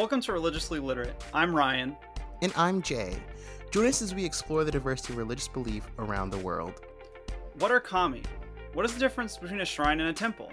Welcome 0.00 0.22
to 0.22 0.32
Religiously 0.32 0.78
Literate. 0.78 1.22
I'm 1.34 1.54
Ryan. 1.54 1.94
And 2.40 2.54
I'm 2.56 2.80
Jay. 2.80 3.18
Join 3.70 3.84
us 3.84 4.00
as 4.00 4.14
we 4.14 4.24
explore 4.24 4.64
the 4.64 4.70
diversity 4.70 5.12
of 5.12 5.18
religious 5.18 5.46
belief 5.46 5.86
around 5.98 6.30
the 6.30 6.38
world. 6.38 6.80
What 7.58 7.70
are 7.70 7.80
kami? 7.80 8.22
What 8.72 8.86
is 8.86 8.94
the 8.94 8.98
difference 8.98 9.36
between 9.36 9.60
a 9.60 9.64
shrine 9.66 10.00
and 10.00 10.08
a 10.08 10.12
temple? 10.14 10.50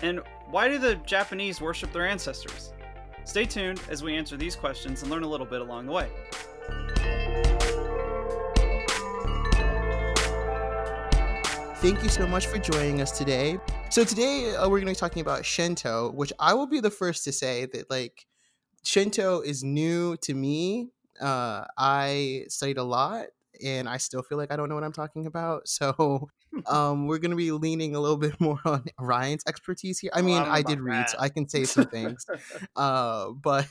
And 0.00 0.22
why 0.48 0.66
do 0.66 0.78
the 0.78 0.94
Japanese 1.04 1.60
worship 1.60 1.92
their 1.92 2.06
ancestors? 2.06 2.72
Stay 3.26 3.44
tuned 3.44 3.82
as 3.90 4.02
we 4.02 4.16
answer 4.16 4.38
these 4.38 4.56
questions 4.56 5.02
and 5.02 5.10
learn 5.10 5.24
a 5.24 5.28
little 5.28 5.44
bit 5.44 5.60
along 5.60 5.84
the 5.84 5.92
way. 5.92 6.08
Thank 11.82 12.02
you 12.02 12.08
so 12.08 12.26
much 12.26 12.46
for 12.46 12.56
joining 12.56 13.02
us 13.02 13.10
today. 13.10 13.58
So 13.90 14.04
today 14.04 14.56
uh, 14.56 14.62
we're 14.70 14.80
going 14.80 14.86
to 14.86 14.92
be 14.92 14.94
talking 14.94 15.20
about 15.20 15.44
Shinto, 15.44 16.12
which 16.12 16.32
I 16.38 16.54
will 16.54 16.66
be 16.66 16.80
the 16.80 16.90
first 16.90 17.24
to 17.24 17.32
say 17.32 17.66
that 17.66 17.90
like 17.90 18.24
Shinto 18.88 19.42
is 19.42 19.62
new 19.62 20.16
to 20.22 20.32
me. 20.32 20.88
Uh, 21.20 21.66
I 21.76 22.46
studied 22.48 22.78
a 22.78 22.82
lot 22.82 23.26
and 23.62 23.86
I 23.86 23.98
still 23.98 24.22
feel 24.22 24.38
like 24.38 24.50
I 24.50 24.56
don't 24.56 24.70
know 24.70 24.76
what 24.76 24.84
I'm 24.84 24.94
talking 24.94 25.26
about. 25.26 25.68
So 25.78 26.30
um, 26.66 27.06
we're 27.06 27.18
going 27.18 27.32
to 27.32 27.36
be 27.36 27.52
leaning 27.52 27.94
a 27.94 28.00
little 28.00 28.16
bit 28.16 28.40
more 28.40 28.58
on 28.64 28.86
Ryan's 28.98 29.42
expertise 29.46 29.98
here. 29.98 30.10
I 30.14 30.22
mean, 30.22 30.38
I, 30.38 30.54
I 30.54 30.62
did 30.62 30.80
read, 30.80 31.00
that. 31.00 31.10
so 31.10 31.18
I 31.20 31.28
can 31.28 31.46
say 31.46 31.64
some 31.64 31.84
things. 31.84 32.24
uh, 32.76 33.28
but 33.32 33.66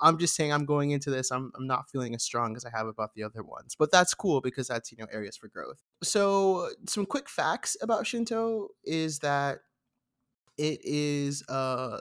I'm 0.00 0.18
just 0.18 0.36
saying 0.36 0.52
I'm 0.52 0.66
going 0.66 0.92
into 0.92 1.10
this. 1.10 1.32
I'm, 1.32 1.50
I'm 1.56 1.66
not 1.66 1.90
feeling 1.90 2.14
as 2.14 2.22
strong 2.22 2.54
as 2.54 2.64
I 2.64 2.70
have 2.72 2.86
about 2.86 3.14
the 3.16 3.24
other 3.24 3.42
ones. 3.42 3.74
But 3.76 3.90
that's 3.90 4.14
cool 4.14 4.40
because 4.40 4.68
that's, 4.68 4.92
you 4.92 4.98
know, 4.98 5.08
areas 5.10 5.36
for 5.36 5.48
growth. 5.48 5.82
So 6.04 6.68
some 6.86 7.06
quick 7.06 7.28
facts 7.28 7.76
about 7.82 8.06
Shinto 8.06 8.68
is 8.84 9.18
that 9.18 9.58
it 10.56 10.78
is 10.84 11.42
uh, 11.48 11.98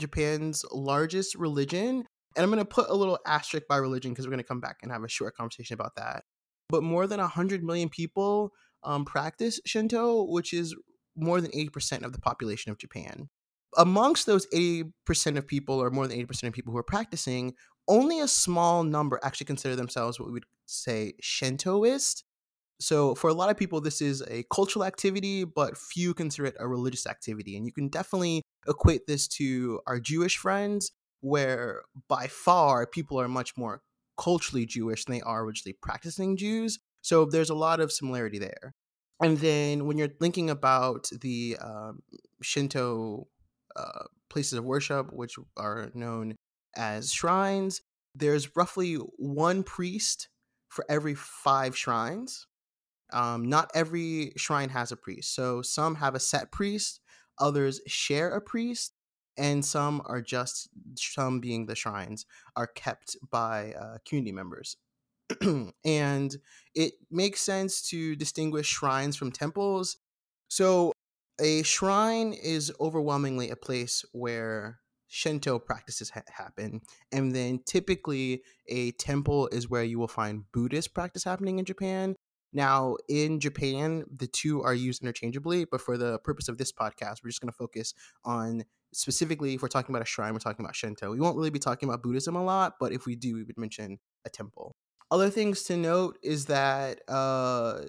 Japan's 0.00 0.64
largest 0.72 1.34
religion 1.34 2.04
and 2.36 2.44
I'm 2.44 2.50
going 2.50 2.58
to 2.58 2.64
put 2.64 2.88
a 2.88 2.94
little 2.94 3.18
asterisk 3.26 3.66
by 3.68 3.76
religion 3.76 4.12
because 4.12 4.26
we're 4.26 4.30
going 4.32 4.42
to 4.42 4.44
come 4.44 4.60
back 4.60 4.78
and 4.82 4.92
have 4.92 5.02
a 5.02 5.08
short 5.08 5.36
conversation 5.36 5.74
about 5.74 5.96
that. 5.96 6.24
But 6.68 6.82
more 6.82 7.06
than 7.06 7.18
100 7.18 7.64
million 7.64 7.88
people 7.88 8.52
um, 8.84 9.04
practice 9.04 9.60
Shinto, 9.66 10.24
which 10.24 10.52
is 10.52 10.74
more 11.16 11.40
than 11.40 11.50
80% 11.50 12.04
of 12.04 12.12
the 12.12 12.20
population 12.20 12.70
of 12.70 12.78
Japan. 12.78 13.28
Amongst 13.76 14.26
those 14.26 14.46
80% 14.54 15.36
of 15.36 15.46
people, 15.46 15.76
or 15.76 15.90
more 15.90 16.06
than 16.06 16.18
80% 16.18 16.44
of 16.44 16.52
people 16.52 16.72
who 16.72 16.78
are 16.78 16.84
practicing, 16.84 17.54
only 17.88 18.20
a 18.20 18.28
small 18.28 18.84
number 18.84 19.18
actually 19.22 19.46
consider 19.46 19.74
themselves 19.74 20.18
what 20.18 20.26
we 20.26 20.32
would 20.32 20.46
say 20.66 21.14
Shintoist. 21.22 22.22
So, 22.80 23.14
for 23.14 23.28
a 23.28 23.34
lot 23.34 23.50
of 23.50 23.58
people, 23.58 23.80
this 23.80 24.00
is 24.00 24.22
a 24.22 24.44
cultural 24.52 24.84
activity, 24.84 25.44
but 25.44 25.76
few 25.76 26.14
consider 26.14 26.46
it 26.46 26.56
a 26.58 26.66
religious 26.66 27.06
activity. 27.06 27.56
And 27.56 27.66
you 27.66 27.72
can 27.72 27.88
definitely 27.88 28.42
equate 28.66 29.06
this 29.06 29.28
to 29.28 29.80
our 29.86 30.00
Jewish 30.00 30.38
friends 30.38 30.90
where 31.20 31.82
by 32.08 32.26
far 32.26 32.86
people 32.86 33.20
are 33.20 33.28
much 33.28 33.56
more 33.56 33.82
culturally 34.18 34.66
Jewish 34.66 35.04
than 35.04 35.16
they 35.16 35.20
are 35.20 35.44
originally 35.44 35.76
practicing 35.82 36.36
Jews. 36.36 36.78
So 37.02 37.24
there's 37.24 37.50
a 37.50 37.54
lot 37.54 37.80
of 37.80 37.92
similarity 37.92 38.38
there. 38.38 38.74
And 39.22 39.38
then 39.38 39.86
when 39.86 39.98
you're 39.98 40.08
thinking 40.08 40.48
about 40.48 41.10
the 41.20 41.58
um, 41.60 42.00
Shinto 42.42 43.28
uh, 43.76 44.04
places 44.30 44.54
of 44.54 44.64
worship, 44.64 45.12
which 45.12 45.36
are 45.56 45.90
known 45.94 46.36
as 46.74 47.12
shrines, 47.12 47.82
there's 48.14 48.56
roughly 48.56 48.94
one 48.94 49.62
priest 49.62 50.28
for 50.68 50.84
every 50.88 51.14
five 51.14 51.76
shrines. 51.76 52.46
Um, 53.12 53.48
not 53.48 53.70
every 53.74 54.32
shrine 54.36 54.70
has 54.70 54.92
a 54.92 54.96
priest. 54.96 55.34
So 55.34 55.62
some 55.62 55.96
have 55.96 56.14
a 56.14 56.20
set 56.20 56.50
priest, 56.50 57.00
others 57.38 57.80
share 57.86 58.30
a 58.30 58.40
priest, 58.40 58.94
and 59.36 59.64
some 59.64 60.02
are 60.04 60.20
just 60.20 60.68
some 60.96 61.40
being 61.40 61.66
the 61.66 61.74
shrines 61.74 62.26
are 62.56 62.66
kept 62.66 63.16
by 63.30 63.72
uh, 63.72 63.98
community 64.06 64.32
members 64.32 64.76
and 65.84 66.36
it 66.74 66.94
makes 67.10 67.40
sense 67.40 67.80
to 67.88 68.16
distinguish 68.16 68.66
shrines 68.66 69.16
from 69.16 69.30
temples 69.30 69.96
so 70.48 70.92
a 71.40 71.62
shrine 71.62 72.32
is 72.32 72.72
overwhelmingly 72.80 73.50
a 73.50 73.56
place 73.56 74.04
where 74.12 74.80
Shinto 75.08 75.58
practices 75.58 76.10
ha- 76.10 76.22
happen. 76.28 76.82
And 77.10 77.34
then 77.34 77.60
typically, 77.66 78.42
a 78.68 78.92
temple 78.92 79.48
is 79.50 79.68
where 79.68 79.82
you 79.82 79.98
will 79.98 80.06
find 80.06 80.44
Buddhist 80.52 80.94
practice 80.94 81.24
happening 81.24 81.58
in 81.58 81.64
Japan. 81.64 82.14
Now, 82.52 82.96
in 83.08 83.38
Japan, 83.38 84.04
the 84.14 84.26
two 84.26 84.62
are 84.62 84.74
used 84.74 85.02
interchangeably, 85.02 85.64
but 85.64 85.80
for 85.80 85.96
the 85.96 86.18
purpose 86.20 86.48
of 86.48 86.58
this 86.58 86.72
podcast, 86.72 87.22
we're 87.22 87.30
just 87.30 87.40
going 87.40 87.52
to 87.52 87.56
focus 87.56 87.94
on 88.24 88.64
specifically 88.92 89.54
if 89.54 89.62
we're 89.62 89.68
talking 89.68 89.94
about 89.94 90.02
a 90.02 90.06
shrine, 90.06 90.32
we're 90.32 90.40
talking 90.40 90.64
about 90.64 90.74
Shinto. 90.74 91.10
We 91.10 91.20
won't 91.20 91.36
really 91.36 91.50
be 91.50 91.58
talking 91.58 91.88
about 91.88 92.02
Buddhism 92.02 92.34
a 92.34 92.42
lot, 92.42 92.74
but 92.80 92.92
if 92.92 93.06
we 93.06 93.14
do, 93.14 93.34
we 93.34 93.44
would 93.44 93.58
mention 93.58 93.98
a 94.24 94.30
temple. 94.30 94.74
Other 95.10 95.30
things 95.30 95.62
to 95.64 95.76
note 95.76 96.18
is 96.22 96.46
that 96.46 97.00
uh, 97.08 97.82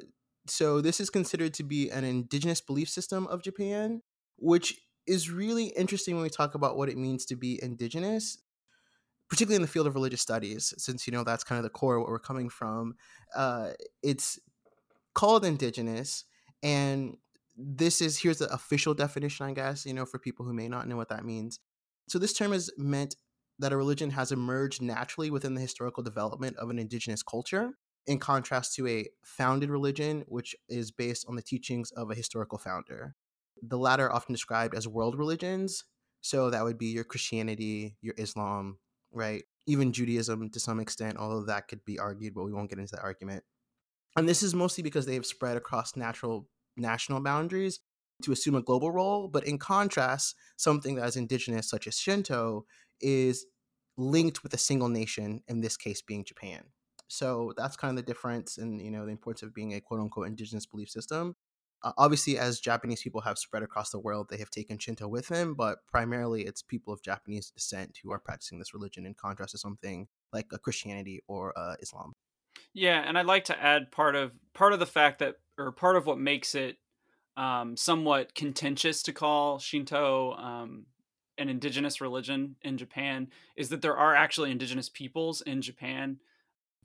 so 0.47 0.81
this 0.81 0.99
is 0.99 1.09
considered 1.09 1.53
to 1.55 1.63
be 1.63 1.89
an 1.89 2.03
indigenous 2.03 2.61
belief 2.61 2.89
system 2.89 3.27
of 3.27 3.43
Japan, 3.43 4.01
which 4.37 4.79
is 5.07 5.29
really 5.29 5.65
interesting 5.65 6.15
when 6.15 6.23
we 6.23 6.29
talk 6.29 6.55
about 6.55 6.77
what 6.77 6.89
it 6.89 6.97
means 6.97 7.25
to 7.25 7.35
be 7.35 7.59
indigenous, 7.61 8.37
particularly 9.29 9.55
in 9.55 9.61
the 9.61 9.67
field 9.67 9.87
of 9.87 9.95
religious 9.95 10.21
studies, 10.21 10.73
since 10.77 11.05
you 11.05 11.13
know 11.13 11.23
that's 11.23 11.43
kind 11.43 11.57
of 11.57 11.63
the 11.63 11.69
core 11.69 11.95
of 11.95 12.01
what 12.01 12.09
we're 12.09 12.19
coming 12.19 12.49
from. 12.49 12.95
Uh, 13.35 13.69
it's 14.01 14.39
called 15.13 15.45
indigenous, 15.45 16.25
and 16.63 17.17
this 17.55 18.01
is 18.01 18.17
here's 18.17 18.39
the 18.39 18.51
official 18.53 18.93
definition, 18.93 19.45
I 19.45 19.53
guess, 19.53 19.85
you 19.85 19.93
know, 19.93 20.05
for 20.05 20.19
people 20.19 20.45
who 20.45 20.53
may 20.53 20.67
not 20.67 20.87
know 20.87 20.97
what 20.97 21.09
that 21.09 21.25
means. 21.25 21.59
So 22.07 22.19
this 22.19 22.33
term 22.33 22.53
is 22.53 22.71
meant 22.77 23.15
that 23.59 23.73
a 23.73 23.77
religion 23.77 24.11
has 24.11 24.31
emerged 24.31 24.81
naturally 24.81 25.29
within 25.29 25.53
the 25.53 25.61
historical 25.61 26.01
development 26.01 26.57
of 26.57 26.69
an 26.69 26.79
indigenous 26.79 27.21
culture, 27.21 27.71
in 28.07 28.17
contrast 28.17 28.75
to 28.75 28.87
a 28.87 29.07
founded 29.23 29.69
religion, 29.69 30.23
which 30.27 30.55
is 30.67 30.91
based 30.91 31.25
on 31.27 31.35
the 31.35 31.41
teachings 31.41 31.91
of 31.91 32.09
a 32.09 32.15
historical 32.15 32.57
founder. 32.57 33.15
The 33.61 33.77
latter 33.77 34.11
often 34.11 34.33
described 34.33 34.73
as 34.73 34.87
world 34.87 35.17
religions. 35.17 35.83
So 36.21 36.49
that 36.49 36.63
would 36.63 36.77
be 36.77 36.87
your 36.87 37.03
Christianity, 37.03 37.97
your 38.01 38.15
Islam, 38.17 38.79
right? 39.11 39.43
Even 39.67 39.93
Judaism 39.93 40.49
to 40.49 40.59
some 40.59 40.79
extent, 40.79 41.17
although 41.17 41.45
that 41.45 41.67
could 41.67 41.85
be 41.85 41.99
argued, 41.99 42.33
but 42.33 42.43
we 42.43 42.53
won't 42.53 42.69
get 42.69 42.79
into 42.79 42.95
that 42.95 43.03
argument. 43.03 43.43
And 44.15 44.27
this 44.27 44.43
is 44.43 44.53
mostly 44.53 44.83
because 44.83 45.05
they 45.05 45.15
have 45.15 45.25
spread 45.25 45.57
across 45.57 45.95
natural 45.95 46.47
national 46.77 47.21
boundaries 47.21 47.79
to 48.23 48.31
assume 48.31 48.55
a 48.55 48.61
global 48.61 48.91
role. 48.91 49.27
But 49.27 49.45
in 49.45 49.57
contrast, 49.57 50.35
something 50.57 50.95
that 50.95 51.07
is 51.07 51.15
indigenous, 51.15 51.69
such 51.69 51.87
as 51.87 51.97
Shinto, 51.97 52.65
is 52.99 53.45
linked 53.97 54.43
with 54.43 54.53
a 54.53 54.57
single 54.57 54.89
nation, 54.89 55.41
in 55.47 55.61
this 55.61 55.77
case 55.77 56.01
being 56.01 56.23
Japan. 56.23 56.63
So 57.07 57.53
that's 57.57 57.75
kind 57.75 57.97
of 57.97 57.97
the 57.97 58.09
difference 58.09 58.57
in 58.57 58.79
you 58.79 58.91
know 58.91 59.05
the 59.05 59.11
importance 59.11 59.43
of 59.43 59.53
being 59.53 59.73
a 59.73 59.81
quote 59.81 59.99
unquote 59.99 60.27
indigenous 60.27 60.65
belief 60.65 60.89
system. 60.89 61.35
Uh, 61.83 61.91
obviously, 61.97 62.37
as 62.37 62.59
Japanese 62.59 63.01
people 63.01 63.21
have 63.21 63.39
spread 63.39 63.63
across 63.63 63.89
the 63.89 63.99
world, 63.99 64.27
they 64.29 64.37
have 64.37 64.51
taken 64.51 64.77
Shinto 64.77 65.07
with 65.07 65.27
them, 65.29 65.55
but 65.55 65.79
primarily 65.87 66.43
it's 66.43 66.61
people 66.61 66.93
of 66.93 67.01
Japanese 67.01 67.49
descent 67.49 67.97
who 68.03 68.11
are 68.11 68.19
practicing 68.19 68.59
this 68.59 68.73
religion 68.73 69.05
in 69.05 69.15
contrast 69.15 69.53
to 69.53 69.57
something 69.57 70.07
like 70.31 70.45
a 70.53 70.59
Christianity 70.59 71.21
or 71.27 71.57
uh, 71.57 71.75
Islam. 71.81 72.13
Yeah, 72.73 73.03
and 73.05 73.17
I'd 73.17 73.25
like 73.25 73.45
to 73.45 73.61
add 73.61 73.91
part 73.91 74.15
of 74.15 74.33
part 74.53 74.73
of 74.73 74.79
the 74.79 74.85
fact 74.85 75.19
that 75.19 75.35
or 75.57 75.71
part 75.71 75.97
of 75.97 76.05
what 76.05 76.17
makes 76.17 76.55
it 76.55 76.77
um, 77.37 77.75
somewhat 77.75 78.33
contentious 78.35 79.03
to 79.03 79.13
call 79.13 79.59
Shinto 79.59 80.33
um, 80.33 80.85
an 81.37 81.49
indigenous 81.49 82.01
religion 82.01 82.55
in 82.61 82.77
Japan 82.77 83.29
is 83.55 83.69
that 83.69 83.81
there 83.81 83.97
are 83.97 84.15
actually 84.15 84.51
indigenous 84.51 84.89
peoples 84.89 85.41
in 85.41 85.61
Japan 85.61 86.17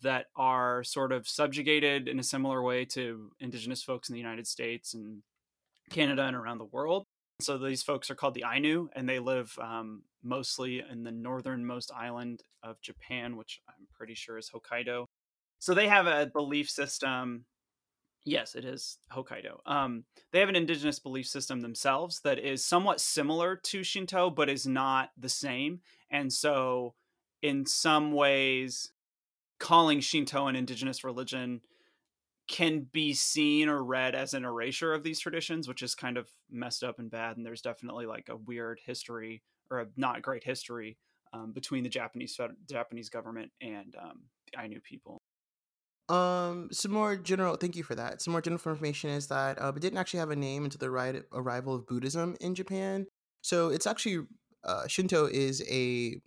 that 0.03 0.27
are 0.37 0.85
sort 0.85 1.13
of 1.13 1.29
subjugated 1.29 2.09
in 2.09 2.19
a 2.19 2.23
similar 2.23 2.63
way 2.63 2.85
to 2.85 3.31
indigenous 3.41 3.83
folks 3.83 4.09
in 4.09 4.13
the 4.13 4.21
United 4.21 4.47
States 4.47 4.95
and 4.95 5.23
Canada 5.91 6.23
and 6.23 6.37
around 6.37 6.59
the 6.59 6.65
world. 6.65 7.05
So 7.41 7.59
these 7.59 7.83
folks 7.83 8.11
are 8.11 8.15
called 8.15 8.35
the 8.35 8.45
Ainu, 8.51 8.89
and 8.95 9.09
they 9.09 9.19
live 9.19 9.59
um, 9.61 10.03
mostly 10.23 10.83
in 10.91 11.03
the 11.03 11.13
northernmost 11.13 11.93
island 11.95 12.43
of 12.63 12.81
Japan, 12.81 13.37
which 13.37 13.61
I'm 13.69 13.87
pretty 13.95 14.15
sure 14.15 14.39
is 14.39 14.51
Hokkaido. 14.51 15.05
So 15.67 15.75
they 15.75 15.89
have 15.89 16.07
a 16.07 16.31
belief 16.33 16.71
system 16.71 17.45
Yes, 18.25 18.55
it 18.55 18.65
is 18.65 18.99
Hokkaido. 19.13 19.59
Um, 19.67 20.05
they 20.33 20.39
have 20.39 20.49
an 20.49 20.55
indigenous 20.55 21.01
belief 21.01 21.27
system 21.27 21.61
themselves 21.61 22.21
that 22.21 22.39
is 22.39 22.65
somewhat 22.65 23.01
similar 23.01 23.57
to 23.57 23.83
Shinto, 23.83 24.31
but 24.31 24.49
is 24.49 24.65
not 24.65 25.11
the 25.17 25.29
same. 25.29 25.81
And 26.09 26.33
so, 26.33 26.95
in 27.43 27.67
some 27.67 28.13
ways, 28.13 28.93
calling 29.59 29.99
Shinto 29.99 30.47
an 30.47 30.55
indigenous 30.55 31.03
religion 31.03 31.63
can 32.47 32.87
be 32.93 33.13
seen 33.13 33.69
or 33.69 33.83
read 33.83 34.15
as 34.15 34.35
an 34.35 34.45
erasure 34.45 34.95
of 34.95 35.03
these 35.03 35.19
traditions, 35.19 35.67
which 35.67 35.83
is 35.83 35.97
kind 35.97 36.17
of 36.17 36.29
messed 36.49 36.85
up 36.85 37.01
and 37.01 37.11
bad. 37.11 37.37
And 37.37 37.45
there's 37.45 37.63
definitely 37.63 38.07
like 38.07 38.29
a 38.29 38.37
weird 38.37 38.79
history 38.87 39.43
or 39.69 39.81
a 39.81 39.87
not 39.97 40.23
great 40.23 40.45
history 40.45 40.97
um, 41.33 41.53
between 41.53 41.83
the 41.83 41.91
Japanese 41.91 42.39
Japanese 42.69 43.09
government 43.09 43.51
and 43.61 43.97
um, 44.01 44.23
the 44.53 44.61
Ainu 44.61 44.81
people. 44.81 45.21
Um, 46.09 46.69
some 46.71 46.93
more 46.93 47.17
general. 47.17 47.57
Thank 47.57 47.75
you 47.75 47.83
for 47.83 47.95
that. 47.97 48.23
Some 48.23 48.33
more 48.33 48.41
general 48.41 48.61
information 48.65 49.11
is 49.11 49.27
that 49.29 49.61
uh, 49.61 49.73
it 49.75 49.81
didn't 49.81 49.99
actually 49.99 50.21
have 50.21 50.31
a 50.31 50.37
name 50.37 50.65
until 50.65 50.79
the 50.79 50.91
right 50.91 51.23
arrival 51.33 51.75
of 51.75 51.87
Buddhism 51.87 52.37
in 52.41 52.55
Japan. 52.55 53.07
So 53.43 53.69
it's 53.71 53.87
actually 53.87 54.27
uh, 54.65 54.87
Shinto 54.87 55.27
is 55.27 55.63
a 55.69 56.21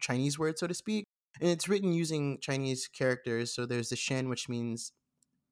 Chinese 0.00 0.38
word, 0.38 0.58
so 0.58 0.66
to 0.66 0.74
speak, 0.74 1.04
and 1.40 1.50
it's 1.50 1.68
written 1.68 1.92
using 1.92 2.38
Chinese 2.40 2.88
characters. 2.88 3.54
So 3.54 3.64
there's 3.66 3.90
the 3.90 3.96
Shen, 3.96 4.28
which 4.28 4.48
means 4.48 4.92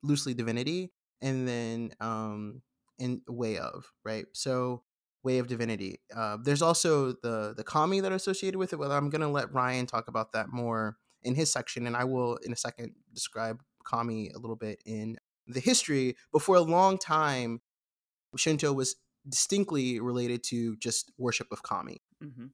loosely 0.02 0.34
divinity, 0.34 0.92
and 1.20 1.46
then 1.46 1.92
um, 2.00 2.62
in 2.98 3.22
way 3.28 3.58
of 3.58 3.92
right. 4.04 4.26
So 4.32 4.82
way 5.22 5.38
of 5.38 5.46
divinity. 5.46 6.00
Uh, 6.14 6.38
there's 6.42 6.62
also 6.62 7.12
the 7.22 7.54
the 7.56 7.64
kami 7.64 8.00
that 8.00 8.10
are 8.10 8.16
associated 8.16 8.58
with 8.58 8.72
it. 8.72 8.78
Well, 8.78 8.90
I'm 8.90 9.10
gonna 9.10 9.30
let 9.30 9.52
Ryan 9.52 9.86
talk 9.86 10.08
about 10.08 10.32
that 10.32 10.48
more 10.52 10.96
in 11.22 11.34
his 11.34 11.52
section, 11.52 11.86
and 11.86 11.96
I 11.96 12.04
will 12.04 12.36
in 12.36 12.52
a 12.52 12.56
second 12.56 12.92
describe 13.12 13.62
kami 13.84 14.30
a 14.34 14.38
little 14.38 14.56
bit 14.56 14.80
in 14.84 15.16
the 15.46 15.60
history. 15.60 16.16
But 16.32 16.42
for 16.42 16.56
a 16.56 16.60
long 16.60 16.98
time, 16.98 17.60
Shinto 18.36 18.72
was 18.72 18.96
distinctly 19.28 20.00
related 20.00 20.42
to 20.44 20.76
just 20.76 21.10
worship 21.18 21.48
of 21.52 21.62
kami. 21.62 22.00
Mm-hmm. 22.22 22.46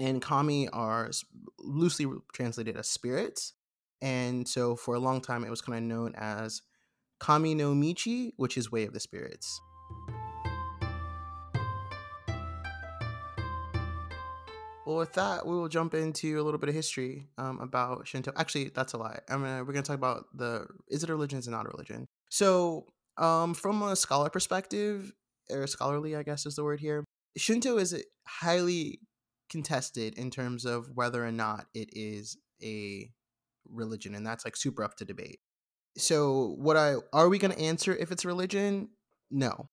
And 0.00 0.20
kami 0.20 0.68
are 0.68 1.10
loosely 1.58 2.06
translated 2.32 2.76
as 2.76 2.88
spirits. 2.88 3.52
And 4.02 4.46
so 4.46 4.76
for 4.76 4.94
a 4.94 4.98
long 4.98 5.20
time, 5.20 5.44
it 5.44 5.50
was 5.50 5.62
kind 5.62 5.78
of 5.78 5.84
known 5.84 6.14
as 6.16 6.62
Kami 7.20 7.54
no 7.54 7.74
Michi, 7.74 8.32
which 8.36 8.58
is 8.58 8.70
way 8.70 8.84
of 8.84 8.92
the 8.92 9.00
spirits. 9.00 9.60
Well, 14.86 14.96
with 14.96 15.14
that, 15.14 15.46
we 15.46 15.54
will 15.54 15.68
jump 15.68 15.94
into 15.94 16.38
a 16.38 16.42
little 16.42 16.58
bit 16.58 16.68
of 16.68 16.74
history 16.74 17.28
um, 17.38 17.58
about 17.60 18.06
Shinto. 18.06 18.32
Actually, 18.36 18.70
that's 18.74 18.92
a 18.92 18.98
lie. 18.98 19.18
I 19.30 19.36
mean, 19.36 19.58
we're 19.58 19.72
going 19.72 19.82
to 19.82 19.88
talk 19.88 19.96
about 19.96 20.26
the 20.34 20.66
is 20.88 21.02
it 21.02 21.08
a 21.08 21.14
religion, 21.14 21.38
is 21.38 21.48
it 21.48 21.52
not 21.52 21.66
a 21.66 21.70
religion? 21.70 22.06
So, 22.30 22.86
um, 23.16 23.54
from 23.54 23.82
a 23.82 23.96
scholar 23.96 24.28
perspective, 24.28 25.12
or 25.50 25.66
scholarly, 25.66 26.16
I 26.16 26.22
guess 26.22 26.44
is 26.44 26.56
the 26.56 26.64
word 26.64 26.80
here, 26.80 27.04
Shinto 27.36 27.78
is 27.78 28.04
highly 28.26 29.00
contested 29.50 30.18
in 30.18 30.30
terms 30.30 30.64
of 30.64 30.90
whether 30.94 31.24
or 31.24 31.32
not 31.32 31.66
it 31.74 31.88
is 31.92 32.36
a 32.62 33.08
religion, 33.70 34.14
and 34.14 34.26
that's 34.26 34.44
like 34.44 34.56
super 34.56 34.84
up 34.84 34.96
to 34.96 35.04
debate. 35.06 35.38
So, 35.96 36.56
what 36.58 36.76
I 36.76 36.96
are 37.12 37.30
we 37.30 37.38
going 37.38 37.52
to 37.52 37.60
answer 37.60 37.94
if 37.94 38.12
it's 38.12 38.24
religion? 38.24 38.90
No, 39.30 39.70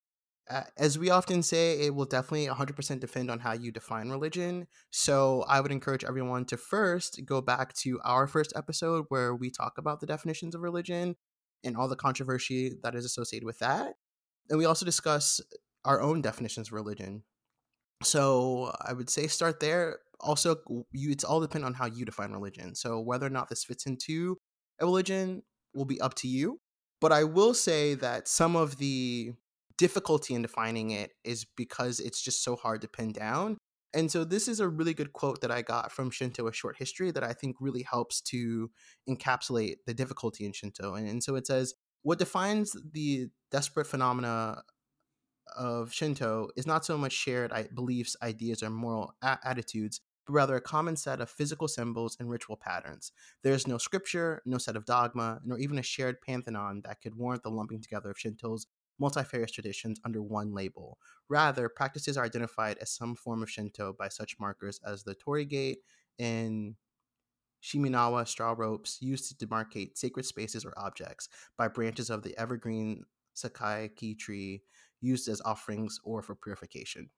as 0.77 0.97
we 0.97 1.09
often 1.09 1.43
say, 1.43 1.79
it 1.81 1.95
will 1.95 2.05
definitely 2.05 2.47
100% 2.47 2.99
depend 2.99 3.31
on 3.31 3.39
how 3.39 3.53
you 3.53 3.71
define 3.71 4.09
religion. 4.09 4.67
So 4.89 5.43
I 5.47 5.61
would 5.61 5.71
encourage 5.71 6.03
everyone 6.03 6.45
to 6.45 6.57
first 6.57 7.21
go 7.25 7.41
back 7.41 7.73
to 7.75 7.99
our 8.03 8.27
first 8.27 8.53
episode 8.55 9.05
where 9.09 9.35
we 9.35 9.49
talk 9.49 9.73
about 9.77 9.99
the 9.99 10.05
definitions 10.05 10.55
of 10.55 10.61
religion 10.61 11.15
and 11.63 11.77
all 11.77 11.87
the 11.87 11.95
controversy 11.95 12.73
that 12.83 12.95
is 12.95 13.05
associated 13.05 13.45
with 13.45 13.59
that. 13.59 13.93
And 14.49 14.57
we 14.57 14.65
also 14.65 14.85
discuss 14.85 15.39
our 15.85 16.01
own 16.01 16.21
definitions 16.21 16.69
of 16.69 16.73
religion. 16.73 17.23
So 18.03 18.75
I 18.81 18.93
would 18.93 19.09
say 19.09 19.27
start 19.27 19.59
there. 19.59 19.99
Also, 20.19 20.57
you, 20.91 21.11
it's 21.11 21.23
all 21.23 21.39
depend 21.39 21.65
on 21.65 21.73
how 21.73 21.85
you 21.85 22.05
define 22.05 22.31
religion. 22.31 22.75
So 22.75 22.99
whether 22.99 23.25
or 23.25 23.31
not 23.31 23.49
this 23.49 23.63
fits 23.63 23.85
into 23.85 24.37
a 24.79 24.85
religion 24.85 25.43
will 25.73 25.85
be 25.85 26.01
up 26.01 26.15
to 26.15 26.27
you. 26.27 26.59
But 26.99 27.11
I 27.11 27.23
will 27.23 27.53
say 27.53 27.95
that 27.95 28.27
some 28.27 28.55
of 28.55 28.77
the 28.77 29.33
difficulty 29.81 30.35
in 30.35 30.43
defining 30.43 30.91
it 30.91 31.13
is 31.23 31.43
because 31.57 31.99
it's 31.99 32.21
just 32.21 32.43
so 32.43 32.55
hard 32.55 32.81
to 32.81 32.87
pin 32.87 33.11
down. 33.11 33.57
And 33.95 34.11
so 34.11 34.23
this 34.23 34.47
is 34.47 34.59
a 34.59 34.69
really 34.69 34.93
good 34.93 35.11
quote 35.11 35.41
that 35.41 35.49
I 35.49 35.63
got 35.63 35.91
from 35.91 36.11
Shinto 36.11 36.47
A 36.47 36.53
Short 36.53 36.77
History 36.77 37.09
that 37.09 37.23
I 37.23 37.33
think 37.33 37.55
really 37.59 37.81
helps 37.81 38.21
to 38.33 38.69
encapsulate 39.09 39.77
the 39.87 39.95
difficulty 39.95 40.45
in 40.45 40.53
Shinto. 40.53 40.93
And, 40.93 41.09
and 41.09 41.23
so 41.23 41.35
it 41.35 41.47
says, 41.47 41.73
what 42.03 42.19
defines 42.19 42.75
the 42.93 43.29
desperate 43.49 43.87
phenomena 43.87 44.61
of 45.57 45.91
Shinto 45.91 46.49
is 46.55 46.67
not 46.67 46.85
so 46.85 46.95
much 46.95 47.11
shared 47.11 47.51
beliefs, 47.73 48.15
ideas, 48.21 48.61
or 48.61 48.69
moral 48.69 49.15
a- 49.23 49.39
attitudes, 49.43 49.99
but 50.27 50.33
rather 50.33 50.55
a 50.55 50.61
common 50.61 50.95
set 50.95 51.21
of 51.21 51.29
physical 51.31 51.67
symbols 51.67 52.15
and 52.19 52.29
ritual 52.29 52.55
patterns. 52.55 53.11
There 53.43 53.53
is 53.53 53.67
no 53.67 53.79
scripture, 53.79 54.43
no 54.45 54.59
set 54.59 54.75
of 54.75 54.85
dogma, 54.85 55.39
nor 55.43 55.57
even 55.57 55.79
a 55.79 55.83
shared 55.83 56.21
pantheon 56.21 56.83
that 56.85 57.01
could 57.01 57.15
warrant 57.15 57.41
the 57.41 57.49
lumping 57.49 57.81
together 57.81 58.11
of 58.11 58.19
Shinto's 58.19 58.67
multifarious 59.01 59.51
traditions 59.51 59.99
under 60.05 60.21
one 60.21 60.53
label. 60.53 60.99
Rather, 61.27 61.67
practices 61.67 62.15
are 62.15 62.23
identified 62.23 62.77
as 62.79 62.91
some 62.91 63.15
form 63.15 63.41
of 63.41 63.49
Shinto 63.49 63.93
by 63.97 64.07
such 64.07 64.39
markers 64.39 64.79
as 64.85 65.03
the 65.03 65.15
Torii 65.15 65.43
gate 65.43 65.79
and 66.19 66.75
Shimenawa 67.63 68.27
straw 68.27 68.53
ropes 68.57 68.99
used 69.01 69.27
to 69.27 69.45
demarcate 69.45 69.97
sacred 69.97 70.25
spaces 70.25 70.63
or 70.63 70.73
objects, 70.77 71.27
by 71.57 71.67
branches 71.67 72.09
of 72.09 72.23
the 72.23 72.37
evergreen 72.37 73.03
Sakaki 73.35 74.17
tree 74.17 74.61
used 75.01 75.27
as 75.27 75.41
offerings 75.43 75.99
or 76.03 76.21
for 76.21 76.35
purification. 76.35 77.09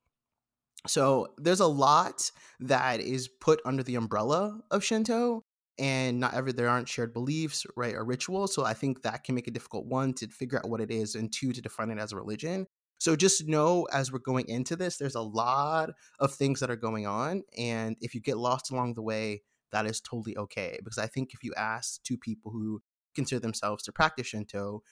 So 0.88 1.34
there's 1.38 1.60
a 1.60 1.68
lot 1.68 2.32
that 2.60 3.00
is 3.00 3.28
put 3.28 3.62
under 3.66 3.84
the 3.84 3.96
umbrella 3.96 4.60
of 4.72 4.84
Shinto, 4.84 5.44
and 5.80 6.20
not 6.20 6.34
every 6.34 6.52
there 6.52 6.70
aren't 6.70 6.88
shared 6.88 7.14
beliefs 7.14 7.66
right 7.75 7.96
or 7.96 8.06
rituals 8.06 8.54
so 8.54 8.64
i 8.64 8.74
think 8.74 9.02
that 9.02 9.24
can 9.24 9.34
make 9.36 9.48
it 9.48 9.54
difficult 9.54 9.86
one 9.86 10.14
to 10.14 10.28
figure 10.28 10.60
out 10.60 10.70
what 10.70 10.81
it 10.81 10.92
is 10.92 11.16
and 11.16 11.34
two 11.34 11.52
to 11.52 11.62
define 11.62 11.90
it 11.90 12.00
as 12.00 12.12
a 12.12 12.16
religion. 12.16 12.68
So 13.00 13.18
just 13.18 13.48
know 13.50 13.86
as 13.92 14.14
we're 14.14 14.20
going 14.20 14.48
into 14.48 14.78
this 14.78 14.98
there's 14.98 15.16
a 15.16 15.22
lot 15.22 15.90
of 16.20 16.34
things 16.34 16.62
that 16.62 16.70
are 16.70 16.78
going 16.78 17.06
on 17.06 17.44
and 17.58 17.98
if 18.00 18.16
you 18.16 18.22
get 18.22 18.38
lost 18.38 18.72
along 18.72 18.94
the 18.94 19.02
way 19.02 19.42
that 19.74 19.86
is 19.86 20.00
totally 20.00 20.38
okay 20.38 20.80
because 20.81 20.98
i 20.98 21.08
think 21.08 21.34
if 21.34 21.44
you 21.44 21.54
ask 21.58 22.02
two 22.04 22.18
people 22.18 22.52
who 22.52 22.81
consider 23.14 23.40
themselves 23.40 23.84
to 23.84 23.92
practice 23.92 24.28
shinto 24.28 24.84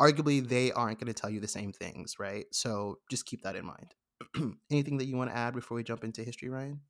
arguably 0.00 0.46
they 0.46 0.72
aren't 0.72 0.98
going 0.98 1.12
to 1.12 1.20
tell 1.20 1.30
you 1.30 1.40
the 1.40 1.48
same 1.48 1.72
things 1.72 2.14
right? 2.18 2.46
So 2.52 2.98
just 3.10 3.26
keep 3.26 3.42
that 3.42 3.56
in 3.56 3.66
mind. 3.66 3.94
Anything 4.70 4.98
that 4.98 5.06
you 5.06 5.16
want 5.16 5.30
to 5.30 5.36
add 5.36 5.54
before 5.54 5.76
we 5.76 5.82
jump 5.82 6.04
into 6.04 6.22
history 6.22 6.48
ryan 6.48 6.80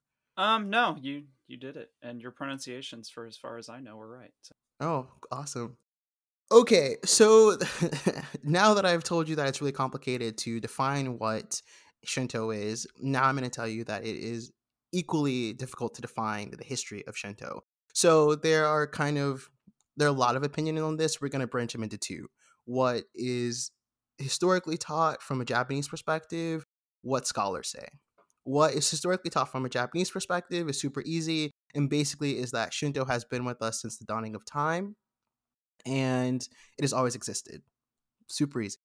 um, 0.40 0.70
no, 0.70 0.96
you 1.00 1.24
you 1.48 1.58
did 1.58 1.76
it, 1.76 1.90
and 2.02 2.22
your 2.22 2.30
pronunciations, 2.30 3.10
for 3.10 3.26
as 3.26 3.36
far 3.36 3.58
as 3.58 3.68
I 3.68 3.80
know, 3.80 3.96
were 3.96 4.08
right. 4.08 4.32
So. 4.40 4.54
Oh, 4.80 5.06
awesome. 5.30 5.76
Okay, 6.50 6.96
so 7.04 7.58
now 8.42 8.72
that 8.74 8.86
I've 8.86 9.04
told 9.04 9.28
you 9.28 9.36
that 9.36 9.48
it's 9.48 9.60
really 9.60 9.72
complicated 9.72 10.38
to 10.38 10.58
define 10.58 11.18
what 11.18 11.60
Shinto 12.04 12.50
is, 12.50 12.86
now 12.98 13.24
I'm 13.24 13.36
going 13.36 13.48
to 13.48 13.54
tell 13.54 13.68
you 13.68 13.84
that 13.84 14.04
it 14.06 14.16
is 14.16 14.50
equally 14.92 15.52
difficult 15.52 15.94
to 15.96 16.02
define 16.02 16.52
the 16.56 16.64
history 16.64 17.06
of 17.06 17.16
Shinto. 17.16 17.62
So 17.92 18.34
there 18.34 18.64
are 18.64 18.86
kind 18.86 19.18
of 19.18 19.48
there 19.98 20.08
are 20.08 20.10
a 20.10 20.18
lot 20.18 20.36
of 20.36 20.42
opinion 20.42 20.78
on 20.78 20.96
this. 20.96 21.20
We're 21.20 21.28
going 21.28 21.40
to 21.40 21.46
branch 21.46 21.74
them 21.74 21.82
into 21.82 21.98
two. 21.98 22.28
What 22.64 23.04
is 23.14 23.72
historically 24.16 24.78
taught 24.78 25.22
from 25.22 25.42
a 25.42 25.44
Japanese 25.44 25.88
perspective, 25.88 26.64
what 27.02 27.26
scholars 27.26 27.68
say 27.68 27.86
what 28.44 28.74
is 28.74 28.88
historically 28.90 29.30
taught 29.30 29.50
from 29.50 29.64
a 29.64 29.68
Japanese 29.68 30.10
perspective 30.10 30.68
is 30.68 30.80
super 30.80 31.02
easy 31.04 31.50
and 31.74 31.90
basically 31.90 32.38
is 32.38 32.50
that 32.52 32.72
Shinto 32.72 33.04
has 33.04 33.24
been 33.24 33.44
with 33.44 33.62
us 33.62 33.80
since 33.80 33.96
the 33.96 34.04
dawning 34.04 34.34
of 34.34 34.44
time 34.44 34.96
and 35.86 36.46
it 36.78 36.82
has 36.82 36.92
always 36.92 37.14
existed. 37.14 37.62
Super 38.28 38.62
easy. 38.62 38.78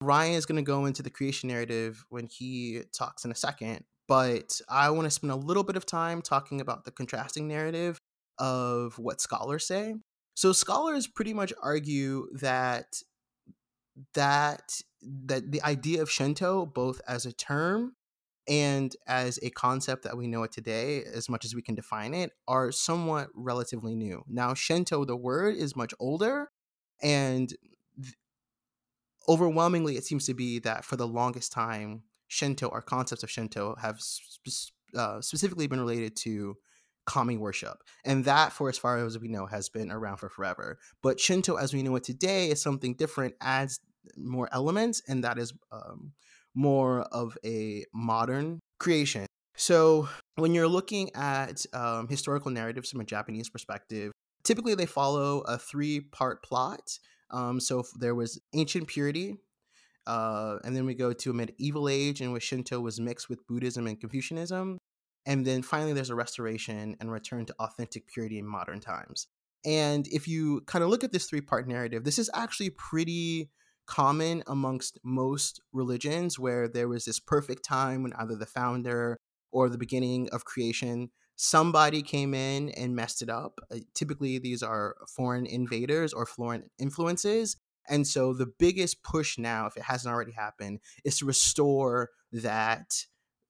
Ryan 0.00 0.34
is 0.34 0.46
going 0.46 0.56
to 0.56 0.62
go 0.62 0.86
into 0.86 1.02
the 1.02 1.10
creation 1.10 1.48
narrative 1.48 2.04
when 2.08 2.26
he 2.26 2.82
talks 2.92 3.24
in 3.24 3.30
a 3.30 3.36
second, 3.36 3.84
but 4.08 4.60
I 4.68 4.90
want 4.90 5.04
to 5.04 5.10
spend 5.10 5.32
a 5.32 5.36
little 5.36 5.62
bit 5.62 5.76
of 5.76 5.86
time 5.86 6.22
talking 6.22 6.60
about 6.60 6.84
the 6.84 6.90
contrasting 6.90 7.46
narrative 7.46 7.98
of 8.38 8.98
what 8.98 9.20
scholars 9.20 9.66
say. 9.66 9.94
So 10.34 10.52
scholars 10.52 11.06
pretty 11.06 11.34
much 11.34 11.52
argue 11.62 12.26
that 12.40 13.02
that 14.14 14.80
that 15.02 15.50
the 15.50 15.62
idea 15.62 16.02
of 16.02 16.10
Shinto 16.10 16.66
both 16.66 17.00
as 17.06 17.26
a 17.26 17.32
term 17.32 17.94
and 18.48 18.94
as 19.06 19.38
a 19.42 19.50
concept 19.50 20.02
that 20.04 20.16
we 20.16 20.26
know 20.26 20.42
it 20.42 20.52
today, 20.52 21.04
as 21.04 21.28
much 21.28 21.44
as 21.44 21.54
we 21.54 21.62
can 21.62 21.74
define 21.74 22.14
it, 22.14 22.32
are 22.48 22.72
somewhat 22.72 23.28
relatively 23.34 23.94
new. 23.94 24.24
Now, 24.28 24.54
Shinto, 24.54 25.04
the 25.04 25.16
word, 25.16 25.56
is 25.56 25.76
much 25.76 25.94
older, 26.00 26.50
and 27.00 27.48
th- 28.00 28.14
overwhelmingly, 29.28 29.96
it 29.96 30.04
seems 30.04 30.26
to 30.26 30.34
be 30.34 30.58
that 30.60 30.84
for 30.84 30.96
the 30.96 31.06
longest 31.06 31.52
time, 31.52 32.02
Shinto 32.28 32.66
or 32.66 32.82
concepts 32.82 33.22
of 33.22 33.30
Shinto 33.30 33.76
have 33.80 34.00
sp- 34.00 34.74
uh, 34.96 35.20
specifically 35.20 35.66
been 35.66 35.80
related 35.80 36.16
to 36.16 36.56
kami 37.04 37.36
worship. 37.36 37.78
And 38.04 38.24
that, 38.24 38.52
for 38.52 38.68
as 38.68 38.78
far 38.78 39.04
as 39.04 39.18
we 39.18 39.28
know, 39.28 39.46
has 39.46 39.68
been 39.68 39.90
around 39.90 40.16
for 40.16 40.28
forever. 40.28 40.78
But 41.02 41.20
Shinto, 41.20 41.56
as 41.56 41.72
we 41.72 41.82
know 41.82 41.96
it 41.96 42.04
today, 42.04 42.50
is 42.50 42.62
something 42.62 42.94
different, 42.94 43.34
adds 43.40 43.80
more 44.16 44.48
elements, 44.52 45.02
and 45.06 45.22
that 45.24 45.38
is 45.38 45.52
um, 45.70 46.12
more 46.54 47.02
of 47.12 47.36
a 47.44 47.84
modern 47.92 48.60
creation. 48.78 49.26
So, 49.56 50.08
when 50.36 50.54
you're 50.54 50.68
looking 50.68 51.10
at 51.14 51.64
um, 51.72 52.08
historical 52.08 52.50
narratives 52.50 52.90
from 52.90 53.00
a 53.00 53.04
Japanese 53.04 53.50
perspective, 53.50 54.12
typically 54.44 54.74
they 54.74 54.86
follow 54.86 55.40
a 55.40 55.58
three 55.58 56.00
part 56.00 56.42
plot. 56.42 56.98
Um, 57.30 57.60
so, 57.60 57.84
there 57.98 58.14
was 58.14 58.40
ancient 58.54 58.88
purity, 58.88 59.36
uh, 60.06 60.56
and 60.64 60.74
then 60.74 60.86
we 60.86 60.94
go 60.94 61.12
to 61.12 61.30
a 61.30 61.34
medieval 61.34 61.88
age 61.88 62.20
in 62.20 62.32
which 62.32 62.44
Shinto 62.44 62.80
was 62.80 62.98
mixed 62.98 63.28
with 63.28 63.46
Buddhism 63.46 63.86
and 63.86 64.00
Confucianism. 64.00 64.78
And 65.24 65.46
then 65.46 65.62
finally, 65.62 65.92
there's 65.92 66.10
a 66.10 66.16
restoration 66.16 66.96
and 67.00 67.12
return 67.12 67.46
to 67.46 67.54
authentic 67.60 68.08
purity 68.08 68.38
in 68.38 68.46
modern 68.46 68.80
times. 68.80 69.28
And 69.64 70.08
if 70.08 70.26
you 70.26 70.62
kind 70.62 70.82
of 70.82 70.90
look 70.90 71.04
at 71.04 71.12
this 71.12 71.26
three 71.26 71.40
part 71.40 71.68
narrative, 71.68 72.04
this 72.04 72.18
is 72.18 72.30
actually 72.34 72.70
pretty 72.70 73.50
common 73.92 74.42
amongst 74.46 74.98
most 75.04 75.60
religions 75.70 76.38
where 76.38 76.66
there 76.66 76.88
was 76.88 77.04
this 77.04 77.20
perfect 77.20 77.62
time 77.62 78.02
when 78.02 78.14
either 78.14 78.34
the 78.34 78.46
founder 78.46 79.18
or 79.52 79.68
the 79.68 79.76
beginning 79.76 80.30
of 80.30 80.46
creation, 80.46 81.10
somebody 81.36 82.00
came 82.00 82.32
in 82.32 82.70
and 82.70 82.96
messed 82.96 83.20
it 83.20 83.28
up. 83.28 83.60
Uh, 83.70 83.76
typically, 83.92 84.38
these 84.38 84.62
are 84.62 84.96
foreign 85.14 85.44
invaders 85.44 86.14
or 86.14 86.24
foreign 86.24 86.70
influences. 86.78 87.56
And 87.86 88.06
so 88.06 88.32
the 88.32 88.50
biggest 88.58 89.02
push 89.02 89.36
now, 89.36 89.66
if 89.66 89.76
it 89.76 89.82
hasn't 89.82 90.10
already 90.10 90.32
happened, 90.32 90.80
is 91.04 91.18
to 91.18 91.26
restore 91.26 92.08
that 92.32 92.94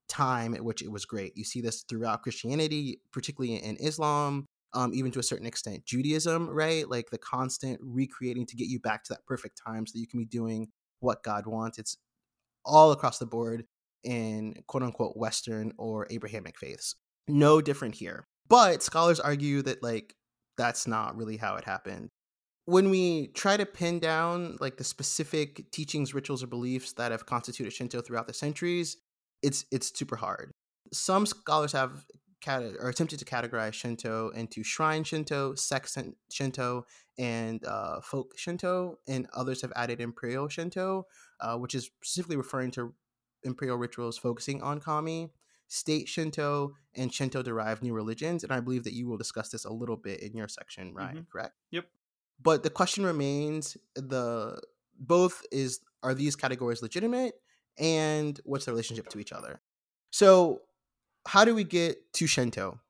time 0.08 0.54
at 0.54 0.64
which 0.64 0.82
it 0.82 0.90
was 0.90 1.04
great. 1.04 1.36
You 1.36 1.44
see 1.44 1.60
this 1.60 1.84
throughout 1.88 2.22
Christianity, 2.22 3.00
particularly 3.12 3.62
in 3.62 3.76
Islam, 3.76 4.46
um, 4.74 4.92
even 4.94 5.10
to 5.12 5.18
a 5.18 5.22
certain 5.22 5.46
extent, 5.46 5.84
Judaism, 5.84 6.48
right? 6.48 6.88
Like 6.88 7.10
the 7.10 7.18
constant 7.18 7.78
recreating 7.82 8.46
to 8.46 8.56
get 8.56 8.68
you 8.68 8.80
back 8.80 9.04
to 9.04 9.14
that 9.14 9.26
perfect 9.26 9.60
time 9.64 9.86
so 9.86 9.92
that 9.94 10.00
you 10.00 10.06
can 10.06 10.18
be 10.18 10.24
doing 10.26 10.68
what 11.00 11.22
God 11.22 11.46
wants. 11.46 11.78
It's 11.78 11.96
all 12.64 12.92
across 12.92 13.18
the 13.18 13.26
board 13.26 13.64
in 14.04 14.54
quote 14.66 14.82
unquote 14.82 15.16
Western 15.16 15.72
or 15.78 16.06
Abrahamic 16.10 16.58
faiths. 16.58 16.94
No 17.28 17.60
different 17.60 17.94
here. 17.94 18.26
But 18.48 18.82
scholars 18.82 19.20
argue 19.20 19.62
that, 19.62 19.82
like, 19.82 20.14
that's 20.58 20.86
not 20.86 21.16
really 21.16 21.36
how 21.36 21.56
it 21.56 21.64
happened. 21.64 22.10
When 22.64 22.90
we 22.90 23.28
try 23.28 23.56
to 23.56 23.66
pin 23.66 23.98
down 23.98 24.56
like 24.60 24.76
the 24.76 24.84
specific 24.84 25.70
teachings, 25.72 26.14
rituals, 26.14 26.42
or 26.42 26.46
beliefs 26.46 26.92
that 26.94 27.10
have 27.10 27.26
constituted 27.26 27.72
Shinto 27.72 28.00
throughout 28.00 28.26
the 28.26 28.34
centuries, 28.34 28.96
it's 29.42 29.64
it's 29.72 29.96
super 29.96 30.16
hard. 30.16 30.52
Some 30.92 31.26
scholars 31.26 31.72
have 31.72 32.04
cat- 32.42 32.74
or 32.78 32.88
attempted 32.88 33.18
to 33.18 33.24
categorize 33.24 33.72
Shinto 33.72 34.30
into 34.30 34.62
shrine 34.62 35.04
Shinto, 35.04 35.54
sect 35.54 35.96
Shinto, 36.30 36.86
and 37.18 37.64
uh, 37.64 38.00
folk 38.00 38.36
Shinto, 38.36 38.98
and 39.08 39.26
others 39.32 39.62
have 39.62 39.72
added 39.74 40.00
imperial 40.00 40.48
Shinto, 40.48 41.06
uh, 41.40 41.56
which 41.56 41.74
is 41.74 41.90
specifically 42.02 42.36
referring 42.36 42.70
to 42.72 42.94
imperial 43.44 43.78
rituals 43.78 44.18
focusing 44.18 44.62
on 44.62 44.80
kami, 44.80 45.30
state 45.68 46.08
Shinto, 46.08 46.74
and 46.94 47.12
Shinto 47.12 47.42
derived 47.42 47.82
new 47.82 47.94
religions. 47.94 48.44
And 48.44 48.52
I 48.52 48.60
believe 48.60 48.84
that 48.84 48.92
you 48.92 49.08
will 49.08 49.16
discuss 49.16 49.48
this 49.48 49.64
a 49.64 49.72
little 49.72 49.96
bit 49.96 50.20
in 50.20 50.36
your 50.36 50.48
section, 50.48 50.92
Ryan, 50.94 51.16
mm-hmm. 51.16 51.32
correct? 51.32 51.54
Yep. 51.70 51.86
But 52.42 52.62
the 52.62 52.70
question 52.70 53.06
remains 53.06 53.76
the 53.94 54.60
both 54.98 55.42
is 55.50 55.80
are 56.02 56.14
these 56.14 56.36
categories 56.36 56.82
legitimate 56.82 57.34
and 57.78 58.38
what's 58.44 58.64
the 58.64 58.72
relationship 58.72 59.08
to 59.08 59.18
each 59.18 59.32
other? 59.32 59.60
So 60.10 60.62
how 61.26 61.44
do 61.44 61.54
we 61.54 61.64
get 61.64 62.12
to 62.14 62.26
Shinto? 62.26 62.80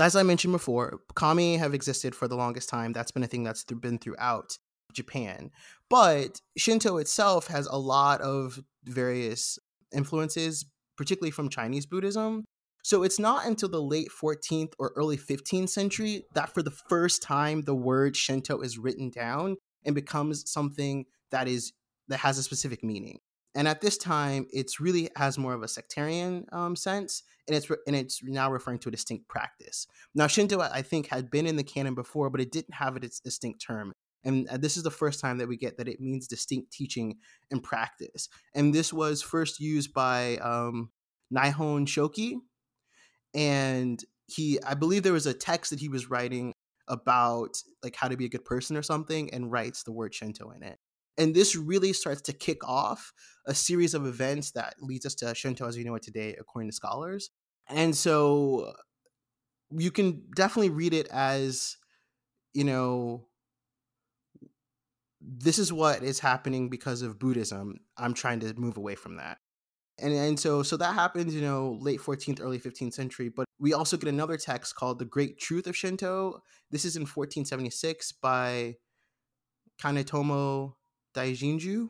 As 0.00 0.16
I 0.16 0.22
mentioned 0.22 0.52
before, 0.52 1.00
kami 1.14 1.56
have 1.58 1.74
existed 1.74 2.14
for 2.14 2.26
the 2.26 2.36
longest 2.36 2.68
time. 2.68 2.92
That's 2.92 3.10
been 3.10 3.22
a 3.22 3.26
thing 3.26 3.44
that's 3.44 3.64
th- 3.64 3.80
been 3.80 3.98
throughout 3.98 4.58
Japan. 4.92 5.50
But 5.90 6.40
Shinto 6.56 6.96
itself 6.96 7.48
has 7.48 7.66
a 7.66 7.76
lot 7.76 8.20
of 8.22 8.60
various 8.84 9.58
influences, 9.92 10.64
particularly 10.96 11.30
from 11.30 11.50
Chinese 11.50 11.84
Buddhism. 11.84 12.44
So 12.82 13.02
it's 13.02 13.18
not 13.18 13.46
until 13.46 13.68
the 13.68 13.82
late 13.82 14.08
14th 14.10 14.72
or 14.78 14.92
early 14.96 15.16
15th 15.16 15.70
century 15.70 16.24
that 16.34 16.52
for 16.52 16.62
the 16.62 16.70
first 16.70 17.22
time 17.22 17.62
the 17.62 17.74
word 17.74 18.16
Shinto 18.16 18.60
is 18.60 18.78
written 18.78 19.10
down 19.10 19.56
and 19.84 19.94
becomes 19.94 20.50
something 20.50 21.06
that 21.30 21.48
is 21.48 21.72
that 22.08 22.18
has 22.18 22.36
a 22.36 22.42
specific 22.42 22.84
meaning 22.84 23.18
and 23.54 23.68
at 23.68 23.80
this 23.80 23.96
time 23.96 24.46
it's 24.52 24.80
really 24.80 25.10
has 25.16 25.38
more 25.38 25.54
of 25.54 25.62
a 25.62 25.68
sectarian 25.68 26.46
um, 26.52 26.74
sense 26.76 27.22
and 27.46 27.56
it's 27.56 27.68
re- 27.70 27.76
and 27.86 27.94
it's 27.94 28.22
now 28.22 28.50
referring 28.50 28.78
to 28.78 28.88
a 28.88 28.92
distinct 28.92 29.28
practice. 29.28 29.86
Now 30.14 30.26
shinto 30.26 30.60
i 30.60 30.82
think 30.82 31.08
had 31.08 31.30
been 31.30 31.46
in 31.46 31.56
the 31.56 31.64
canon 31.64 31.94
before 31.94 32.30
but 32.30 32.40
it 32.40 32.52
didn't 32.52 32.74
have 32.74 32.96
its 32.96 33.20
distinct 33.20 33.64
term 33.64 33.92
and 34.24 34.48
uh, 34.48 34.56
this 34.56 34.76
is 34.76 34.82
the 34.82 34.90
first 34.90 35.20
time 35.20 35.38
that 35.38 35.48
we 35.48 35.56
get 35.56 35.76
that 35.76 35.88
it 35.88 36.00
means 36.00 36.26
distinct 36.26 36.72
teaching 36.72 37.18
and 37.50 37.62
practice 37.62 38.28
and 38.54 38.74
this 38.74 38.92
was 38.92 39.22
first 39.22 39.60
used 39.60 39.92
by 39.92 40.36
um, 40.38 40.90
nihon 41.32 41.86
shoki 41.86 42.36
and 43.34 44.04
he 44.26 44.58
i 44.66 44.74
believe 44.74 45.02
there 45.02 45.12
was 45.12 45.26
a 45.26 45.34
text 45.34 45.70
that 45.70 45.80
he 45.80 45.88
was 45.88 46.10
writing 46.10 46.52
about 46.88 47.56
like 47.82 47.96
how 47.96 48.08
to 48.08 48.16
be 48.16 48.26
a 48.26 48.28
good 48.28 48.44
person 48.44 48.76
or 48.76 48.82
something 48.82 49.32
and 49.32 49.50
writes 49.50 49.82
the 49.82 49.92
word 49.92 50.14
shinto 50.14 50.50
in 50.50 50.62
it 50.62 50.78
and 51.16 51.34
this 51.34 51.54
really 51.56 51.92
starts 51.92 52.20
to 52.22 52.32
kick 52.32 52.66
off 52.66 53.12
a 53.46 53.54
series 53.54 53.94
of 53.94 54.06
events 54.06 54.52
that 54.52 54.74
leads 54.80 55.06
us 55.06 55.14
to 55.16 55.34
Shinto 55.34 55.66
as 55.66 55.76
we 55.76 55.84
know 55.84 55.94
it 55.94 56.02
today, 56.02 56.34
according 56.38 56.70
to 56.70 56.74
scholars. 56.74 57.30
And 57.68 57.94
so 57.96 58.74
you 59.70 59.90
can 59.90 60.24
definitely 60.34 60.70
read 60.70 60.94
it 60.94 61.08
as, 61.12 61.76
you 62.52 62.64
know, 62.64 63.26
this 65.20 65.58
is 65.58 65.72
what 65.72 66.02
is 66.02 66.20
happening 66.20 66.68
because 66.68 67.02
of 67.02 67.18
Buddhism. 67.18 67.76
I'm 67.96 68.14
trying 68.14 68.40
to 68.40 68.52
move 68.54 68.76
away 68.76 68.94
from 68.94 69.16
that. 69.16 69.38
And 69.98 70.12
and 70.12 70.38
so 70.38 70.62
so 70.62 70.76
that 70.76 70.94
happens, 70.94 71.34
you 71.34 71.40
know, 71.40 71.78
late 71.80 72.00
14th, 72.00 72.40
early 72.40 72.58
15th 72.58 72.94
century. 72.94 73.28
But 73.28 73.46
we 73.60 73.72
also 73.72 73.96
get 73.96 74.08
another 74.08 74.36
text 74.36 74.74
called 74.74 74.98
The 74.98 75.04
Great 75.04 75.38
Truth 75.38 75.66
of 75.66 75.76
Shinto. 75.76 76.42
This 76.70 76.84
is 76.84 76.96
in 76.96 77.02
1476 77.02 78.12
by 78.12 78.74
Kanetomo 79.80 80.74
Daijinju. 81.14 81.88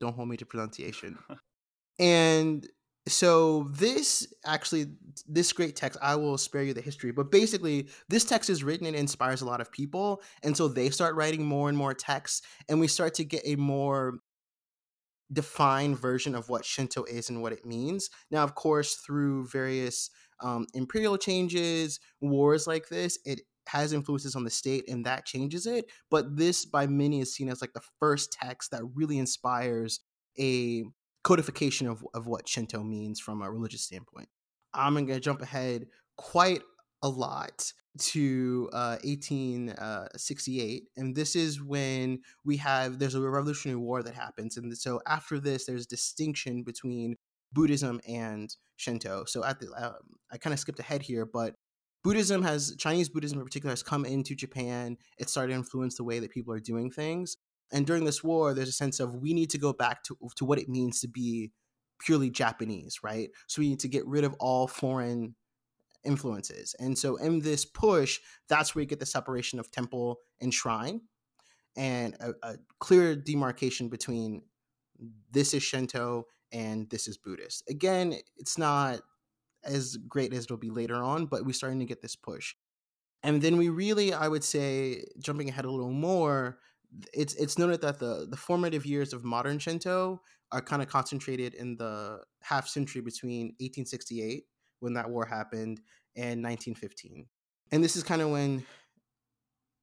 Don't 0.00 0.14
hold 0.14 0.28
me 0.28 0.36
to 0.36 0.46
pronunciation. 0.46 1.18
and 1.98 2.66
so 3.08 3.64
this 3.70 4.26
actually 4.44 4.86
this 5.28 5.52
great 5.52 5.76
text 5.76 5.98
i 6.02 6.14
will 6.16 6.36
spare 6.36 6.62
you 6.62 6.74
the 6.74 6.80
history 6.80 7.12
but 7.12 7.30
basically 7.30 7.88
this 8.08 8.24
text 8.24 8.50
is 8.50 8.64
written 8.64 8.86
and 8.86 8.96
inspires 8.96 9.42
a 9.42 9.46
lot 9.46 9.60
of 9.60 9.70
people 9.70 10.20
and 10.42 10.56
so 10.56 10.66
they 10.66 10.90
start 10.90 11.14
writing 11.14 11.44
more 11.44 11.68
and 11.68 11.78
more 11.78 11.94
texts 11.94 12.42
and 12.68 12.80
we 12.80 12.88
start 12.88 13.14
to 13.14 13.24
get 13.24 13.42
a 13.44 13.54
more 13.56 14.14
defined 15.32 15.98
version 15.98 16.34
of 16.34 16.48
what 16.48 16.64
shinto 16.64 17.04
is 17.04 17.30
and 17.30 17.40
what 17.40 17.52
it 17.52 17.64
means 17.64 18.10
now 18.30 18.42
of 18.42 18.54
course 18.54 18.94
through 18.94 19.46
various 19.46 20.10
um, 20.42 20.66
imperial 20.74 21.16
changes 21.16 22.00
wars 22.20 22.66
like 22.66 22.88
this 22.88 23.18
it 23.24 23.40
has 23.68 23.92
influences 23.92 24.36
on 24.36 24.44
the 24.44 24.50
state 24.50 24.84
and 24.88 25.04
that 25.06 25.26
changes 25.26 25.66
it. 25.66 25.86
But 26.10 26.36
this, 26.36 26.64
by 26.64 26.86
many, 26.86 27.20
is 27.20 27.34
seen 27.34 27.48
as 27.48 27.60
like 27.60 27.72
the 27.72 27.82
first 27.98 28.32
text 28.32 28.70
that 28.70 28.82
really 28.94 29.18
inspires 29.18 30.00
a 30.38 30.84
codification 31.24 31.88
of, 31.88 32.06
of 32.14 32.26
what 32.26 32.48
Shinto 32.48 32.82
means 32.82 33.20
from 33.20 33.42
a 33.42 33.50
religious 33.50 33.82
standpoint. 33.82 34.28
I'm 34.72 34.94
going 34.94 35.06
to 35.08 35.20
jump 35.20 35.42
ahead 35.42 35.86
quite 36.16 36.62
a 37.02 37.08
lot 37.08 37.72
to 37.98 38.68
uh, 38.72 38.98
1868 39.04 40.82
uh, 40.82 41.00
and 41.00 41.16
this 41.16 41.34
is 41.34 41.62
when 41.62 42.20
we 42.44 42.58
have 42.58 42.98
there's 42.98 43.14
a 43.14 43.20
revolutionary 43.20 43.78
war 43.78 44.02
that 44.02 44.14
happens 44.14 44.56
and 44.56 44.76
so 44.76 45.00
after 45.06 45.40
this 45.40 45.64
there's 45.64 45.86
distinction 45.86 46.62
between 46.62 47.16
buddhism 47.52 48.00
and 48.06 48.54
shinto 48.76 49.24
so 49.24 49.42
at 49.44 49.60
the 49.60 49.68
um, 49.76 49.94
i 50.30 50.36
kind 50.36 50.52
of 50.52 50.60
skipped 50.60 50.78
ahead 50.78 51.00
here 51.00 51.24
but 51.24 51.54
Buddhism 52.02 52.42
has 52.42 52.74
Chinese 52.78 53.08
Buddhism 53.08 53.38
in 53.38 53.44
particular 53.44 53.72
has 53.72 53.82
come 53.82 54.04
into 54.04 54.34
Japan. 54.34 54.96
It 55.18 55.28
started 55.28 55.52
to 55.52 55.58
influence 55.58 55.96
the 55.96 56.04
way 56.04 56.18
that 56.20 56.30
people 56.30 56.52
are 56.54 56.60
doing 56.60 56.90
things. 56.90 57.36
And 57.72 57.84
during 57.86 58.04
this 58.04 58.22
war, 58.22 58.54
there's 58.54 58.68
a 58.68 58.72
sense 58.72 59.00
of 59.00 59.14
we 59.14 59.34
need 59.34 59.50
to 59.50 59.58
go 59.58 59.72
back 59.72 60.04
to, 60.04 60.16
to 60.36 60.44
what 60.44 60.58
it 60.58 60.68
means 60.68 61.00
to 61.00 61.08
be 61.08 61.50
purely 61.98 62.30
Japanese, 62.30 63.00
right? 63.02 63.30
So 63.48 63.60
we 63.60 63.70
need 63.70 63.80
to 63.80 63.88
get 63.88 64.06
rid 64.06 64.22
of 64.22 64.34
all 64.38 64.68
foreign 64.68 65.34
influences. 66.04 66.76
And 66.78 66.96
so 66.96 67.16
in 67.16 67.40
this 67.40 67.64
push, 67.64 68.20
that's 68.48 68.74
where 68.74 68.82
you 68.82 68.86
get 68.86 69.00
the 69.00 69.06
separation 69.06 69.58
of 69.58 69.70
temple 69.70 70.18
and 70.40 70.54
shrine 70.54 71.00
and 71.76 72.14
a, 72.20 72.32
a 72.42 72.56
clear 72.78 73.14
demarcation 73.14 73.88
between 73.88 74.42
this 75.30 75.52
is 75.52 75.62
Shinto 75.62 76.24
and 76.52 76.88
this 76.90 77.06
is 77.06 77.18
Buddhist. 77.18 77.64
Again, 77.68 78.14
it's 78.36 78.56
not 78.56 79.00
as 79.66 79.96
great 80.08 80.32
as 80.32 80.44
it'll 80.44 80.56
be 80.56 80.70
later 80.70 80.96
on, 80.96 81.26
but 81.26 81.44
we're 81.44 81.52
starting 81.52 81.80
to 81.80 81.84
get 81.84 82.02
this 82.02 82.16
push. 82.16 82.54
And 83.22 83.42
then 83.42 83.56
we 83.56 83.68
really, 83.68 84.12
I 84.12 84.28
would 84.28 84.44
say, 84.44 85.04
jumping 85.18 85.48
ahead 85.48 85.64
a 85.64 85.70
little 85.70 85.92
more, 85.92 86.58
it's 87.12 87.34
it's 87.34 87.58
noted 87.58 87.80
that 87.82 87.98
the 87.98 88.26
the 88.30 88.36
formative 88.36 88.86
years 88.86 89.12
of 89.12 89.24
modern 89.24 89.58
Shinto 89.58 90.20
are 90.52 90.60
kind 90.60 90.82
of 90.82 90.88
concentrated 90.88 91.54
in 91.54 91.76
the 91.76 92.20
half 92.42 92.68
century 92.68 93.02
between 93.02 93.46
1868 93.58 94.44
when 94.80 94.94
that 94.94 95.10
war 95.10 95.24
happened 95.24 95.80
and 96.14 96.42
1915. 96.42 97.26
And 97.72 97.82
this 97.82 97.96
is 97.96 98.04
kind 98.04 98.22
of 98.22 98.30
when 98.30 98.64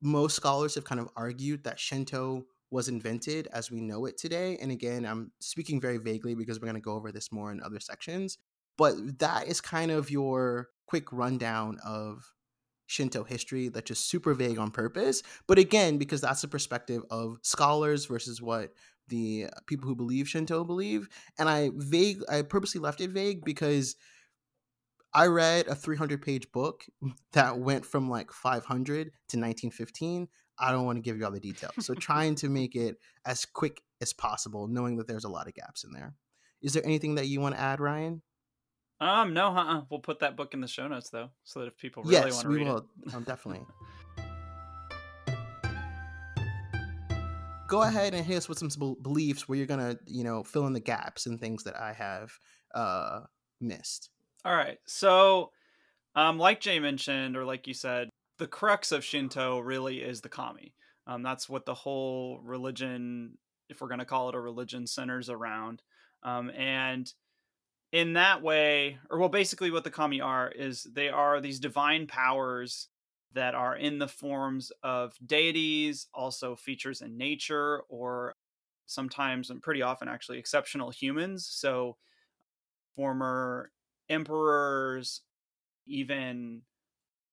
most 0.02 0.36
scholars 0.36 0.75
have 0.75 0.86
kind 0.86 1.02
of 1.02 1.10
argued 1.16 1.63
that 1.66 1.80
Shinto 1.80 2.46
was 2.72 2.88
invented 2.88 3.48
as 3.54 3.70
we 3.70 3.82
know 3.82 4.06
it 4.06 4.18
today. 4.18 4.58
And 4.62 4.72
again, 4.72 5.06
I'm 5.06 5.32
speaking 5.40 5.80
very 5.80 5.98
vaguely 5.98 6.34
because 6.34 6.60
we're 6.60 6.68
going 6.68 6.75
to 6.75 6.82
go 6.82 6.94
over 6.94 7.12
this 7.12 7.32
more 7.32 7.52
in 7.52 7.62
other 7.62 7.80
sections. 7.80 8.38
But 8.77 9.20
that 9.20 9.48
is 9.48 9.62
kind 9.62 9.92
of 9.92 10.10
your 10.10 10.70
quick 10.88 11.12
rundown 11.12 11.77
of 11.86 12.34
Shinto 12.88 13.24
history 13.24 13.70
that's 13.70 13.88
just 13.88 14.10
super 14.10 14.34
vague 14.34 14.60
on 14.60 14.72
purpose. 14.72 15.24
But 15.48 15.58
again, 15.58 15.98
because 15.98 16.22
that's 16.22 16.42
the 16.42 16.48
perspective 16.48 17.03
of 17.10 17.38
scholars 17.42 18.06
versus 18.06 18.42
what 18.42 18.74
the 19.08 19.48
people 19.68 19.88
who 19.88 19.96
believe 19.96 20.30
Shinto 20.30 20.63
believe. 20.63 21.10
And 21.38 21.50
I 21.50 21.72
vague 21.75 22.22
I 22.30 22.42
purposely 22.44 22.82
left 22.82 23.01
it 23.01 23.10
vague 23.10 23.44
because 23.44 23.96
I 25.13 25.27
read 25.27 25.68
a 25.68 25.75
300 25.75 26.22
page 26.22 26.51
book 26.51 26.86
that 27.34 27.60
went 27.60 27.86
from 27.86 28.10
like 28.10 28.32
500 28.32 29.06
to 29.06 29.38
1915. 29.38 30.27
I 30.60 30.72
don't 30.72 30.86
want 30.86 30.98
to 30.98 31.01
give 31.01 31.18
you 31.18 31.25
all 31.25 31.32
the 31.32 31.39
details. 31.39 31.74
So 31.80 31.94
trying 32.00 32.36
to 32.36 32.50
make 32.50 32.75
it 32.75 32.98
as 33.25 33.46
quick 33.46 33.82
as 34.01 34.13
possible, 34.13 34.68
knowing 34.68 34.98
that 34.98 35.08
there's 35.08 35.25
a 35.25 35.30
lot 35.30 35.48
of 35.48 35.53
gaps 35.53 35.84
in 35.84 35.92
there. 35.92 36.13
Is 36.62 36.74
there 36.74 36.86
anything 36.86 37.15
that 37.15 37.27
you 37.27 37.42
want 37.42 37.56
to 37.56 37.62
add, 37.62 37.80
Ryan? 37.80 38.22
Um, 39.04 39.34
no, 39.34 39.48
uh-uh. 39.48 39.82
we'll 39.90 40.00
put 40.00 40.20
that 40.20 40.38
book 40.38 40.54
in 40.54 40.62
the 40.62 40.68
show 40.68 40.88
notes 40.88 41.10
though, 41.10 41.30
so 41.44 41.60
that 41.60 41.68
if 41.68 41.78
people 41.78 42.04
really 42.04 42.16
yes, 42.16 42.36
want 42.36 42.44
to 42.44 42.48
we 42.48 42.56
read 42.60 42.68
will. 42.68 42.78
it, 43.06 43.14
Um, 43.14 43.24
definitely. 43.24 43.66
Go 47.68 47.82
ahead 47.82 48.14
and 48.14 48.26
hit 48.26 48.38
us 48.38 48.48
with 48.48 48.60
some 48.60 48.96
beliefs 49.02 49.50
where 49.50 49.58
you're 49.58 49.68
gonna, 49.68 49.98
you 50.06 50.24
know, 50.24 50.42
fill 50.42 50.68
in 50.68 50.74
the 50.74 50.80
gaps 50.80 51.26
and 51.26 51.38
things 51.38 51.64
that 51.66 51.76
I 51.76 51.92
have 51.92 52.32
uh 52.74 53.22
missed. 53.60 54.10
All 54.46 54.56
right. 54.56 54.78
So, 54.86 55.52
um, 56.16 56.38
like 56.38 56.62
Jay 56.62 56.80
mentioned, 56.80 57.36
or 57.36 57.44
like 57.44 57.68
you 57.68 57.74
said, 57.74 58.10
the 58.38 58.48
crux 58.48 58.94
of 58.94 59.04
Shinto 59.04 59.60
really 59.60 59.98
is 59.98 60.22
the 60.22 60.30
kami. 60.30 60.76
Um, 61.08 61.24
that's 61.24 61.50
what 61.50 61.66
the 61.66 61.74
whole 61.74 62.40
religion, 62.42 63.38
if 63.68 63.82
we're 63.82 63.90
going 63.90 64.00
to 64.00 64.06
call 64.06 64.30
it 64.30 64.36
a 64.36 64.40
religion, 64.40 64.88
centers 64.88 65.30
around. 65.30 65.82
Um, 66.24 66.50
and 66.52 67.12
in 67.94 68.14
that 68.14 68.42
way, 68.42 68.98
or 69.10 69.20
well, 69.20 69.30
basically, 69.30 69.72
what 69.72 69.86
the 69.86 69.92
kami 69.92 70.20
are 70.20 70.52
is 70.52 70.84
they 70.94 71.10
are 71.10 71.40
these 71.40 71.60
divine 71.60 72.08
powers 72.08 72.90
that 73.34 73.56
are 73.56 73.76
in 73.78 74.00
the 74.00 74.08
forms 74.08 74.72
of 74.84 75.14
deities, 75.26 76.08
also 76.14 76.56
features 76.56 77.02
in 77.02 77.18
nature, 77.18 77.84
or 77.90 78.34
sometimes 78.88 79.50
and 79.52 79.62
pretty 79.62 79.84
often 79.84 80.10
actually 80.10 80.40
exceptional 80.40 80.90
humans. 80.90 81.48
So, 81.48 81.96
former 82.96 83.72
emperors, 84.10 85.22
even 85.86 86.64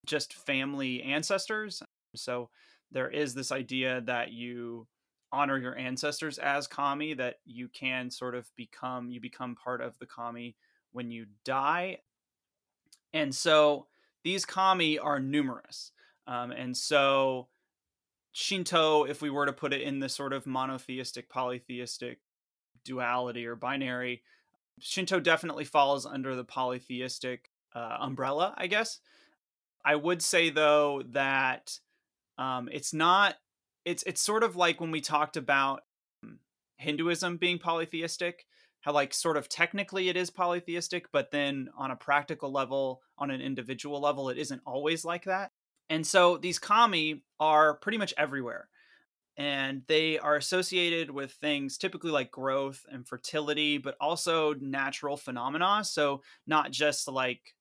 just 0.06 0.34
family 0.34 1.02
ancestors. 1.02 1.82
So 2.14 2.50
there 2.90 3.08
is 3.10 3.34
this 3.34 3.52
idea 3.52 4.02
that 4.02 4.32
you 4.32 4.86
honor 5.32 5.58
your 5.58 5.76
ancestors 5.76 6.38
as 6.38 6.66
kami, 6.66 7.14
that 7.14 7.36
you 7.44 7.68
can 7.68 8.10
sort 8.10 8.34
of 8.34 8.50
become, 8.56 9.10
you 9.10 9.20
become 9.20 9.54
part 9.54 9.80
of 9.80 9.98
the 9.98 10.06
kami 10.06 10.56
when 10.92 11.10
you 11.10 11.26
die. 11.44 11.98
And 13.12 13.34
so 13.34 13.86
these 14.24 14.44
kami 14.44 14.98
are 14.98 15.20
numerous. 15.20 15.92
Um, 16.26 16.50
and 16.50 16.76
so 16.76 17.48
Shinto, 18.32 19.04
if 19.04 19.22
we 19.22 19.30
were 19.30 19.46
to 19.46 19.52
put 19.52 19.72
it 19.72 19.82
in 19.82 19.98
the 19.98 20.08
sort 20.08 20.32
of 20.32 20.46
monotheistic, 20.46 21.28
polytheistic 21.28 22.18
duality 22.84 23.46
or 23.46 23.56
binary, 23.56 24.22
Shinto 24.78 25.20
definitely 25.20 25.64
falls 25.64 26.06
under 26.06 26.34
the 26.34 26.44
polytheistic 26.44 27.50
uh, 27.74 27.98
umbrella, 28.00 28.54
I 28.56 28.66
guess. 28.66 29.00
I 29.84 29.96
would 29.96 30.22
say 30.22 30.50
though 30.50 31.02
that 31.10 31.78
um, 32.38 32.68
it's 32.72 32.92
not. 32.92 33.36
It's 33.84 34.02
it's 34.04 34.22
sort 34.22 34.42
of 34.42 34.56
like 34.56 34.80
when 34.80 34.90
we 34.90 35.00
talked 35.00 35.36
about 35.36 35.82
um, 36.22 36.38
Hinduism 36.76 37.36
being 37.36 37.58
polytheistic, 37.58 38.46
how 38.80 38.92
like 38.92 39.14
sort 39.14 39.36
of 39.36 39.48
technically 39.48 40.08
it 40.08 40.16
is 40.16 40.30
polytheistic, 40.30 41.10
but 41.12 41.30
then 41.30 41.68
on 41.76 41.90
a 41.90 41.96
practical 41.96 42.50
level, 42.50 43.02
on 43.18 43.30
an 43.30 43.40
individual 43.40 44.00
level, 44.00 44.28
it 44.28 44.38
isn't 44.38 44.62
always 44.66 45.04
like 45.04 45.24
that. 45.24 45.52
And 45.88 46.06
so 46.06 46.36
these 46.36 46.58
kami 46.58 47.22
are 47.40 47.74
pretty 47.74 47.98
much 47.98 48.14
everywhere 48.16 48.68
and 49.40 49.82
they 49.86 50.18
are 50.18 50.36
associated 50.36 51.10
with 51.10 51.32
things 51.32 51.78
typically 51.78 52.10
like 52.10 52.30
growth 52.30 52.84
and 52.90 53.08
fertility 53.08 53.78
but 53.78 53.96
also 54.00 54.52
natural 54.54 55.16
phenomena 55.16 55.82
so 55.82 56.20
not 56.46 56.70
just 56.70 57.08
like 57.08 57.54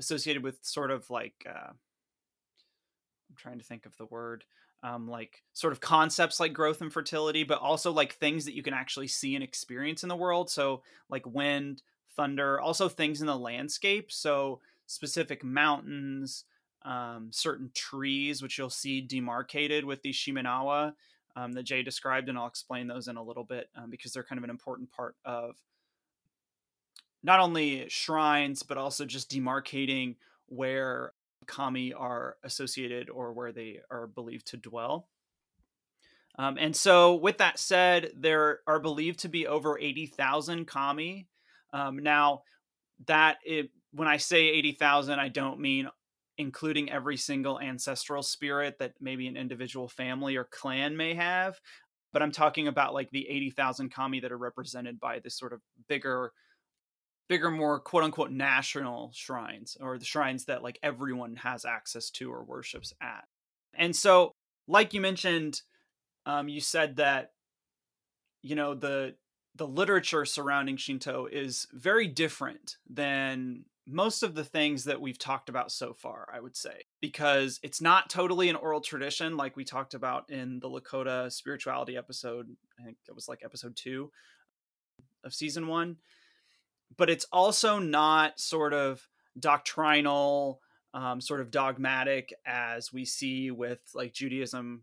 associated 0.00 0.42
with 0.42 0.58
sort 0.62 0.90
of 0.90 1.08
like 1.10 1.34
uh, 1.48 1.70
i'm 1.70 3.36
trying 3.36 3.58
to 3.58 3.64
think 3.64 3.86
of 3.86 3.96
the 3.96 4.06
word 4.06 4.44
um, 4.84 5.08
like 5.08 5.42
sort 5.54 5.72
of 5.72 5.80
concepts 5.80 6.38
like 6.38 6.52
growth 6.52 6.82
and 6.82 6.92
fertility 6.92 7.42
but 7.42 7.58
also 7.58 7.90
like 7.90 8.14
things 8.14 8.44
that 8.44 8.54
you 8.54 8.62
can 8.62 8.74
actually 8.74 9.08
see 9.08 9.34
and 9.34 9.42
experience 9.42 10.02
in 10.02 10.08
the 10.08 10.16
world. 10.16 10.50
So 10.50 10.82
like 11.08 11.26
wind 11.26 11.82
thunder 12.16 12.60
also 12.60 12.88
things 12.88 13.20
in 13.20 13.26
the 13.26 13.36
landscape. 13.36 14.12
So 14.12 14.60
specific 14.86 15.42
mountains 15.42 16.44
um, 16.84 17.28
certain 17.32 17.70
trees, 17.74 18.42
which 18.42 18.58
you'll 18.58 18.68
see 18.68 19.00
demarcated 19.00 19.86
with 19.86 20.02
the 20.02 20.12
Shimenawa 20.12 20.92
um, 21.34 21.52
that 21.52 21.62
Jay 21.64 21.82
described, 21.82 22.28
and 22.28 22.38
I'll 22.38 22.46
explain 22.46 22.86
those 22.86 23.08
in 23.08 23.16
a 23.16 23.22
little 23.22 23.44
bit 23.44 23.70
um, 23.74 23.90
because 23.90 24.12
they're 24.12 24.22
kind 24.22 24.38
of 24.38 24.44
an 24.44 24.50
important 24.50 24.92
part 24.92 25.16
of 25.24 25.56
not 27.22 27.40
only 27.40 27.88
shrines 27.88 28.62
but 28.62 28.76
also 28.76 29.06
just 29.06 29.30
demarcating 29.30 30.16
where 30.46 31.12
kami 31.46 31.92
are 31.92 32.36
associated 32.42 33.10
or 33.10 33.32
where 33.32 33.52
they 33.52 33.80
are 33.90 34.06
believed 34.06 34.46
to 34.48 34.56
dwell. 34.56 35.08
Um, 36.36 36.56
and 36.58 36.74
so, 36.74 37.14
with 37.14 37.38
that 37.38 37.58
said, 37.58 38.10
there 38.16 38.60
are 38.66 38.80
believed 38.80 39.20
to 39.20 39.28
be 39.28 39.46
over 39.46 39.78
80,000 39.78 40.66
kami. 40.66 41.28
Um, 41.72 41.98
now, 41.98 42.42
that 43.06 43.38
it, 43.44 43.70
when 43.92 44.08
I 44.08 44.16
say 44.16 44.48
80,000, 44.48 45.18
I 45.18 45.28
don't 45.28 45.60
mean 45.60 45.88
including 46.36 46.90
every 46.90 47.16
single 47.16 47.60
ancestral 47.60 48.22
spirit 48.22 48.78
that 48.80 48.94
maybe 49.00 49.28
an 49.28 49.36
individual 49.36 49.88
family 49.88 50.36
or 50.36 50.44
clan 50.44 50.96
may 50.96 51.14
have. 51.14 51.60
But 52.12 52.22
I'm 52.22 52.32
talking 52.32 52.68
about 52.68 52.94
like 52.94 53.10
the 53.10 53.28
80,000 53.28 53.92
kami 53.92 54.20
that 54.20 54.32
are 54.32 54.38
represented 54.38 54.98
by 54.98 55.20
this 55.20 55.38
sort 55.38 55.52
of 55.52 55.60
bigger, 55.88 56.32
bigger, 57.28 57.50
more 57.50 57.80
quote 57.80 58.04
unquote 58.04 58.30
national 58.30 59.10
shrines 59.14 59.76
or 59.80 59.98
the 59.98 60.04
shrines 60.04 60.46
that 60.46 60.62
like 60.62 60.78
everyone 60.82 61.36
has 61.36 61.64
access 61.64 62.10
to 62.10 62.30
or 62.32 62.44
worships 62.44 62.92
at. 63.00 63.24
And 63.74 63.94
so, 63.94 64.32
like 64.68 64.94
you 64.94 65.00
mentioned, 65.00 65.62
um, 66.26 66.48
you 66.48 66.60
said 66.60 66.96
that, 66.96 67.32
you 68.42 68.54
know, 68.54 68.74
the, 68.74 69.14
the 69.56 69.66
literature 69.66 70.24
surrounding 70.24 70.76
Shinto 70.76 71.26
is 71.26 71.66
very 71.72 72.06
different 72.08 72.76
than 72.88 73.64
most 73.86 74.22
of 74.22 74.34
the 74.34 74.44
things 74.44 74.84
that 74.84 75.00
we've 75.00 75.18
talked 75.18 75.48
about 75.48 75.70
so 75.70 75.92
far, 75.92 76.26
I 76.32 76.40
would 76.40 76.56
say, 76.56 76.84
because 77.00 77.60
it's 77.62 77.80
not 77.80 78.08
totally 78.08 78.48
an 78.48 78.56
oral 78.56 78.80
tradition 78.80 79.36
like 79.36 79.56
we 79.56 79.64
talked 79.64 79.94
about 79.94 80.30
in 80.30 80.58
the 80.60 80.68
Lakota 80.68 81.30
spirituality 81.30 81.96
episode. 81.96 82.48
I 82.80 82.84
think 82.84 82.96
it 83.06 83.14
was 83.14 83.28
like 83.28 83.42
episode 83.44 83.76
two 83.76 84.10
of 85.22 85.34
season 85.34 85.66
one. 85.66 85.96
But 86.96 87.10
it's 87.10 87.26
also 87.32 87.78
not 87.78 88.38
sort 88.38 88.72
of 88.72 89.06
doctrinal, 89.38 90.60
um, 90.92 91.20
sort 91.20 91.40
of 91.40 91.50
dogmatic 91.50 92.32
as 92.46 92.92
we 92.92 93.04
see 93.04 93.50
with 93.50 93.82
like 93.94 94.12
Judaism, 94.12 94.82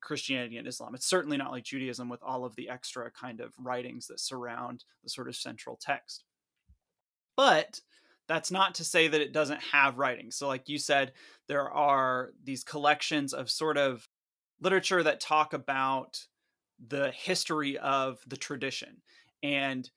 Christianity, 0.00 0.56
and 0.56 0.66
Islam. 0.66 0.94
It's 0.94 1.06
certainly 1.06 1.36
not 1.36 1.50
like 1.52 1.64
Judaism 1.64 2.08
with 2.08 2.22
all 2.22 2.44
of 2.44 2.56
the 2.56 2.68
extra 2.68 3.10
kind 3.10 3.40
of 3.40 3.52
writings 3.58 4.06
that 4.06 4.20
surround 4.20 4.84
the 5.02 5.10
sort 5.10 5.28
of 5.28 5.36
central 5.36 5.78
text. 5.80 6.24
But 7.36 7.80
that's 8.28 8.50
not 8.50 8.74
to 8.76 8.84
say 8.84 9.08
that 9.08 9.20
it 9.20 9.32
doesn't 9.32 9.60
have 9.72 9.98
writing. 9.98 10.30
So, 10.30 10.48
like 10.48 10.68
you 10.68 10.78
said, 10.78 11.12
there 11.48 11.70
are 11.70 12.30
these 12.42 12.64
collections 12.64 13.34
of 13.34 13.50
sort 13.50 13.76
of 13.76 14.08
literature 14.60 15.02
that 15.02 15.20
talk 15.20 15.52
about 15.52 16.26
the 16.88 17.10
history 17.10 17.78
of 17.78 18.20
the 18.26 18.36
tradition. 18.36 19.02
And 19.42 19.90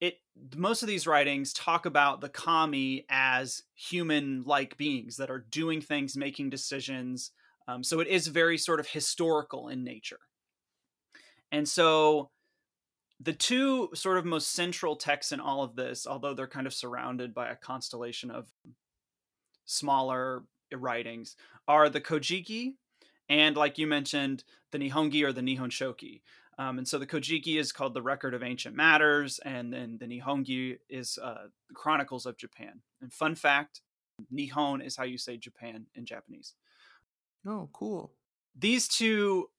it 0.00 0.18
most 0.56 0.82
of 0.82 0.88
these 0.88 1.06
writings 1.06 1.52
talk 1.52 1.86
about 1.86 2.20
the 2.20 2.28
kami 2.28 3.04
as 3.08 3.62
human 3.74 4.42
like 4.44 4.76
beings 4.76 5.16
that 5.16 5.30
are 5.30 5.46
doing 5.50 5.80
things, 5.80 6.16
making 6.16 6.50
decisions. 6.50 7.32
Um, 7.66 7.82
so 7.82 8.00
it 8.00 8.08
is 8.08 8.26
very 8.28 8.58
sort 8.58 8.80
of 8.80 8.88
historical 8.88 9.68
in 9.68 9.84
nature. 9.84 10.20
And 11.52 11.68
so 11.68 12.30
the 13.20 13.32
two 13.32 13.90
sort 13.94 14.18
of 14.18 14.24
most 14.24 14.52
central 14.52 14.96
texts 14.96 15.32
in 15.32 15.40
all 15.40 15.62
of 15.62 15.74
this, 15.74 16.06
although 16.06 16.34
they're 16.34 16.46
kind 16.46 16.66
of 16.66 16.74
surrounded 16.74 17.34
by 17.34 17.48
a 17.48 17.56
constellation 17.56 18.30
of 18.30 18.46
smaller 19.64 20.44
writings, 20.72 21.36
are 21.66 21.88
the 21.88 22.00
Kojiki 22.00 22.74
and, 23.28 23.56
like 23.56 23.76
you 23.76 23.86
mentioned, 23.86 24.44
the 24.70 24.78
Nihongi 24.78 25.22
or 25.22 25.32
the 25.32 25.40
Nihon 25.40 25.70
Shoki. 25.70 26.22
Um, 26.58 26.78
and 26.78 26.88
so 26.88 26.98
the 26.98 27.06
Kojiki 27.06 27.58
is 27.58 27.70
called 27.70 27.94
the 27.94 28.02
Record 28.02 28.34
of 28.34 28.42
Ancient 28.42 28.74
Matters, 28.74 29.38
and 29.44 29.72
then 29.72 29.96
the 30.00 30.06
Nihongi 30.06 30.78
is 30.88 31.16
uh, 31.22 31.46
the 31.68 31.74
Chronicles 31.74 32.26
of 32.26 32.36
Japan. 32.36 32.80
And 33.00 33.12
fun 33.12 33.36
fact 33.36 33.80
Nihon 34.32 34.84
is 34.84 34.96
how 34.96 35.04
you 35.04 35.18
say 35.18 35.36
Japan 35.36 35.86
in 35.94 36.04
Japanese. 36.04 36.54
Oh, 37.46 37.68
cool. 37.72 38.12
These 38.58 38.88
two 38.88 39.50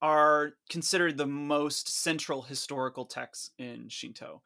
are 0.00 0.54
considered 0.68 1.16
the 1.16 1.26
most 1.26 1.88
central 2.02 2.42
historical 2.42 3.04
texts 3.04 3.50
in 3.58 3.88
Shinto. 3.88 4.42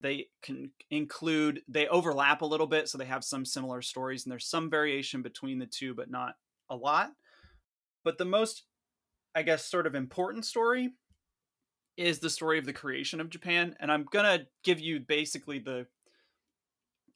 They 0.00 0.28
can 0.42 0.70
include, 0.90 1.62
they 1.66 1.88
overlap 1.88 2.42
a 2.42 2.46
little 2.46 2.68
bit, 2.68 2.88
so 2.88 2.98
they 2.98 3.04
have 3.04 3.24
some 3.24 3.44
similar 3.44 3.82
stories, 3.82 4.24
and 4.24 4.30
there's 4.30 4.46
some 4.46 4.70
variation 4.70 5.22
between 5.22 5.58
the 5.58 5.66
two, 5.66 5.94
but 5.94 6.10
not 6.10 6.34
a 6.70 6.76
lot. 6.76 7.10
But 8.04 8.18
the 8.18 8.24
most, 8.24 8.64
I 9.34 9.42
guess, 9.42 9.64
sort 9.64 9.88
of 9.88 9.96
important 9.96 10.44
story 10.44 10.90
is 11.96 12.18
the 12.18 12.30
story 12.30 12.58
of 12.58 12.66
the 12.66 12.72
creation 12.72 13.20
of 13.20 13.30
Japan, 13.30 13.76
and 13.80 13.90
I'm 13.90 14.04
gonna 14.04 14.46
give 14.64 14.80
you 14.80 15.00
basically 15.00 15.58
the 15.58 15.86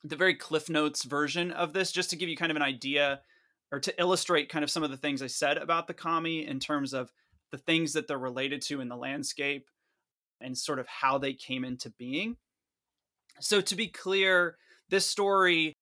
the 0.04 0.16
very 0.16 0.34
cliff 0.34 0.68
notes 0.68 1.02
version 1.02 1.50
of 1.50 1.72
this 1.72 1.90
just 1.90 2.10
to 2.10 2.16
give 2.16 2.28
you 2.28 2.36
kind 2.36 2.52
of 2.52 2.56
an 2.56 2.62
idea 2.62 3.20
or 3.72 3.80
to 3.80 4.00
illustrate 4.00 4.48
kind 4.48 4.62
of 4.62 4.70
some 4.70 4.84
of 4.84 4.90
the 4.90 4.96
things 4.96 5.20
I 5.20 5.26
said 5.26 5.56
about 5.56 5.88
the 5.88 5.94
kami 5.94 6.46
in 6.46 6.60
terms 6.60 6.94
of 6.94 7.12
the 7.50 7.58
things 7.58 7.92
that 7.94 8.06
they're 8.06 8.18
related 8.18 8.62
to 8.62 8.80
in 8.80 8.88
the 8.88 8.96
landscape 8.96 9.68
and 10.40 10.56
sort 10.56 10.78
of 10.78 10.86
how 10.86 11.18
they 11.18 11.32
came 11.32 11.64
into 11.64 11.90
being. 11.90 12.36
So, 13.40 13.60
to 13.60 13.74
be 13.74 13.88
clear, 13.88 14.56
this 14.88 15.06
story 15.06 15.72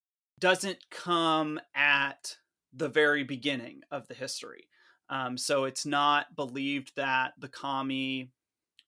doesn't 0.40 0.78
come 0.90 1.60
at 1.74 2.36
the 2.72 2.88
very 2.88 3.24
beginning 3.24 3.82
of 3.90 4.08
the 4.08 4.14
history. 4.14 4.68
Um, 5.08 5.36
so 5.36 5.64
it's 5.64 5.86
not 5.86 6.34
believed 6.34 6.92
that 6.96 7.34
the 7.38 7.48
kami 7.48 8.30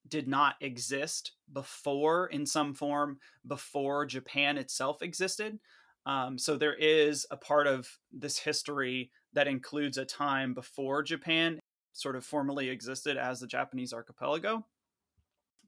did 0.08 0.28
not 0.28 0.56
exist 0.60 1.32
before 1.52 2.26
in 2.26 2.46
some 2.46 2.74
form 2.74 3.18
before 3.46 4.06
Japan 4.06 4.58
itself 4.58 5.02
existed. 5.02 5.58
Um, 6.04 6.38
so 6.38 6.56
there 6.56 6.74
is 6.74 7.26
a 7.30 7.36
part 7.36 7.66
of 7.66 7.88
this 8.12 8.38
history 8.38 9.10
that 9.32 9.48
includes 9.48 9.98
a 9.98 10.04
time 10.04 10.54
before 10.54 11.02
Japan 11.02 11.58
sort 11.92 12.14
of 12.14 12.24
formally 12.24 12.68
existed 12.68 13.16
as 13.16 13.40
the 13.40 13.46
Japanese 13.46 13.92
archipelago. 13.92 14.64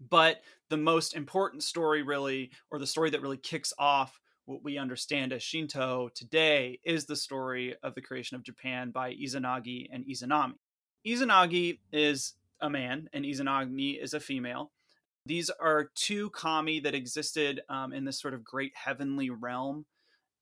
But 0.00 0.42
the 0.68 0.76
most 0.76 1.14
important 1.16 1.64
story, 1.64 2.02
really, 2.02 2.52
or 2.70 2.78
the 2.78 2.86
story 2.86 3.10
that 3.10 3.22
really 3.22 3.36
kicks 3.36 3.72
off 3.78 4.20
what 4.44 4.62
we 4.62 4.78
understand 4.78 5.32
as 5.32 5.42
Shinto 5.42 6.08
today, 6.14 6.78
is 6.84 7.06
the 7.06 7.16
story 7.16 7.74
of 7.82 7.94
the 7.94 8.00
creation 8.00 8.36
of 8.36 8.44
Japan 8.44 8.90
by 8.90 9.14
Izanagi 9.14 9.88
and 9.92 10.04
Izanami. 10.06 10.54
Izanagi 11.06 11.80
is 11.92 12.34
a 12.60 12.70
man 12.70 13.08
and 13.12 13.24
Izanagi 13.24 14.02
is 14.02 14.14
a 14.14 14.20
female. 14.20 14.72
These 15.26 15.50
are 15.50 15.90
two 15.94 16.30
kami 16.30 16.80
that 16.80 16.94
existed 16.94 17.60
um, 17.68 17.92
in 17.92 18.04
this 18.04 18.20
sort 18.20 18.34
of 18.34 18.44
great 18.44 18.72
heavenly 18.74 19.30
realm, 19.30 19.84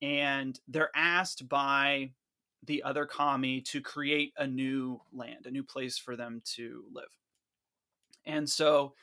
and 0.01 0.59
they're 0.69 0.95
asked 0.95 1.49
by 1.49 2.13
the 2.65 2.83
other 2.83 3.07
kami 3.07 3.61
to 3.63 3.81
create 3.81 4.33
a 4.37 4.47
new 4.47 5.01
land, 5.13 5.47
a 5.47 5.51
new 5.51 5.65
place 5.65 5.99
for 5.99 6.17
them 6.17 6.43
to 6.55 6.85
live. 6.93 7.05
And 8.25 8.49
so 8.49 8.95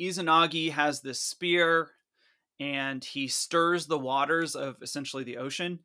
Izanagi 0.00 0.70
has 0.72 1.00
this 1.00 1.20
spear 1.20 1.90
and 2.58 3.04
he 3.04 3.28
stirs 3.28 3.86
the 3.86 3.98
waters 3.98 4.54
of 4.54 4.76
essentially 4.82 5.24
the 5.24 5.36
ocean, 5.36 5.80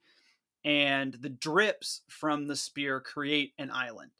and 0.63 1.13
the 1.15 1.29
drips 1.29 2.01
from 2.07 2.47
the 2.47 2.55
spear 2.55 3.01
create 3.01 3.53
an 3.57 3.71
island. 3.71 4.11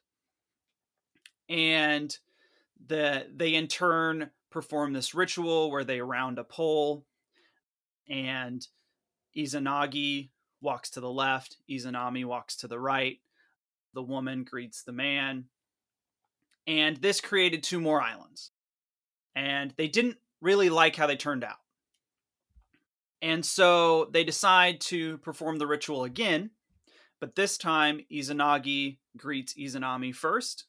And 1.48 2.16
the 2.86 3.26
they 3.34 3.54
in 3.54 3.68
turn 3.68 4.30
perform 4.50 4.92
this 4.92 5.14
ritual 5.14 5.70
where 5.70 5.84
they 5.84 6.00
round 6.00 6.38
a 6.38 6.44
pole 6.44 7.06
and 8.08 8.66
Izanagi 9.36 10.30
walks 10.60 10.90
to 10.90 11.00
the 11.00 11.10
left, 11.10 11.56
Izanami 11.68 12.24
walks 12.24 12.56
to 12.56 12.68
the 12.68 12.78
right. 12.78 13.18
The 13.94 14.02
woman 14.02 14.44
greets 14.44 14.82
the 14.82 14.92
man. 14.92 15.46
And 16.66 16.96
this 16.98 17.20
created 17.20 17.62
two 17.62 17.80
more 17.80 18.00
islands. 18.00 18.50
And 19.34 19.72
they 19.76 19.88
didn't 19.88 20.18
really 20.40 20.68
like 20.68 20.96
how 20.96 21.06
they 21.06 21.16
turned 21.16 21.44
out. 21.44 21.56
And 23.22 23.46
so 23.46 24.06
they 24.06 24.24
decide 24.24 24.80
to 24.82 25.18
perform 25.18 25.58
the 25.58 25.66
ritual 25.66 26.04
again, 26.04 26.50
but 27.20 27.36
this 27.36 27.56
time 27.56 28.00
Izanagi 28.10 28.98
greets 29.16 29.54
Izanami 29.54 30.12
first, 30.12 30.64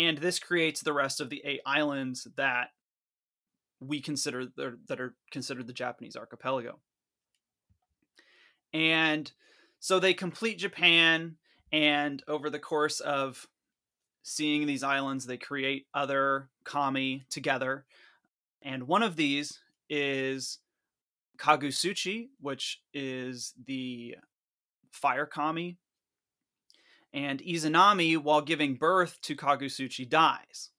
and 0.00 0.18
this 0.18 0.38
creates 0.38 0.80
the 0.80 0.94
rest 0.94 1.20
of 1.20 1.28
the 1.28 1.42
eight 1.44 1.60
islands 1.66 2.26
that 2.36 2.68
we 3.80 4.00
consider 4.00 4.46
that 4.56 5.00
are 5.00 5.14
considered 5.30 5.66
the 5.66 5.72
Japanese 5.72 6.16
archipelago. 6.16 6.78
And 8.72 9.30
so 9.78 9.98
they 9.98 10.14
complete 10.14 10.58
Japan, 10.58 11.36
and 11.70 12.22
over 12.26 12.48
the 12.50 12.58
course 12.58 13.00
of 13.00 13.46
seeing 14.22 14.66
these 14.66 14.82
islands, 14.82 15.26
they 15.26 15.36
create 15.36 15.86
other 15.92 16.48
kami 16.64 17.24
together. 17.30 17.84
And 18.62 18.86
one 18.86 19.02
of 19.02 19.16
these 19.16 19.60
is 19.88 20.58
Kagutsuchi, 21.38 22.28
which 22.40 22.82
is 22.94 23.54
the 23.66 24.16
fire 24.90 25.26
kami. 25.26 25.78
And 27.12 27.40
Izanami, 27.40 28.16
while 28.16 28.40
giving 28.40 28.74
birth 28.74 29.18
to 29.22 29.34
Kagutsuchi, 29.34 30.08
dies. 30.08 30.70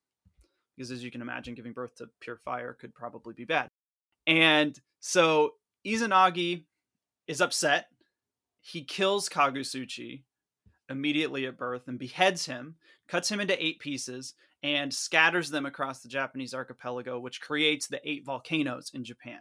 Because 0.75 0.91
as 0.91 1.03
you 1.03 1.11
can 1.11 1.21
imagine, 1.21 1.55
giving 1.55 1.73
birth 1.73 1.95
to 1.95 2.07
pure 2.21 2.37
fire 2.37 2.73
could 2.79 2.93
probably 2.95 3.33
be 3.33 3.45
bad. 3.45 3.67
And 4.25 4.79
so 4.99 5.51
Izanagi 5.85 6.65
is 7.27 7.41
upset. 7.41 7.87
He 8.61 8.83
kills 8.83 9.27
Kagutsuchi 9.27 10.23
immediately 10.89 11.45
at 11.45 11.57
birth 11.57 11.87
and 11.87 11.99
beheads 11.99 12.45
him, 12.45 12.75
cuts 13.07 13.29
him 13.29 13.39
into 13.39 13.63
eight 13.63 13.79
pieces, 13.79 14.33
and 14.63 14.93
scatters 14.93 15.49
them 15.49 15.65
across 15.65 16.01
the 16.01 16.09
Japanese 16.09 16.53
archipelago, 16.53 17.19
which 17.19 17.41
creates 17.41 17.87
the 17.87 17.99
eight 18.07 18.25
volcanoes 18.25 18.91
in 18.93 19.03
Japan. 19.03 19.39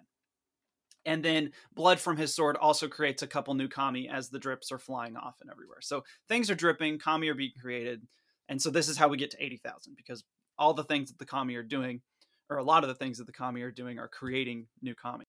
And 1.06 1.24
then 1.24 1.52
blood 1.74 1.98
from 1.98 2.16
his 2.16 2.34
sword 2.34 2.56
also 2.56 2.86
creates 2.86 3.22
a 3.22 3.26
couple 3.26 3.54
new 3.54 3.68
kami 3.68 4.08
as 4.08 4.28
the 4.28 4.38
drips 4.38 4.70
are 4.70 4.78
flying 4.78 5.16
off 5.16 5.36
and 5.40 5.50
everywhere. 5.50 5.80
So 5.80 6.04
things 6.28 6.50
are 6.50 6.54
dripping, 6.54 6.98
kami 6.98 7.28
are 7.28 7.34
being 7.34 7.52
created. 7.60 8.06
And 8.48 8.60
so 8.60 8.70
this 8.70 8.88
is 8.88 8.98
how 8.98 9.08
we 9.08 9.16
get 9.16 9.30
to 9.30 9.42
80,000 9.42 9.94
because 9.96 10.24
all 10.58 10.74
the 10.74 10.84
things 10.84 11.08
that 11.08 11.18
the 11.18 11.24
kami 11.24 11.54
are 11.54 11.62
doing, 11.62 12.02
or 12.50 12.58
a 12.58 12.64
lot 12.64 12.84
of 12.84 12.88
the 12.88 12.94
things 12.94 13.18
that 13.18 13.26
the 13.26 13.32
kami 13.32 13.62
are 13.62 13.70
doing, 13.70 13.98
are 13.98 14.08
creating 14.08 14.66
new 14.82 14.94
kami. 14.94 15.24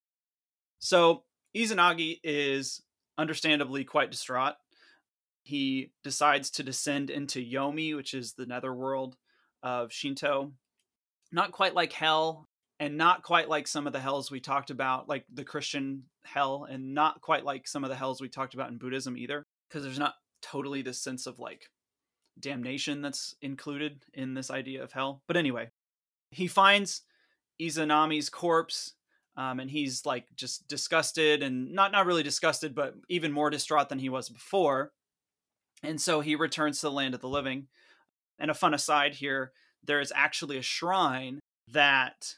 So 0.79 1.23
Izanagi 1.55 2.19
is 2.23 2.81
understandably 3.17 3.84
quite 3.86 4.12
distraught. 4.12 4.55
He 5.43 5.91
decides 6.03 6.49
to 6.51 6.63
descend 6.63 7.10
into 7.10 7.39
Yomi, 7.39 7.95
which 7.95 8.13
is 8.13 8.34
the 8.34 8.45
netherworld 8.45 9.15
of 9.63 9.93
Shinto. 9.93 10.51
Not 11.31 11.51
quite 11.51 11.75
like 11.75 11.93
hell, 11.93 12.47
and 12.82 12.98
not 12.98 13.22
quite 13.22 13.48
like 13.48 13.67
some 13.67 13.86
of 13.86 13.94
the 13.94 14.00
hells 14.00 14.32
we 14.32 14.39
talked 14.39 14.72
about, 14.72 15.08
like 15.08 15.24
the 15.32 15.44
Christian 15.44 16.02
hell, 16.26 16.67
and 16.67 16.96
not 16.96 17.22
quite 17.22 17.46
like 17.46 17.67
some 17.67 17.84
of 17.84 17.91
the 17.91 17.96
hells 17.96 18.20
we 18.20 18.28
talked 18.28 18.56
about 18.56 18.72
in 18.72 18.80
Buddhism 18.80 19.15
either, 19.15 19.44
because 19.70 19.84
there's 19.84 20.00
not 20.00 20.15
totally 20.41 20.82
this 20.82 21.00
sense 21.00 21.28
of 21.28 21.38
like 21.38 21.70
damnation 22.39 23.04
that's 23.04 23.36
included 23.39 24.04
in 24.15 24.34
this 24.34 24.50
idea 24.50 24.84
of 24.84 24.94
hell. 24.94 25.22
But 25.28 25.38
anyway, 25.38 25.70
he 26.32 26.48
finds 26.48 27.04
Izanami's 27.62 28.32
corpse, 28.32 28.94
um, 29.38 29.60
and 29.60 29.70
he's 29.70 30.04
like 30.04 30.26
just 30.36 30.67
disgusted 30.67 31.44
and 31.44 31.72
not 31.74 31.91
not 31.91 32.08
really 32.08 32.24
disgusted, 32.24 32.74
but 32.74 32.96
even 33.08 33.32
more 33.32 33.52
distraught 33.52 33.89
than 33.89 34.00
he 34.00 34.10
was 34.10 34.28
before. 34.28 34.91
And 35.84 36.02
so 36.02 36.22
he 36.22 36.36
returns 36.36 36.80
to 36.80 36.88
the 36.88 36.91
land 36.91 37.13
of 37.13 37.22
the 37.22 37.30
living. 37.30 37.67
And 38.39 38.50
a 38.50 38.56
fun 38.56 38.74
aside 38.74 39.13
here, 39.13 39.52
there 39.84 40.00
is 40.00 40.12
actually 40.15 40.58
a 40.58 40.63
shrine 40.63 41.39
that 41.67 42.38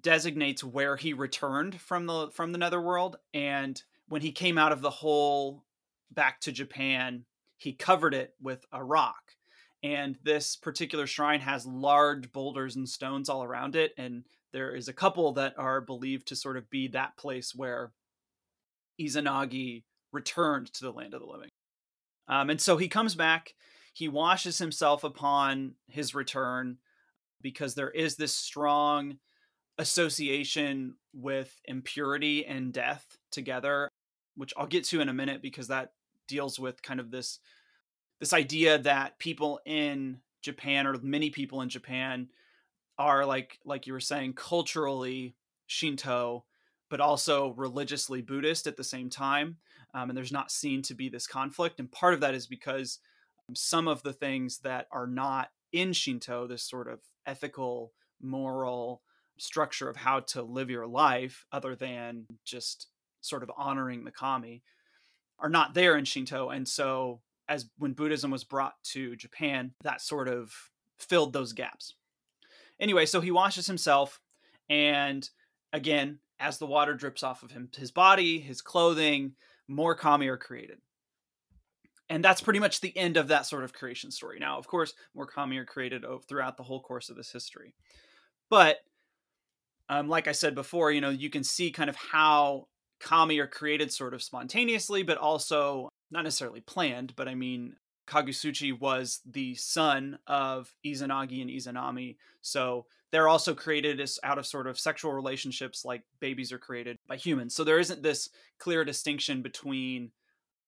designates 0.00 0.64
where 0.64 0.96
he 0.96 1.12
returned 1.12 1.80
from 1.80 2.06
the 2.06 2.28
from 2.32 2.52
the 2.52 2.58
netherworld 2.58 3.16
and 3.32 3.82
when 4.08 4.22
he 4.22 4.32
came 4.32 4.58
out 4.58 4.72
of 4.72 4.80
the 4.80 4.90
hole 4.90 5.64
back 6.10 6.40
to 6.40 6.52
Japan 6.52 7.24
he 7.56 7.72
covered 7.72 8.14
it 8.14 8.34
with 8.42 8.64
a 8.72 8.82
rock. 8.82 9.22
And 9.82 10.18
this 10.22 10.56
particular 10.56 11.06
shrine 11.06 11.40
has 11.40 11.66
large 11.66 12.32
boulders 12.32 12.74
and 12.76 12.88
stones 12.88 13.28
all 13.28 13.44
around 13.44 13.76
it 13.76 13.92
and 13.96 14.24
there 14.52 14.74
is 14.74 14.88
a 14.88 14.92
couple 14.92 15.32
that 15.32 15.54
are 15.58 15.80
believed 15.80 16.28
to 16.28 16.36
sort 16.36 16.56
of 16.56 16.70
be 16.70 16.88
that 16.88 17.16
place 17.16 17.54
where 17.54 17.92
Izanagi 19.00 19.82
returned 20.12 20.72
to 20.74 20.84
the 20.84 20.92
land 20.92 21.14
of 21.14 21.20
the 21.20 21.26
living. 21.26 21.50
Um, 22.28 22.50
and 22.50 22.60
so 22.60 22.76
he 22.76 22.88
comes 22.88 23.14
back 23.14 23.54
he 23.94 24.08
washes 24.08 24.58
himself 24.58 25.04
upon 25.04 25.76
his 25.86 26.14
return 26.14 26.78
because 27.40 27.74
there 27.76 27.90
is 27.90 28.16
this 28.16 28.34
strong 28.34 29.18
association 29.78 30.94
with 31.12 31.60
impurity 31.66 32.46
and 32.46 32.72
death 32.72 33.16
together, 33.30 33.88
which 34.36 34.52
I'll 34.56 34.66
get 34.66 34.84
to 34.84 35.00
in 35.00 35.08
a 35.08 35.14
minute 35.14 35.42
because 35.42 35.68
that 35.68 35.92
deals 36.26 36.58
with 36.58 36.82
kind 36.82 37.00
of 37.00 37.10
this 37.10 37.40
this 38.20 38.32
idea 38.32 38.78
that 38.78 39.18
people 39.18 39.60
in 39.66 40.18
Japan 40.42 40.86
or 40.86 40.96
many 41.02 41.30
people 41.30 41.60
in 41.60 41.68
Japan 41.68 42.28
are 42.98 43.26
like 43.26 43.58
like 43.64 43.86
you 43.86 43.92
were 43.92 44.00
saying 44.00 44.34
culturally 44.34 45.34
Shinto 45.66 46.44
but 46.90 47.00
also 47.00 47.52
religiously 47.54 48.22
Buddhist 48.22 48.66
at 48.66 48.76
the 48.76 48.84
same 48.84 49.10
time 49.10 49.56
um, 49.94 50.10
and 50.10 50.16
there's 50.16 50.32
not 50.32 50.50
seen 50.50 50.82
to 50.82 50.94
be 50.94 51.08
this 51.08 51.26
conflict 51.26 51.80
and 51.80 51.90
part 51.90 52.14
of 52.14 52.20
that 52.20 52.34
is 52.34 52.46
because 52.46 52.98
some 53.54 53.88
of 53.88 54.02
the 54.02 54.12
things 54.12 54.58
that 54.58 54.86
are 54.92 55.06
not 55.06 55.48
in 55.72 55.92
Shinto 55.92 56.46
this 56.46 56.62
sort 56.62 56.88
of 56.88 57.00
ethical 57.26 57.92
moral 58.22 59.02
structure 59.38 59.88
of 59.88 59.96
how 59.96 60.20
to 60.20 60.42
live 60.42 60.70
your 60.70 60.86
life 60.86 61.44
other 61.52 61.74
than 61.74 62.26
just 62.44 62.88
sort 63.20 63.42
of 63.42 63.50
honoring 63.56 64.04
the 64.04 64.10
kami 64.10 64.62
are 65.38 65.48
not 65.48 65.74
there 65.74 65.96
in 65.96 66.04
Shinto. 66.04 66.50
And 66.50 66.68
so 66.68 67.20
as 67.48 67.66
when 67.78 67.92
Buddhism 67.92 68.30
was 68.30 68.44
brought 68.44 68.74
to 68.84 69.16
Japan, 69.16 69.72
that 69.82 70.00
sort 70.00 70.28
of 70.28 70.52
filled 70.98 71.32
those 71.32 71.52
gaps. 71.52 71.94
Anyway, 72.78 73.06
so 73.06 73.20
he 73.20 73.30
washes 73.30 73.66
himself 73.66 74.20
and 74.68 75.28
again, 75.72 76.18
as 76.40 76.58
the 76.58 76.66
water 76.66 76.94
drips 76.94 77.22
off 77.22 77.42
of 77.42 77.50
him, 77.50 77.68
his 77.76 77.90
body, 77.90 78.40
his 78.40 78.60
clothing, 78.60 79.34
more 79.68 79.94
kami 79.94 80.28
are 80.28 80.36
created. 80.36 80.78
And 82.08 82.22
that's 82.22 82.40
pretty 82.40 82.58
much 82.58 82.80
the 82.80 82.96
end 82.96 83.16
of 83.16 83.28
that 83.28 83.46
sort 83.46 83.64
of 83.64 83.72
creation 83.72 84.10
story. 84.10 84.38
Now, 84.38 84.58
of 84.58 84.66
course, 84.66 84.92
more 85.14 85.26
kami 85.26 85.56
are 85.58 85.64
created 85.64 86.04
throughout 86.28 86.56
the 86.56 86.62
whole 86.62 86.80
course 86.80 87.08
of 87.08 87.16
this 87.16 87.32
history. 87.32 87.74
But 88.50 88.78
um, 89.88 90.08
like 90.08 90.28
I 90.28 90.32
said 90.32 90.54
before, 90.54 90.90
you 90.90 91.00
know, 91.00 91.10
you 91.10 91.30
can 91.30 91.44
see 91.44 91.70
kind 91.70 91.90
of 91.90 91.96
how 91.96 92.68
kami 93.00 93.38
are 93.38 93.46
created 93.46 93.92
sort 93.92 94.14
of 94.14 94.22
spontaneously, 94.22 95.02
but 95.02 95.18
also 95.18 95.88
not 96.10 96.24
necessarily 96.24 96.60
planned. 96.60 97.14
But 97.16 97.28
I 97.28 97.34
mean, 97.34 97.76
Kagutsuchi 98.06 98.78
was 98.78 99.20
the 99.24 99.54
son 99.54 100.18
of 100.26 100.74
Izanagi 100.84 101.40
and 101.40 101.50
Izanami. 101.50 102.16
So 102.40 102.86
they're 103.10 103.28
also 103.28 103.54
created 103.54 104.00
as 104.00 104.18
out 104.22 104.38
of 104.38 104.46
sort 104.46 104.66
of 104.66 104.78
sexual 104.78 105.12
relationships 105.12 105.84
like 105.84 106.02
babies 106.20 106.52
are 106.52 106.58
created 106.58 106.96
by 107.06 107.16
humans. 107.16 107.54
So 107.54 107.64
there 107.64 107.78
isn't 107.78 108.02
this 108.02 108.30
clear 108.58 108.84
distinction 108.84 109.42
between 109.42 110.10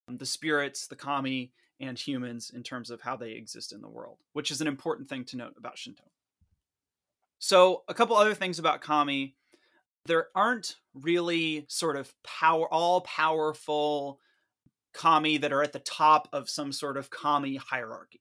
um, 0.08 0.18
the 0.18 0.26
spirits, 0.26 0.86
the 0.86 0.96
kami, 0.96 1.52
and 1.80 1.98
humans 1.98 2.50
in 2.54 2.62
terms 2.62 2.90
of 2.90 3.00
how 3.00 3.16
they 3.16 3.32
exist 3.32 3.72
in 3.72 3.80
the 3.80 3.88
world, 3.88 4.18
which 4.32 4.50
is 4.50 4.60
an 4.60 4.66
important 4.66 5.08
thing 5.08 5.24
to 5.24 5.36
note 5.36 5.54
about 5.58 5.76
Shinto. 5.76 6.04
So, 7.38 7.84
a 7.88 7.94
couple 7.94 8.16
other 8.16 8.34
things 8.34 8.58
about 8.58 8.80
kami. 8.80 9.36
There 10.06 10.28
aren't 10.34 10.76
really 10.94 11.66
sort 11.68 11.96
of 11.96 12.12
power, 12.22 12.72
all 12.72 13.00
powerful 13.02 14.20
kami 14.94 15.36
that 15.38 15.52
are 15.52 15.62
at 15.62 15.72
the 15.72 15.80
top 15.80 16.28
of 16.32 16.48
some 16.48 16.72
sort 16.72 16.96
of 16.96 17.10
kami 17.10 17.56
hierarchy. 17.56 18.20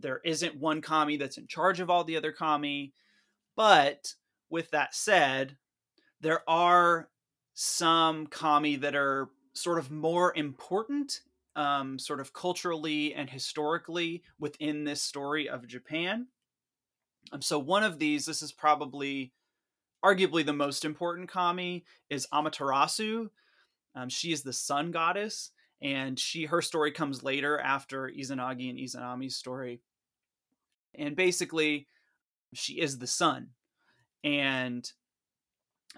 There 0.00 0.20
isn't 0.24 0.56
one 0.56 0.80
kami 0.80 1.16
that's 1.16 1.38
in 1.38 1.46
charge 1.46 1.80
of 1.80 1.88
all 1.88 2.04
the 2.04 2.16
other 2.16 2.32
kami. 2.32 2.92
But 3.56 4.14
with 4.50 4.70
that 4.70 4.94
said, 4.94 5.56
there 6.20 6.48
are 6.48 7.08
some 7.54 8.26
kami 8.26 8.76
that 8.76 8.94
are 8.94 9.30
sort 9.54 9.78
of 9.78 9.90
more 9.90 10.36
important, 10.36 11.20
um, 11.54 11.98
sort 11.98 12.20
of 12.20 12.34
culturally 12.34 13.14
and 13.14 13.30
historically 13.30 14.22
within 14.38 14.84
this 14.84 15.02
story 15.02 15.48
of 15.48 15.66
Japan. 15.66 16.26
Um, 17.32 17.42
so 17.42 17.58
one 17.58 17.82
of 17.82 17.98
these, 17.98 18.26
this 18.26 18.42
is 18.42 18.52
probably 18.52 19.32
arguably 20.04 20.44
the 20.44 20.52
most 20.52 20.84
important 20.84 21.28
kami, 21.28 21.84
is 22.10 22.26
Amaterasu. 22.32 23.28
Um, 23.94 24.08
she 24.08 24.32
is 24.32 24.42
the 24.42 24.52
sun 24.52 24.90
goddess, 24.90 25.50
and 25.82 26.18
she 26.18 26.44
her 26.44 26.62
story 26.62 26.92
comes 26.92 27.22
later 27.22 27.58
after 27.58 28.08
Izanagi 28.08 28.70
and 28.70 28.78
Izanami's 28.78 29.36
story. 29.36 29.80
And 30.94 31.16
basically, 31.16 31.88
she 32.54 32.74
is 32.74 32.98
the 32.98 33.06
sun, 33.06 33.48
and 34.22 34.90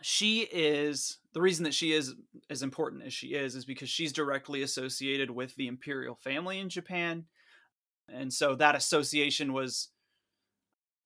she 0.03 0.41
is 0.41 1.19
the 1.33 1.41
reason 1.41 1.65
that 1.65 1.75
she 1.75 1.93
is 1.93 2.15
as 2.51 2.63
important 2.63 3.03
as 3.05 3.13
she 3.13 3.29
is 3.29 3.55
is 3.55 3.65
because 3.65 3.89
she's 3.89 4.13
directly 4.13 4.63
associated 4.63 5.31
with 5.31 5.55
the 5.57 5.67
imperial 5.67 6.15
family 6.15 6.59
in 6.59 6.69
Japan. 6.69 7.25
And 8.09 8.33
so 8.33 8.55
that 8.55 8.75
association 8.75 9.53
was 9.53 9.89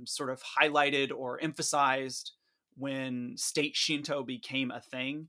sort 0.07 0.31
of 0.31 0.43
highlighted 0.61 1.11
or 1.15 1.41
emphasized 1.41 2.33
when 2.77 3.35
state 3.37 3.77
Shinto 3.77 4.23
became 4.23 4.71
a 4.71 4.81
thing. 4.81 5.29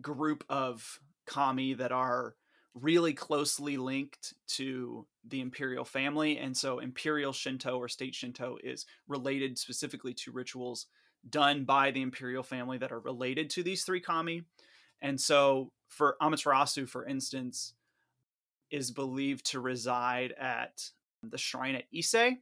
Group 0.00 0.44
of 0.48 1.00
kami 1.26 1.74
that 1.74 1.92
are 1.92 2.34
really 2.74 3.12
closely 3.12 3.76
linked 3.76 4.34
to 4.48 5.06
the 5.26 5.40
imperial 5.40 5.84
family. 5.84 6.38
And 6.38 6.56
so 6.56 6.78
imperial 6.78 7.32
Shinto 7.32 7.76
or 7.78 7.88
state 7.88 8.14
Shinto 8.14 8.56
is 8.64 8.86
related 9.06 9.58
specifically 9.58 10.14
to 10.14 10.32
rituals 10.32 10.86
done 11.28 11.64
by 11.64 11.90
the 11.90 12.02
imperial 12.02 12.42
family 12.42 12.78
that 12.78 12.90
are 12.90 13.00
related 13.00 13.50
to 13.50 13.62
these 13.62 13.84
three 13.84 14.00
kami. 14.00 14.42
And 15.00 15.20
so 15.20 15.72
for 15.88 16.16
Amaterasu, 16.20 16.88
for 16.88 17.06
instance, 17.06 17.74
is 18.70 18.90
believed 18.90 19.46
to 19.50 19.60
reside 19.60 20.32
at 20.40 20.90
the 21.22 21.38
shrine 21.38 21.74
at 21.74 21.84
Ise, 21.96 22.36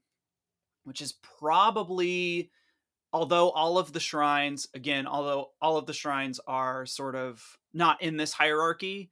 which 0.85 1.01
is 1.01 1.15
probably 1.39 2.51
although 3.13 3.51
all 3.51 3.79
of 3.79 3.93
the 3.93 4.01
shrines 4.01 4.67
again 4.75 5.07
although 5.07 5.51
all 5.61 5.77
of 5.77 5.87
the 5.87 5.93
shrines 5.93 6.41
are 6.47 6.87
sort 6.87 7.15
of 7.15 7.43
not 7.73 8.01
in 8.03 8.17
this 8.17 8.33
hierarchy 8.33 9.11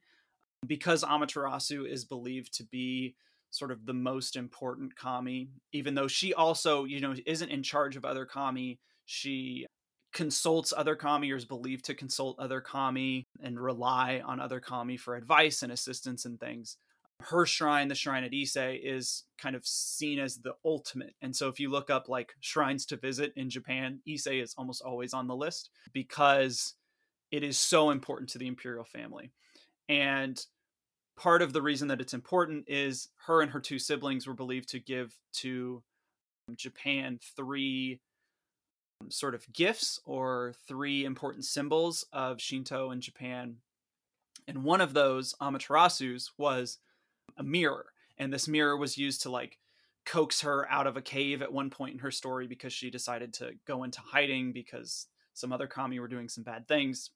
because 0.65 1.03
Amaterasu 1.03 1.89
is 1.89 2.05
believed 2.05 2.53
to 2.57 2.63
be 2.65 3.15
sort 3.51 3.71
of 3.71 3.85
the 3.85 3.93
most 3.93 4.35
important 4.35 4.95
kami 4.95 5.49
even 5.73 5.95
though 5.95 6.07
she 6.07 6.33
also 6.33 6.85
you 6.85 6.99
know 6.99 7.15
isn't 7.25 7.49
in 7.49 7.63
charge 7.63 7.95
of 7.95 8.05
other 8.05 8.25
kami 8.25 8.79
she 9.05 9.65
consults 10.13 10.73
other 10.75 10.95
kami 10.95 11.31
or 11.31 11.35
is 11.35 11.45
believed 11.45 11.85
to 11.85 11.93
consult 11.93 12.39
other 12.39 12.61
kami 12.61 13.27
and 13.41 13.59
rely 13.59 14.21
on 14.25 14.39
other 14.39 14.59
kami 14.59 14.97
for 14.97 15.15
advice 15.15 15.61
and 15.61 15.71
assistance 15.71 16.25
and 16.25 16.39
things 16.39 16.77
her 17.21 17.45
shrine 17.45 17.87
the 17.87 17.95
shrine 17.95 18.23
at 18.23 18.33
ise 18.33 18.55
is 18.55 19.23
kind 19.37 19.55
of 19.55 19.65
seen 19.65 20.19
as 20.19 20.37
the 20.37 20.53
ultimate 20.63 21.13
and 21.21 21.35
so 21.35 21.49
if 21.49 21.59
you 21.59 21.69
look 21.69 21.89
up 21.89 22.07
like 22.07 22.33
shrines 22.39 22.85
to 22.85 22.95
visit 22.95 23.33
in 23.35 23.49
japan 23.49 23.99
ise 24.09 24.27
is 24.27 24.55
almost 24.57 24.81
always 24.81 25.13
on 25.13 25.27
the 25.27 25.35
list 25.35 25.69
because 25.91 26.75
it 27.31 27.43
is 27.43 27.57
so 27.57 27.89
important 27.89 28.29
to 28.29 28.37
the 28.37 28.47
imperial 28.47 28.85
family 28.85 29.31
and 29.89 30.45
part 31.17 31.41
of 31.41 31.51
the 31.51 31.61
reason 31.61 31.89
that 31.89 31.99
it's 31.99 32.13
important 32.13 32.63
is 32.67 33.09
her 33.25 33.41
and 33.41 33.51
her 33.51 33.59
two 33.59 33.77
siblings 33.77 34.25
were 34.25 34.33
believed 34.33 34.69
to 34.69 34.79
give 34.79 35.13
to 35.33 35.83
Japan 36.55 37.19
three 37.35 37.99
um, 39.01 39.11
sort 39.11 39.35
of 39.35 39.51
gifts 39.51 39.99
or 40.05 40.53
three 40.67 41.03
important 41.03 41.45
symbols 41.45 42.05
of 42.13 42.39
Shinto 42.41 42.91
in 42.91 43.01
Japan. 43.01 43.57
And 44.47 44.63
one 44.63 44.81
of 44.81 44.93
those, 44.93 45.35
Amaterasu's, 45.41 46.31
was 46.37 46.77
a 47.37 47.43
mirror. 47.43 47.87
And 48.17 48.33
this 48.33 48.47
mirror 48.47 48.77
was 48.77 48.97
used 48.97 49.21
to 49.23 49.29
like 49.29 49.57
coax 50.05 50.41
her 50.41 50.69
out 50.69 50.87
of 50.87 50.97
a 50.97 51.01
cave 51.01 51.41
at 51.41 51.51
one 51.51 51.69
point 51.69 51.93
in 51.93 51.99
her 51.99 52.11
story 52.11 52.47
because 52.47 52.73
she 52.73 52.89
decided 52.89 53.33
to 53.35 53.51
go 53.67 53.83
into 53.83 54.01
hiding 54.01 54.51
because 54.51 55.07
some 55.33 55.53
other 55.53 55.67
kami 55.67 55.99
were 55.99 56.07
doing 56.07 56.27
some 56.27 56.43
bad 56.43 56.67
things 56.67 57.11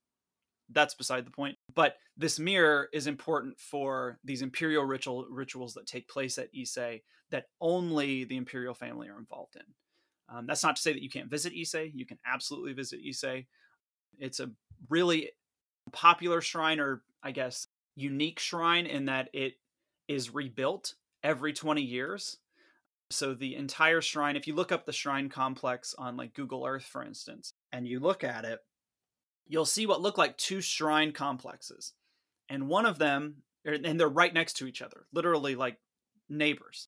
that's 0.69 0.95
beside 0.95 1.26
the 1.26 1.32
point. 1.32 1.58
But 1.73 1.97
this 2.17 2.39
mirror 2.39 2.89
is 2.93 3.08
important 3.08 3.60
for 3.60 4.19
these 4.23 4.41
imperial 4.41 4.86
ritual 4.86 5.26
rituals 5.30 5.73
that 5.73 5.88
take 5.88 6.08
place 6.08 6.38
at 6.38 6.49
Ise 6.58 7.02
that 7.32 7.45
only 7.62 8.23
the 8.26 8.38
imperial 8.38 8.73
family 8.73 9.10
are 9.10 9.17
involved 9.17 9.56
in. 9.56 10.36
Um, 10.36 10.45
that's 10.47 10.63
not 10.63 10.76
to 10.76 10.82
say 10.82 10.93
that 10.93 11.02
you 11.02 11.10
can't 11.10 11.30
visit 11.30 11.54
Ise. 11.54 11.91
You 11.93 12.06
can 12.06 12.19
absolutely 12.26 12.73
visit 12.73 12.99
Ise. 13.08 13.45
It's 14.19 14.39
a 14.39 14.52
really 14.89 15.32
popular 15.91 16.41
shrine, 16.41 16.80
or 16.80 17.04
I 17.21 17.32
guess 17.32 17.67
unique 17.95 18.39
shrine, 18.39 18.86
in 18.86 19.06
that 19.06 19.30
it 19.34 19.54
is 20.07 20.33
rebuilt 20.33 20.95
every 21.23 21.53
20 21.53 21.81
years. 21.81 22.37
So 23.09 23.33
the 23.33 23.55
entire 23.55 24.01
shrine, 24.01 24.35
if 24.35 24.47
you 24.47 24.55
look 24.55 24.71
up 24.71 24.85
the 24.85 24.93
shrine 24.93 25.29
complex 25.29 25.93
on 25.97 26.17
like 26.17 26.33
Google 26.33 26.65
Earth, 26.65 26.83
for 26.83 27.03
instance, 27.03 27.53
and 27.71 27.87
you 27.87 27.99
look 27.99 28.23
at 28.23 28.45
it, 28.45 28.59
you'll 29.47 29.65
see 29.65 29.85
what 29.85 30.01
look 30.01 30.17
like 30.17 30.37
two 30.37 30.61
shrine 30.61 31.11
complexes. 31.11 31.93
And 32.49 32.67
one 32.67 32.85
of 32.85 32.97
them, 32.97 33.43
er, 33.67 33.77
and 33.83 33.99
they're 33.99 34.09
right 34.09 34.33
next 34.33 34.53
to 34.57 34.67
each 34.67 34.81
other, 34.81 35.05
literally 35.13 35.55
like 35.55 35.77
neighbors. 36.29 36.87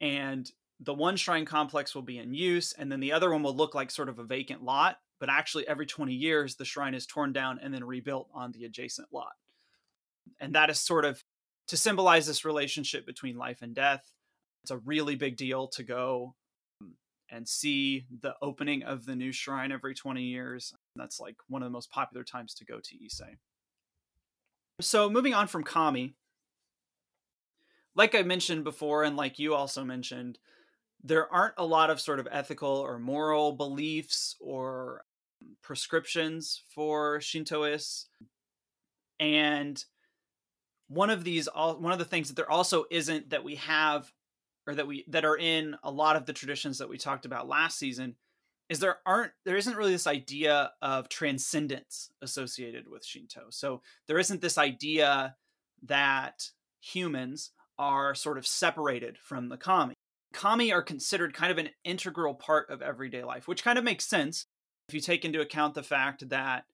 And 0.00 0.50
the 0.80 0.94
one 0.94 1.16
shrine 1.16 1.44
complex 1.44 1.94
will 1.94 2.02
be 2.02 2.18
in 2.18 2.34
use, 2.34 2.72
and 2.72 2.90
then 2.90 3.00
the 3.00 3.12
other 3.12 3.32
one 3.32 3.42
will 3.42 3.56
look 3.56 3.74
like 3.74 3.90
sort 3.90 4.08
of 4.08 4.18
a 4.18 4.24
vacant 4.24 4.62
lot. 4.62 4.98
But 5.20 5.30
actually, 5.30 5.66
every 5.66 5.86
20 5.86 6.12
years, 6.12 6.56
the 6.56 6.64
shrine 6.64 6.94
is 6.94 7.06
torn 7.06 7.32
down 7.32 7.58
and 7.62 7.72
then 7.72 7.84
rebuilt 7.84 8.28
on 8.34 8.52
the 8.52 8.64
adjacent 8.64 9.08
lot. 9.12 9.32
And 10.40 10.54
that 10.54 10.70
is 10.70 10.78
sort 10.78 11.04
of 11.04 11.22
to 11.68 11.76
symbolize 11.76 12.26
this 12.26 12.44
relationship 12.44 13.06
between 13.06 13.36
life 13.36 13.62
and 13.62 13.74
death. 13.74 14.04
It's 14.62 14.70
a 14.70 14.78
really 14.78 15.16
big 15.16 15.36
deal 15.36 15.68
to 15.68 15.82
go 15.82 16.34
um, 16.80 16.94
and 17.30 17.48
see 17.48 18.06
the 18.22 18.34
opening 18.42 18.82
of 18.82 19.04
the 19.04 19.16
new 19.16 19.32
shrine 19.32 19.72
every 19.72 19.94
20 19.94 20.22
years. 20.22 20.74
That's 20.96 21.20
like 21.20 21.36
one 21.48 21.62
of 21.62 21.66
the 21.66 21.72
most 21.72 21.90
popular 21.90 22.24
times 22.24 22.54
to 22.54 22.64
go 22.64 22.80
to 22.80 22.96
Ise. 23.04 23.36
So 24.80 25.08
moving 25.08 25.34
on 25.34 25.46
from 25.46 25.64
Kami, 25.64 26.16
like 27.94 28.14
I 28.14 28.22
mentioned 28.22 28.64
before, 28.64 29.04
and 29.04 29.16
like 29.16 29.38
you 29.38 29.54
also 29.54 29.84
mentioned, 29.84 30.38
there 31.02 31.32
aren't 31.32 31.54
a 31.58 31.66
lot 31.66 31.90
of 31.90 32.00
sort 32.00 32.18
of 32.18 32.26
ethical 32.30 32.70
or 32.70 32.98
moral 32.98 33.52
beliefs 33.52 34.36
or 34.40 35.04
prescriptions 35.62 36.62
for 36.74 37.18
Shintoists. 37.18 38.06
And 39.20 39.82
one 40.88 41.10
of 41.10 41.24
these 41.24 41.48
one 41.54 41.92
of 41.92 41.98
the 41.98 42.04
things 42.04 42.28
that 42.28 42.36
there 42.36 42.50
also 42.50 42.84
isn't 42.90 43.30
that 43.30 43.44
we 43.44 43.56
have 43.56 44.12
or 44.66 44.74
that 44.74 44.86
we 44.86 45.04
that 45.08 45.24
are 45.24 45.36
in 45.36 45.76
a 45.82 45.90
lot 45.90 46.16
of 46.16 46.26
the 46.26 46.32
traditions 46.32 46.78
that 46.78 46.88
we 46.88 46.98
talked 46.98 47.26
about 47.26 47.48
last 47.48 47.78
season 47.78 48.16
is 48.68 48.78
there 48.78 48.98
aren't 49.06 49.32
there 49.44 49.56
isn't 49.56 49.76
really 49.76 49.92
this 49.92 50.06
idea 50.06 50.72
of 50.80 51.08
transcendence 51.08 52.10
associated 52.22 52.88
with 52.88 53.04
Shinto. 53.04 53.46
So 53.50 53.82
there 54.08 54.18
isn't 54.18 54.40
this 54.40 54.58
idea 54.58 55.36
that 55.82 56.48
humans 56.80 57.50
are 57.78 58.14
sort 58.14 58.38
of 58.38 58.46
separated 58.46 59.18
from 59.18 59.48
the 59.48 59.56
kami. 59.56 59.94
Kami 60.32 60.72
are 60.72 60.82
considered 60.82 61.34
kind 61.34 61.52
of 61.52 61.58
an 61.58 61.70
integral 61.84 62.34
part 62.34 62.70
of 62.70 62.82
everyday 62.82 63.22
life, 63.22 63.46
which 63.46 63.64
kind 63.64 63.78
of 63.78 63.84
makes 63.84 64.04
sense 64.04 64.46
if 64.88 64.94
you 64.94 65.00
take 65.00 65.24
into 65.24 65.40
account 65.40 65.74
the 65.74 65.82
fact 65.82 66.28
that 66.28 66.64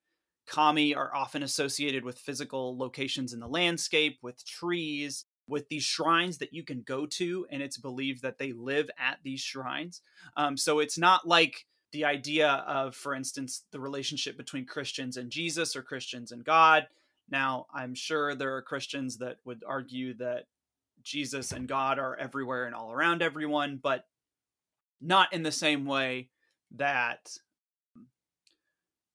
kami 0.47 0.95
are 0.95 1.15
often 1.15 1.43
associated 1.43 2.05
with 2.05 2.19
physical 2.19 2.77
locations 2.77 3.33
in 3.33 3.41
the 3.41 3.49
landscape, 3.49 4.19
with 4.23 4.45
trees, 4.45 5.25
with 5.47 5.69
these 5.69 5.83
shrines 5.83 6.39
that 6.39 6.53
you 6.53 6.63
can 6.63 6.83
go 6.83 7.07
to, 7.07 7.47
and 7.51 7.63
it's 7.63 7.79
believed 7.79 8.23
that 8.23 8.39
they 8.39 8.53
live 8.53 8.89
at 8.99 9.19
these 9.23 9.41
shrines. 9.41 10.01
Um, 10.37 10.57
so 10.57 10.79
it's 10.79 10.99
not 10.99 11.27
like 11.27 11.67
the 11.93 12.05
idea 12.05 12.65
of, 12.67 12.95
for 12.95 13.15
instance, 13.15 13.65
the 13.73 13.81
relationship 13.81 14.37
between 14.37 14.65
Christians 14.65 15.17
and 15.17 15.31
Jesus 15.31 15.75
or 15.75 15.83
Christians 15.83 16.31
and 16.31 16.45
God. 16.45 16.87
Now, 17.29 17.67
I'm 17.75 17.95
sure 17.95 18.35
there 18.35 18.55
are 18.55 18.63
Christians 18.63 19.19
that 19.19 19.39
would 19.45 19.63
argue 19.67 20.15
that 20.15 20.45
Jesus 21.03 21.53
and 21.53 21.67
God 21.67 21.99
are 21.99 22.17
everywhere 22.17 22.67
and 22.67 22.75
all 22.75 22.93
around 22.93 23.23
everyone, 23.23 23.81
but 23.83 24.05
not 25.01 25.33
in 25.33 25.43
the 25.43 25.53
same 25.53 25.85
way 25.85 26.29
that 26.77 27.37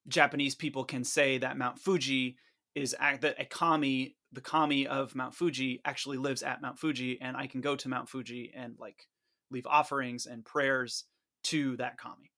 Japanese 0.08 0.56
people 0.56 0.84
can 0.84 1.04
say 1.04 1.38
that 1.38 1.58
Mount 1.58 1.80
Fuji 1.80 2.38
is 2.76 2.96
that 3.00 3.36
a 3.40 3.46
kami, 3.46 4.16
the 4.32 4.42
kami 4.42 4.86
of 4.86 5.16
Mount 5.16 5.34
Fuji, 5.34 5.82
actually 5.86 6.18
lives 6.18 6.44
at 6.44 6.62
Mount 6.62 6.78
Fuji, 6.78 7.20
and 7.22 7.38
I 7.38 7.48
can 7.48 7.62
go 7.62 7.76
to 7.76 7.90
Mount 7.90 8.10
Fuji 8.10 8.52
and 8.56 8.76
like 8.78 9.08
leave 9.50 9.66
offerings 9.66 10.26
and 10.26 10.44
prayers 10.44 11.06
to 11.46 11.78
that 11.78 11.98
kami. 11.98 12.32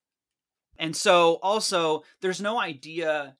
And 0.77 0.95
so 0.95 1.39
also 1.41 2.03
there's 2.21 2.41
no 2.41 2.59
idea 2.59 3.35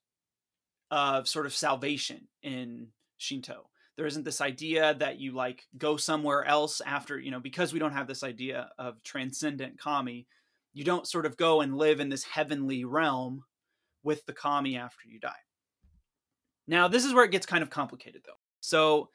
of 0.90 1.28
sort 1.28 1.46
of 1.46 1.54
salvation 1.54 2.28
in 2.42 2.88
Shinto. 3.18 3.70
There 3.96 4.08
isn't 4.08 4.26
this 4.26 4.42
idea 4.42 4.94
that 4.96 5.20
you 5.20 5.32
like 5.34 5.68
go 5.78 5.98
somewhere 5.98 6.46
else 6.46 6.82
after, 6.86 7.20
you 7.20 7.32
know, 7.32 7.40
because 7.40 7.74
we 7.74 7.80
don't 7.80 7.94
have 7.94 8.08
this 8.08 8.24
idea 8.24 8.70
of 8.78 9.02
transcendent 9.04 9.80
kami, 9.80 10.28
you 10.74 10.84
don't 10.84 11.08
sort 11.08 11.26
of 11.26 11.38
go 11.38 11.62
and 11.62 11.78
live 11.78 12.00
in 12.00 12.10
this 12.10 12.24
heavenly 12.24 12.86
realm 12.86 13.44
with 14.04 14.26
the 14.26 14.34
kami 14.34 14.78
after 14.78 15.08
you 15.08 15.20
die. 15.20 15.32
Now, 16.68 16.88
this 16.88 17.06
is 17.06 17.14
where 17.14 17.24
it 17.24 17.32
gets 17.32 17.46
kind 17.46 17.64
of 17.64 17.70
complicated 17.70 18.22
though. 18.26 18.40
So, 18.60 19.10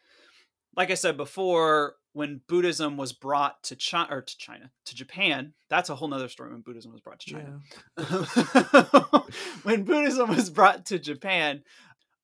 like 0.77 0.91
I 0.91 0.95
said 0.95 1.17
before, 1.17 1.97
when 2.15 2.41
Buddhism 2.47 2.97
was 2.97 3.13
brought 3.13 3.63
to 3.65 3.77
China 3.77 4.09
or 4.11 4.23
to 4.23 4.39
China 4.39 4.71
to 4.87 4.95
Japan, 4.95 5.55
that's 5.69 5.91
a 5.91 5.95
whole 5.95 6.09
nother 6.09 6.29
story. 6.29 6.51
When 6.51 6.61
Buddhism 6.61 6.93
was 6.93 7.01
brought 7.01 7.21
to 7.21 7.31
China, 7.31 7.61
yeah. 7.99 9.21
when 9.63 9.85
Buddhism 9.85 10.31
was 10.31 10.51
brought 10.51 10.87
to 10.87 10.99
Japan, 10.99 11.63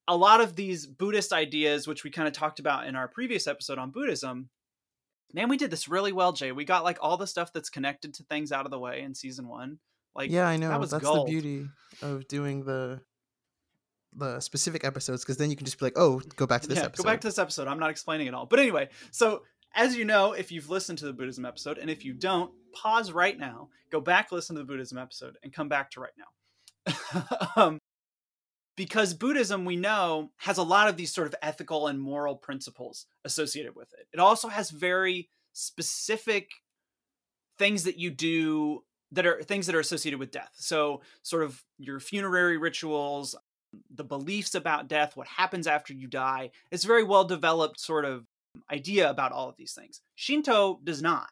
a 0.06 0.16
lot 0.16 0.40
of 0.40 0.56
these 0.56 0.86
Buddhist 0.86 1.32
ideas, 1.32 1.86
which 1.86 2.04
we 2.04 2.10
kind 2.10 2.28
of 2.28 2.34
talked 2.34 2.58
about 2.58 2.86
in 2.86 2.96
our 2.96 3.08
previous 3.08 3.46
episode 3.46 3.78
on 3.78 3.90
Buddhism, 3.90 4.48
man, 5.32 5.48
we 5.48 5.56
did 5.56 5.70
this 5.70 5.88
really 5.88 6.12
well, 6.12 6.32
Jay. 6.32 6.52
We 6.52 6.64
got 6.64 6.84
like 6.84 6.98
all 7.00 7.16
the 7.16 7.26
stuff 7.26 7.52
that's 7.52 7.70
connected 7.70 8.14
to 8.14 8.24
things 8.24 8.52
out 8.52 8.64
of 8.64 8.70
the 8.70 8.78
way 8.78 9.02
in 9.02 9.14
season 9.14 9.48
one. 9.48 9.78
Like, 10.18 10.32
yeah, 10.32 10.48
I 10.48 10.56
know. 10.56 10.68
That 10.68 10.90
that's 10.90 11.04
gold. 11.04 11.28
the 11.28 11.30
beauty 11.30 11.68
of 12.02 12.26
doing 12.26 12.64
the 12.64 13.00
the 14.16 14.40
specific 14.40 14.84
episodes 14.84 15.22
because 15.22 15.36
then 15.36 15.48
you 15.48 15.54
can 15.54 15.64
just 15.64 15.78
be 15.78 15.86
like, 15.86 15.96
oh, 15.96 16.20
go 16.34 16.44
back 16.44 16.62
to 16.62 16.68
this 16.68 16.78
yeah, 16.78 16.86
episode. 16.86 17.04
Go 17.04 17.08
back 17.08 17.20
to 17.20 17.28
this 17.28 17.38
episode. 17.38 17.68
I'm 17.68 17.78
not 17.78 17.90
explaining 17.90 18.26
it 18.26 18.34
all. 18.34 18.44
But 18.44 18.58
anyway, 18.58 18.88
so 19.12 19.42
as 19.74 19.96
you 19.96 20.04
know, 20.04 20.32
if 20.32 20.50
you've 20.50 20.68
listened 20.68 20.98
to 20.98 21.06
the 21.06 21.12
Buddhism 21.12 21.44
episode, 21.44 21.78
and 21.78 21.88
if 21.88 22.04
you 22.04 22.14
don't, 22.14 22.50
pause 22.74 23.12
right 23.12 23.38
now, 23.38 23.68
go 23.92 24.00
back, 24.00 24.32
listen 24.32 24.56
to 24.56 24.62
the 24.62 24.66
Buddhism 24.66 24.98
episode, 24.98 25.36
and 25.44 25.52
come 25.52 25.68
back 25.68 25.92
to 25.92 26.00
right 26.00 26.10
now. 26.18 27.24
um, 27.56 27.78
because 28.76 29.14
Buddhism, 29.14 29.64
we 29.64 29.76
know, 29.76 30.30
has 30.38 30.58
a 30.58 30.62
lot 30.64 30.88
of 30.88 30.96
these 30.96 31.14
sort 31.14 31.28
of 31.28 31.34
ethical 31.42 31.86
and 31.86 32.00
moral 32.00 32.34
principles 32.34 33.06
associated 33.24 33.76
with 33.76 33.92
it. 33.92 34.08
It 34.12 34.18
also 34.18 34.48
has 34.48 34.70
very 34.70 35.28
specific 35.52 36.50
things 37.58 37.84
that 37.84 37.98
you 37.98 38.10
do 38.10 38.84
that 39.12 39.26
are 39.26 39.42
things 39.42 39.66
that 39.66 39.74
are 39.74 39.80
associated 39.80 40.18
with 40.18 40.30
death. 40.30 40.52
So, 40.54 41.02
sort 41.22 41.42
of 41.42 41.62
your 41.78 42.00
funerary 42.00 42.58
rituals, 42.58 43.34
the 43.90 44.04
beliefs 44.04 44.54
about 44.54 44.88
death, 44.88 45.16
what 45.16 45.26
happens 45.26 45.66
after 45.66 45.92
you 45.92 46.06
die. 46.06 46.50
It's 46.70 46.84
a 46.84 46.88
very 46.88 47.04
well 47.04 47.24
developed 47.24 47.80
sort 47.80 48.04
of 48.04 48.24
idea 48.70 49.08
about 49.08 49.32
all 49.32 49.48
of 49.48 49.56
these 49.56 49.72
things. 49.72 50.00
Shinto 50.14 50.80
does 50.84 51.02
not. 51.02 51.30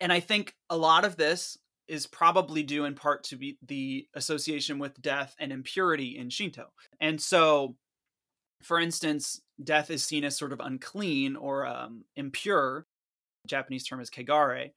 And 0.00 0.12
I 0.12 0.20
think 0.20 0.54
a 0.68 0.76
lot 0.76 1.04
of 1.04 1.16
this 1.16 1.58
is 1.88 2.06
probably 2.06 2.62
due 2.62 2.84
in 2.84 2.94
part 2.94 3.24
to 3.24 3.36
be 3.36 3.58
the 3.66 4.06
association 4.14 4.78
with 4.78 5.02
death 5.02 5.34
and 5.38 5.52
impurity 5.52 6.16
in 6.16 6.30
Shinto. 6.30 6.68
And 7.00 7.20
so, 7.20 7.76
for 8.62 8.78
instance, 8.78 9.40
death 9.62 9.90
is 9.90 10.04
seen 10.04 10.24
as 10.24 10.36
sort 10.36 10.52
of 10.52 10.60
unclean 10.60 11.36
or 11.36 11.66
um, 11.66 12.04
impure. 12.16 12.86
Japanese 13.46 13.84
term 13.84 14.00
is 14.00 14.10
kegare. 14.10 14.70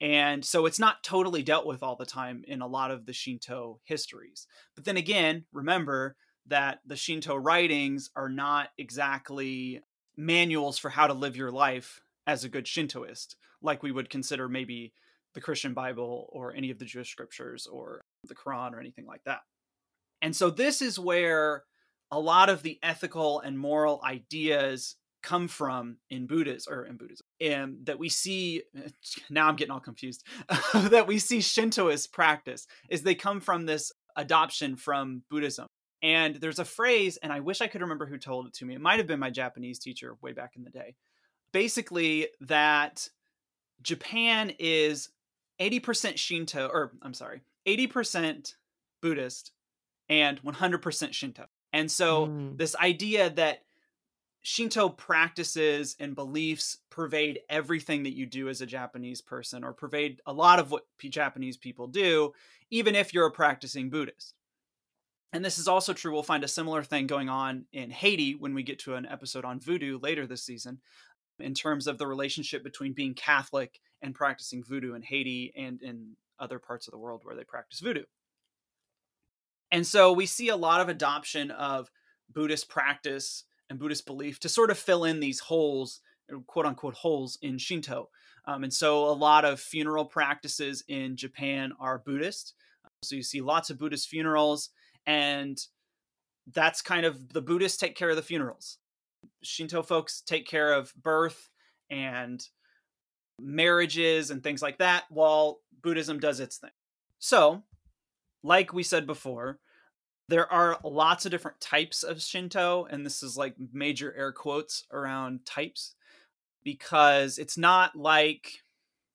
And 0.00 0.44
so 0.44 0.66
it's 0.66 0.78
not 0.78 1.02
totally 1.02 1.42
dealt 1.42 1.66
with 1.66 1.82
all 1.82 1.96
the 1.96 2.06
time 2.06 2.44
in 2.46 2.62
a 2.62 2.66
lot 2.66 2.90
of 2.90 3.06
the 3.06 3.12
Shinto 3.12 3.80
histories. 3.84 4.46
But 4.76 4.84
then 4.84 4.96
again, 4.96 5.44
remember 5.52 6.16
that 6.46 6.80
the 6.86 6.96
Shinto 6.96 7.36
writings 7.36 8.10
are 8.14 8.28
not 8.28 8.68
exactly 8.78 9.82
manuals 10.16 10.78
for 10.78 10.88
how 10.88 11.06
to 11.06 11.14
live 11.14 11.36
your 11.36 11.50
life 11.50 12.00
as 12.26 12.44
a 12.44 12.48
good 12.48 12.66
Shintoist, 12.66 13.36
like 13.60 13.82
we 13.82 13.92
would 13.92 14.10
consider 14.10 14.48
maybe 14.48 14.92
the 15.34 15.40
Christian 15.40 15.74
Bible 15.74 16.28
or 16.32 16.54
any 16.54 16.70
of 16.70 16.78
the 16.78 16.84
Jewish 16.84 17.10
scriptures 17.10 17.66
or 17.66 18.00
the 18.24 18.34
Quran 18.34 18.72
or 18.72 18.80
anything 18.80 19.06
like 19.06 19.22
that. 19.24 19.40
And 20.22 20.34
so 20.34 20.50
this 20.50 20.82
is 20.82 20.98
where 20.98 21.64
a 22.10 22.18
lot 22.18 22.48
of 22.48 22.62
the 22.62 22.78
ethical 22.82 23.40
and 23.40 23.58
moral 23.58 24.00
ideas 24.04 24.96
come 25.22 25.48
from 25.48 25.96
in 26.10 26.26
Buddhism 26.26 26.72
or 26.72 26.84
in 26.84 26.96
Buddhism, 26.96 27.26
and 27.40 27.86
that 27.86 27.98
we 27.98 28.08
see 28.08 28.62
now 29.30 29.48
I'm 29.48 29.56
getting 29.56 29.72
all 29.72 29.80
confused 29.80 30.24
that 30.74 31.06
we 31.06 31.18
see 31.18 31.38
Shintoist 31.38 32.12
practice 32.12 32.66
is 32.88 33.02
they 33.02 33.14
come 33.14 33.40
from 33.40 33.66
this 33.66 33.92
adoption 34.16 34.76
from 34.76 35.22
Buddhism. 35.30 35.66
And 36.00 36.36
there's 36.36 36.60
a 36.60 36.64
phrase, 36.64 37.16
and 37.16 37.32
I 37.32 37.40
wish 37.40 37.60
I 37.60 37.66
could 37.66 37.80
remember 37.80 38.06
who 38.06 38.18
told 38.18 38.46
it 38.46 38.54
to 38.54 38.64
me. 38.64 38.74
It 38.74 38.80
might 38.80 38.98
have 38.98 39.08
been 39.08 39.18
my 39.18 39.30
Japanese 39.30 39.80
teacher 39.80 40.16
way 40.22 40.32
back 40.32 40.52
in 40.56 40.62
the 40.62 40.70
day. 40.70 40.94
Basically, 41.52 42.28
that 42.40 43.08
Japan 43.82 44.52
is 44.60 45.10
80% 45.60 46.16
Shinto, 46.16 46.68
or 46.72 46.92
I'm 47.02 47.14
sorry, 47.14 47.42
80% 47.66 48.54
Buddhist 49.02 49.52
and 50.08 50.40
100% 50.42 51.12
Shinto. 51.12 51.46
And 51.72 51.90
so, 51.90 52.26
mm. 52.28 52.56
this 52.56 52.76
idea 52.76 53.30
that 53.30 53.64
Shinto 54.42 54.88
practices 54.88 55.96
and 56.00 56.14
beliefs 56.14 56.78
pervade 56.90 57.40
everything 57.48 58.04
that 58.04 58.16
you 58.16 58.24
do 58.24 58.48
as 58.48 58.60
a 58.60 58.66
Japanese 58.66 59.20
person, 59.20 59.64
or 59.64 59.72
pervade 59.72 60.20
a 60.26 60.32
lot 60.32 60.58
of 60.58 60.70
what 60.70 60.84
Japanese 60.98 61.56
people 61.56 61.86
do, 61.86 62.32
even 62.70 62.94
if 62.94 63.12
you're 63.12 63.26
a 63.26 63.30
practicing 63.30 63.90
Buddhist. 63.90 64.34
And 65.32 65.44
this 65.44 65.58
is 65.58 65.68
also 65.68 65.92
true. 65.92 66.12
We'll 66.12 66.22
find 66.22 66.44
a 66.44 66.48
similar 66.48 66.82
thing 66.82 67.06
going 67.06 67.28
on 67.28 67.66
in 67.72 67.90
Haiti 67.90 68.34
when 68.34 68.54
we 68.54 68.62
get 68.62 68.78
to 68.80 68.94
an 68.94 69.06
episode 69.06 69.44
on 69.44 69.60
voodoo 69.60 69.98
later 69.98 70.26
this 70.26 70.42
season, 70.42 70.80
in 71.38 71.52
terms 71.52 71.86
of 71.86 71.98
the 71.98 72.06
relationship 72.06 72.64
between 72.64 72.94
being 72.94 73.14
Catholic 73.14 73.80
and 74.00 74.14
practicing 74.14 74.64
voodoo 74.64 74.94
in 74.94 75.02
Haiti 75.02 75.52
and 75.56 75.82
in 75.82 76.16
other 76.40 76.58
parts 76.58 76.88
of 76.88 76.92
the 76.92 76.98
world 76.98 77.20
where 77.24 77.36
they 77.36 77.44
practice 77.44 77.80
voodoo. 77.80 78.04
And 79.70 79.86
so 79.86 80.12
we 80.12 80.24
see 80.24 80.48
a 80.48 80.56
lot 80.56 80.80
of 80.80 80.88
adoption 80.88 81.50
of 81.50 81.90
Buddhist 82.32 82.68
practice 82.68 83.44
and 83.70 83.78
Buddhist 83.78 84.06
belief 84.06 84.40
to 84.40 84.48
sort 84.48 84.70
of 84.70 84.78
fill 84.78 85.04
in 85.04 85.20
these 85.20 85.40
holes, 85.40 86.00
quote 86.46 86.66
unquote, 86.66 86.94
holes 86.94 87.38
in 87.42 87.58
Shinto. 87.58 88.08
Um, 88.46 88.64
and 88.64 88.72
so 88.72 89.04
a 89.06 89.12
lot 89.12 89.44
of 89.44 89.60
funeral 89.60 90.04
practices 90.04 90.82
in 90.88 91.16
Japan 91.16 91.72
are 91.78 91.98
Buddhist. 91.98 92.54
So 93.02 93.14
you 93.16 93.22
see 93.22 93.40
lots 93.40 93.70
of 93.70 93.78
Buddhist 93.78 94.08
funerals 94.08 94.70
and 95.06 95.58
that's 96.52 96.82
kind 96.82 97.04
of 97.04 97.32
the 97.32 97.42
Buddhists 97.42 97.78
take 97.78 97.96
care 97.96 98.10
of 98.10 98.16
the 98.16 98.22
funerals. 98.22 98.78
Shinto 99.42 99.82
folks 99.82 100.22
take 100.22 100.46
care 100.46 100.72
of 100.72 100.92
birth 100.94 101.48
and 101.90 102.46
marriages 103.40 104.30
and 104.30 104.42
things 104.42 104.62
like 104.62 104.78
that, 104.78 105.04
while 105.10 105.60
Buddhism 105.82 106.18
does 106.18 106.40
its 106.40 106.56
thing. 106.56 106.70
So, 107.18 107.62
like 108.42 108.72
we 108.72 108.82
said 108.82 109.06
before, 109.06 109.58
there 110.28 110.50
are 110.52 110.78
lots 110.84 111.24
of 111.24 111.30
different 111.30 111.60
types 111.60 112.02
of 112.02 112.22
Shinto, 112.22 112.86
and 112.90 113.04
this 113.04 113.22
is 113.22 113.36
like 113.36 113.54
major 113.72 114.14
air 114.16 114.32
quotes 114.32 114.84
around 114.92 115.46
types 115.46 115.94
because 116.62 117.38
it's 117.38 117.56
not 117.56 117.96
like 117.96 118.62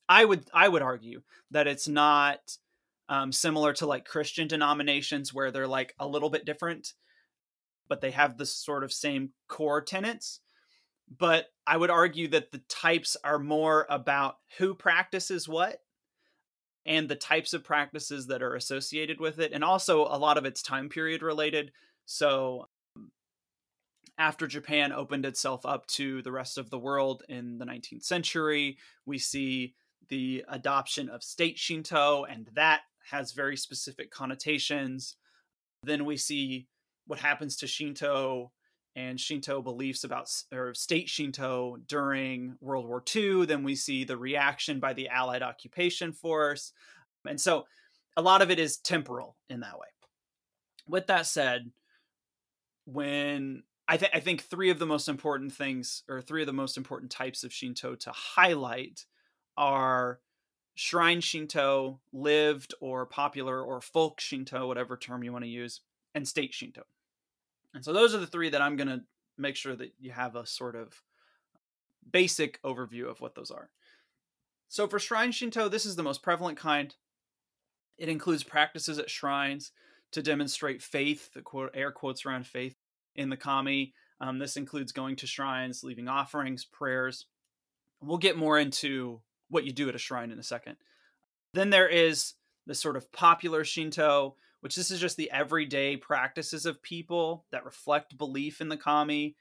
I 0.10 0.26
would 0.26 0.46
I 0.54 0.68
would 0.68 0.82
argue 0.82 1.22
that 1.52 1.68
it's 1.68 1.88
not 1.88 2.40
um, 3.10 3.32
similar 3.32 3.74
to 3.74 3.86
like 3.86 4.06
Christian 4.06 4.48
denominations 4.48 5.34
where 5.34 5.52
they're 5.52 5.68
like 5.68 5.94
a 6.00 6.08
little 6.08 6.32
bit 6.32 6.46
different, 6.46 6.94
but 7.88 8.02
they 8.02 8.12
have 8.12 8.38
the 8.38 8.46
sort 8.46 8.84
of 8.84 8.92
same 8.92 9.30
core 9.48 9.82
tenets. 9.82 10.40
But 11.16 11.48
I 11.68 11.78
would 11.78 11.92
argue 11.92 12.28
that 12.30 12.52
the 12.52 12.62
types 12.70 13.16
are 13.24 13.38
more 13.38 13.86
about 13.88 14.38
who 14.58 14.74
practices 14.74 15.48
what 15.48 15.78
and 16.86 17.08
the 17.08 17.16
types 17.16 17.54
of 17.54 17.64
practices 17.64 18.28
that 18.28 18.44
are 18.44 18.56
associated 18.56 19.20
with 19.20 19.40
it. 19.40 19.54
And 19.54 19.64
also 19.64 20.02
a 20.06 20.18
lot 20.18 20.38
of 20.38 20.46
it's 20.46 20.62
time 20.62 20.90
period 20.90 21.22
related. 21.22 21.72
So 22.06 22.68
um, 22.96 23.12
after 24.18 24.48
Japan 24.48 24.92
opened 24.92 25.26
itself 25.26 25.66
up 25.66 25.88
to 25.88 26.22
the 26.22 26.32
rest 26.32 26.58
of 26.58 26.70
the 26.70 26.80
world 26.80 27.24
in 27.30 27.58
the 27.58 27.66
19th 27.66 28.04
century, 28.04 28.78
we 29.06 29.18
see 29.18 29.76
the 30.10 30.44
adoption 30.50 31.10
of 31.10 31.24
state 31.24 31.58
Shinto, 31.58 32.26
and 32.26 32.50
that 32.54 32.82
has 33.10 33.32
very 33.32 33.58
specific 33.58 34.12
connotations. 34.12 35.16
Then 35.84 36.06
we 36.06 36.18
see 36.18 36.68
what 37.08 37.20
happens 37.20 37.56
to 37.58 37.68
Shinto 37.68 38.52
and 38.96 39.20
Shinto 39.20 39.62
beliefs 39.62 40.04
about 40.04 40.30
or 40.52 40.74
state 40.74 41.10
Shinto 41.10 41.78
during 41.88 42.58
World 42.62 42.88
War 42.88 43.04
II. 43.16 43.46
Then 43.46 43.64
we 43.64 43.76
see 43.76 44.04
the 44.04 44.18
reaction 44.18 44.80
by 44.80 44.94
the 44.94 45.10
Allied 45.10 45.42
occupation 45.42 46.14
force. 46.14 46.72
And 47.28 47.40
so 47.40 47.66
a 48.16 48.22
lot 48.22 48.42
of 48.42 48.52
it 48.52 48.60
is 48.60 48.78
temporal 48.78 49.36
in 49.50 49.62
that 49.62 49.80
way. 49.80 49.88
With 50.88 51.08
that 51.08 51.26
said, 51.26 51.72
when 52.86 53.64
I 53.88 53.98
think 53.98 54.12
I 54.14 54.20
think 54.20 54.44
three 54.44 54.70
of 54.70 54.80
the 54.80 54.86
most 54.86 55.08
important 55.08 55.54
things, 55.54 56.04
or 56.08 56.22
three 56.22 56.42
of 56.42 56.48
the 56.48 56.54
most 56.54 56.78
important 56.78 57.12
types 57.12 57.44
of 57.44 57.54
Shinto 57.54 57.96
to 57.96 58.12
highlight, 58.12 59.06
are 59.58 60.20
shrine 60.76 61.22
Shinto, 61.22 62.00
lived 62.12 62.74
or 62.82 63.06
popular 63.06 63.62
or 63.62 63.82
folk 63.82 64.20
Shinto, 64.20 64.68
whatever 64.68 64.98
term 64.98 65.24
you 65.24 65.32
want 65.32 65.46
to 65.46 65.50
use, 65.50 65.82
and 66.14 66.28
state 66.28 66.54
Shinto. 66.54 66.84
And 67.74 67.84
so 67.84 67.94
those 67.94 68.14
are 68.14 68.20
the 68.20 68.28
three 68.28 68.50
that 68.50 68.62
I'm 68.62 68.76
going 68.76 68.88
to 68.88 69.02
make 69.38 69.56
sure 69.56 69.76
that 69.76 69.94
you 70.00 70.12
have 70.12 70.36
a 70.36 70.46
sort 70.46 70.76
of 70.76 71.02
basic 72.12 72.62
overview 72.62 73.10
of 73.10 73.22
what 73.22 73.36
those 73.36 73.52
are. 73.52 73.70
So 74.68 74.88
for 74.88 75.00
shrine 75.00 75.32
Shinto, 75.32 75.70
this 75.70 75.86
is 75.86 75.96
the 75.96 76.04
most 76.04 76.24
prevalent 76.24 76.58
kind. 76.58 76.96
It 77.98 78.10
includes 78.10 78.44
practices 78.44 79.00
at 79.00 79.10
shrines 79.10 79.72
to 80.12 80.22
demonstrate 80.22 80.82
faith, 80.82 81.34
the 81.34 81.42
quote 81.42 81.72
air 81.74 81.92
quotes 81.92 82.26
around 82.26 82.48
faith 82.48 82.76
in 83.16 83.30
the 83.30 83.38
kami. 83.38 83.94
Um, 84.20 84.40
this 84.40 84.58
includes 84.58 84.92
going 84.92 85.16
to 85.18 85.28
shrines, 85.28 85.84
leaving 85.84 86.08
offerings, 86.08 86.66
prayers. 86.66 87.26
We'll 88.02 88.18
get 88.18 88.38
more 88.38 88.60
into 88.60 89.22
what 89.50 89.64
you 89.64 89.72
do 89.72 89.90
at 89.90 89.96
a 89.96 90.00
shrine 90.00 90.32
in 90.32 90.40
a 90.40 90.44
second. 90.44 90.78
Then 91.54 91.70
there 91.70 91.88
is 91.88 92.34
the 92.66 92.76
sort 92.76 92.96
of 92.96 93.12
popular 93.12 93.64
Shinto, 93.64 94.36
which 94.64 94.78
this 94.78 94.92
is 94.92 95.02
just 95.02 95.18
the 95.18 95.30
everyday 95.30 95.98
practices 95.98 96.66
of 96.66 96.82
people 96.82 97.44
that 97.52 97.66
reflect 97.66 98.18
belief 98.18 98.62
in 98.62 98.70
the 98.70 98.78
kami. 98.78 99.36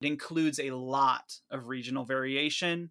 It 0.00 0.06
includes 0.06 0.58
a 0.58 0.70
lot 0.70 1.34
of 1.50 1.68
regional 1.68 2.06
variation 2.06 2.88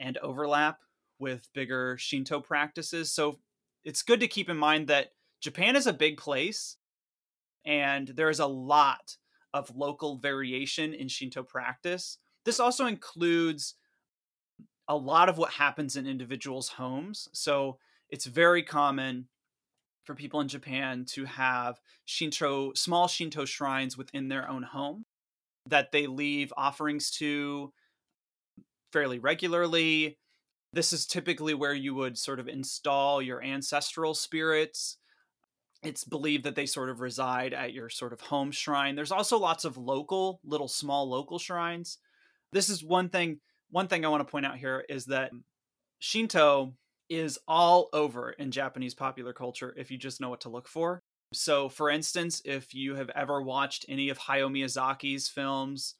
and 0.00 0.18
overlap 0.18 0.80
with 1.20 1.48
bigger 1.54 1.96
Shinto 1.96 2.40
practices. 2.40 3.12
So 3.12 3.38
it's 3.84 4.02
good 4.02 4.18
to 4.18 4.26
keep 4.26 4.50
in 4.50 4.56
mind 4.56 4.88
that 4.88 5.12
Japan 5.40 5.76
is 5.76 5.86
a 5.86 5.92
big 5.92 6.16
place 6.16 6.76
and 7.64 8.08
there's 8.08 8.40
a 8.40 8.46
lot 8.46 9.16
of 9.52 9.76
local 9.76 10.18
variation 10.18 10.92
in 10.92 11.06
Shinto 11.06 11.44
practice. 11.44 12.18
This 12.44 12.58
also 12.58 12.86
includes 12.86 13.76
a 14.88 14.96
lot 14.96 15.28
of 15.28 15.38
what 15.38 15.52
happens 15.52 15.94
in 15.94 16.08
individuals' 16.08 16.70
homes. 16.70 17.28
So 17.32 17.78
it's 18.10 18.24
very 18.24 18.64
common 18.64 19.28
for 20.04 20.14
people 20.14 20.40
in 20.40 20.48
Japan 20.48 21.04
to 21.10 21.24
have 21.24 21.80
Shinto 22.04 22.72
small 22.74 23.08
Shinto 23.08 23.44
shrines 23.44 23.96
within 23.96 24.28
their 24.28 24.48
own 24.48 24.62
home 24.62 25.04
that 25.66 25.92
they 25.92 26.06
leave 26.06 26.52
offerings 26.56 27.10
to 27.12 27.72
fairly 28.92 29.18
regularly. 29.18 30.18
This 30.72 30.92
is 30.92 31.06
typically 31.06 31.54
where 31.54 31.74
you 31.74 31.94
would 31.94 32.18
sort 32.18 32.40
of 32.40 32.48
install 32.48 33.22
your 33.22 33.42
ancestral 33.42 34.14
spirits. 34.14 34.98
It's 35.82 36.04
believed 36.04 36.44
that 36.44 36.54
they 36.54 36.66
sort 36.66 36.90
of 36.90 37.00
reside 37.00 37.52
at 37.52 37.72
your 37.72 37.88
sort 37.88 38.12
of 38.12 38.20
home 38.20 38.50
shrine. 38.50 38.94
There's 38.94 39.12
also 39.12 39.38
lots 39.38 39.64
of 39.64 39.76
local, 39.76 40.40
little 40.44 40.68
small 40.68 41.08
local 41.08 41.38
shrines. 41.38 41.98
This 42.52 42.68
is 42.68 42.84
one 42.84 43.08
thing 43.08 43.40
one 43.70 43.88
thing 43.88 44.04
I 44.04 44.08
want 44.08 44.20
to 44.20 44.30
point 44.30 44.46
out 44.46 44.56
here 44.56 44.84
is 44.88 45.06
that 45.06 45.32
Shinto 45.98 46.74
is 47.08 47.38
all 47.46 47.88
over 47.92 48.30
in 48.30 48.50
Japanese 48.50 48.94
popular 48.94 49.32
culture 49.32 49.74
if 49.76 49.90
you 49.90 49.98
just 49.98 50.20
know 50.20 50.30
what 50.30 50.40
to 50.42 50.48
look 50.48 50.68
for. 50.68 51.02
So, 51.32 51.68
for 51.68 51.90
instance, 51.90 52.40
if 52.44 52.74
you 52.74 52.94
have 52.94 53.10
ever 53.10 53.42
watched 53.42 53.84
any 53.88 54.08
of 54.08 54.18
Hayao 54.18 54.50
Miyazaki's 54.50 55.28
films 55.28 55.96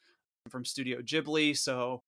from 0.49 0.65
Studio 0.65 1.01
Ghibli, 1.01 1.57
so 1.57 2.03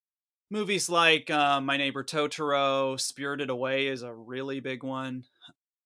movies 0.50 0.88
like 0.88 1.30
uh, 1.30 1.60
My 1.60 1.76
Neighbor 1.76 2.04
Totoro, 2.04 2.98
Spirited 3.00 3.50
Away 3.50 3.88
is 3.88 4.02
a 4.02 4.14
really 4.14 4.60
big 4.60 4.84
one. 4.84 5.24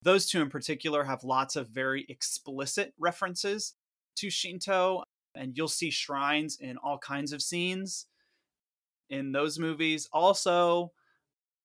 Those 0.03 0.27
two 0.27 0.41
in 0.41 0.49
particular 0.49 1.03
have 1.03 1.23
lots 1.23 1.55
of 1.55 1.69
very 1.69 2.05
explicit 2.09 2.93
references 2.99 3.73
to 4.17 4.29
Shinto, 4.29 5.03
and 5.35 5.55
you'll 5.55 5.67
see 5.67 5.89
shrines 5.89 6.57
in 6.59 6.77
all 6.77 6.97
kinds 6.97 7.33
of 7.33 7.41
scenes 7.41 8.05
in 9.09 9.31
those 9.31 9.59
movies. 9.59 10.07
Also, 10.11 10.91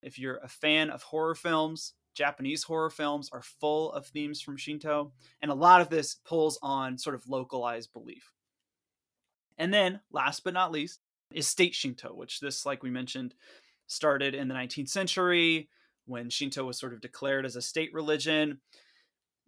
if 0.07 0.20
you're 0.20 0.38
a 0.38 0.48
fan 0.48 0.88
of 0.88 1.02
horror 1.02 1.34
films, 1.34 1.92
Japanese 2.14 2.62
horror 2.62 2.90
films 2.90 3.28
are 3.32 3.42
full 3.42 3.92
of 3.92 4.07
themes 4.07 4.40
from 4.40 4.57
Shinto, 4.57 5.12
and 5.42 5.50
a 5.50 5.54
lot 5.54 5.80
of 5.80 5.90
this 5.90 6.14
pulls 6.24 6.59
on 6.62 6.96
sort 6.96 7.16
of 7.16 7.28
localized 7.28 7.92
belief. 7.92 8.30
And 9.59 9.74
then, 9.74 10.00
last 10.12 10.44
but 10.44 10.54
not 10.54 10.70
least, 10.70 11.00
is 11.32 11.48
state 11.48 11.74
Shinto, 11.74 12.14
which 12.14 12.38
this, 12.38 12.64
like 12.64 12.84
we 12.84 12.90
mentioned, 12.90 13.34
started 13.88 14.34
in 14.34 14.46
the 14.46 14.54
19th 14.54 14.88
century 14.88 15.68
when 16.07 16.30
Shinto 16.30 16.64
was 16.64 16.78
sort 16.78 16.92
of 16.92 17.00
declared 17.00 17.44
as 17.44 17.57
a 17.57 17.62
state 17.62 17.92
religion 17.92 18.61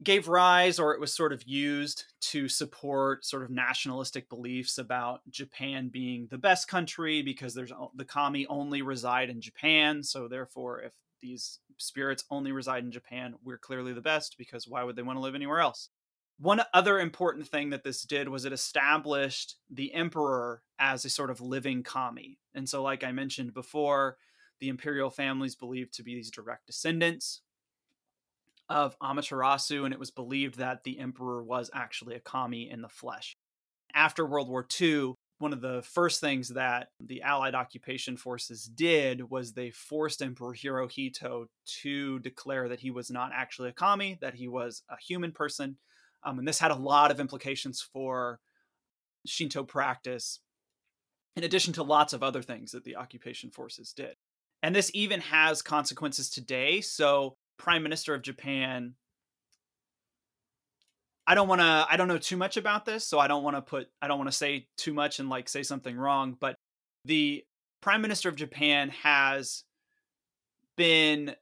gave 0.02 0.28
rise 0.28 0.78
or 0.78 0.94
it 0.94 1.00
was 1.00 1.12
sort 1.12 1.32
of 1.32 1.42
used 1.44 2.04
to 2.20 2.48
support 2.48 3.24
sort 3.24 3.42
of 3.42 3.50
nationalistic 3.50 4.28
beliefs 4.28 4.78
about 4.78 5.20
Japan 5.28 5.88
being 5.88 6.28
the 6.30 6.38
best 6.38 6.68
country 6.68 7.22
because 7.22 7.54
there's 7.54 7.72
the 7.96 8.04
kami 8.04 8.46
only 8.46 8.82
reside 8.82 9.28
in 9.28 9.40
Japan. 9.40 10.02
So 10.02 10.28
therefore 10.28 10.82
if 10.82 10.92
these 11.20 11.58
spirits 11.78 12.24
only 12.30 12.52
reside 12.52 12.84
in 12.84 12.92
Japan 12.92 13.34
we're 13.42 13.58
clearly 13.58 13.92
the 13.92 14.00
best 14.00 14.36
because 14.38 14.68
why 14.68 14.84
would 14.84 14.94
they 14.94 15.02
want 15.02 15.16
to 15.16 15.22
live 15.22 15.34
anywhere 15.34 15.60
else? 15.60 15.88
One 16.38 16.62
other 16.72 17.00
important 17.00 17.48
thing 17.48 17.70
that 17.70 17.82
this 17.82 18.02
did 18.02 18.28
was 18.28 18.44
it 18.44 18.52
established 18.52 19.56
the 19.68 19.92
emperor 19.92 20.62
as 20.78 21.04
a 21.04 21.10
sort 21.10 21.30
of 21.30 21.40
living 21.40 21.82
kami. 21.82 22.38
And 22.54 22.68
so 22.68 22.84
like 22.84 23.02
I 23.02 23.10
mentioned 23.10 23.52
before 23.52 24.16
the 24.60 24.68
imperial 24.68 25.10
families 25.10 25.56
believed 25.56 25.94
to 25.94 26.04
be 26.04 26.14
these 26.14 26.30
direct 26.30 26.66
descendants 26.66 27.42
of 28.68 28.98
Amaterasu, 29.00 29.84
and 29.84 29.92
it 29.92 30.00
was 30.00 30.10
believed 30.10 30.58
that 30.58 30.84
the 30.84 30.98
emperor 30.98 31.42
was 31.42 31.70
actually 31.72 32.14
a 32.14 32.20
kami 32.20 32.70
in 32.70 32.82
the 32.82 32.88
flesh. 32.88 33.34
After 33.94 34.26
World 34.26 34.48
War 34.48 34.66
II, 34.80 35.14
one 35.38 35.52
of 35.52 35.60
the 35.60 35.82
first 35.82 36.20
things 36.20 36.48
that 36.50 36.88
the 37.00 37.22
Allied 37.22 37.54
occupation 37.54 38.16
forces 38.16 38.64
did 38.64 39.30
was 39.30 39.52
they 39.52 39.70
forced 39.70 40.20
Emperor 40.20 40.54
Hirohito 40.54 41.46
to 41.82 42.18
declare 42.18 42.68
that 42.68 42.80
he 42.80 42.90
was 42.90 43.10
not 43.10 43.30
actually 43.32 43.68
a 43.68 43.72
kami, 43.72 44.18
that 44.20 44.34
he 44.34 44.48
was 44.48 44.82
a 44.90 44.96
human 45.00 45.32
person. 45.32 45.76
Um, 46.24 46.38
and 46.40 46.48
this 46.48 46.58
had 46.58 46.72
a 46.72 46.76
lot 46.76 47.10
of 47.10 47.20
implications 47.20 47.80
for 47.80 48.40
Shinto 49.26 49.62
practice, 49.62 50.40
in 51.36 51.44
addition 51.44 51.72
to 51.74 51.84
lots 51.84 52.12
of 52.12 52.22
other 52.22 52.42
things 52.42 52.72
that 52.72 52.84
the 52.84 52.96
occupation 52.96 53.50
forces 53.50 53.92
did. 53.92 54.14
And 54.62 54.74
this 54.74 54.90
even 54.92 55.20
has 55.20 55.62
consequences 55.62 56.28
today. 56.28 56.80
So 56.80 57.36
prime 57.58 57.82
minister 57.82 58.14
of 58.14 58.22
Japan. 58.22 58.94
I 61.26 61.34
don't 61.34 61.48
want 61.48 61.60
to 61.60 61.86
I 61.88 61.96
don't 61.96 62.08
know 62.08 62.18
too 62.18 62.36
much 62.36 62.56
about 62.56 62.84
this, 62.84 63.06
so 63.06 63.18
I 63.18 63.28
don't 63.28 63.42
want 63.42 63.56
to 63.56 63.62
put 63.62 63.88
I 64.00 64.08
don't 64.08 64.18
want 64.18 64.30
to 64.30 64.36
say 64.36 64.68
too 64.76 64.94
much 64.94 65.18
and 65.18 65.28
like 65.28 65.48
say 65.48 65.62
something 65.62 65.96
wrong, 65.96 66.36
but 66.38 66.56
the 67.04 67.44
prime 67.80 68.00
minister 68.00 68.28
of 68.28 68.36
Japan 68.36 68.90
has 69.02 69.64
been 70.76 71.34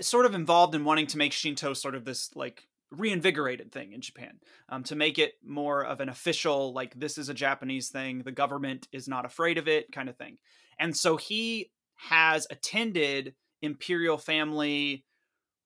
sort 0.00 0.26
of 0.26 0.34
involved 0.34 0.74
in 0.74 0.84
wanting 0.84 1.06
to 1.08 1.18
make 1.18 1.32
Shinto 1.32 1.74
sort 1.74 1.94
of 1.94 2.04
this 2.04 2.30
like 2.34 2.66
reinvigorated 2.90 3.70
thing 3.72 3.92
in 3.92 4.00
Japan 4.00 4.38
um, 4.68 4.82
to 4.84 4.96
make 4.96 5.18
it 5.18 5.34
more 5.44 5.84
of 5.84 6.00
an 6.00 6.08
official, 6.08 6.72
like, 6.72 6.98
this 6.98 7.18
is 7.18 7.28
a 7.28 7.34
Japanese 7.34 7.88
thing, 7.88 8.22
the 8.22 8.32
government 8.32 8.88
is 8.92 9.08
not 9.08 9.24
afraid 9.24 9.58
of 9.58 9.68
it 9.68 9.92
kind 9.92 10.08
of 10.08 10.16
thing. 10.16 10.38
And 10.78 10.96
so 10.96 11.16
he 11.16 11.70
has 11.96 12.46
attended 12.50 13.34
imperial 13.62 14.18
family 14.18 15.04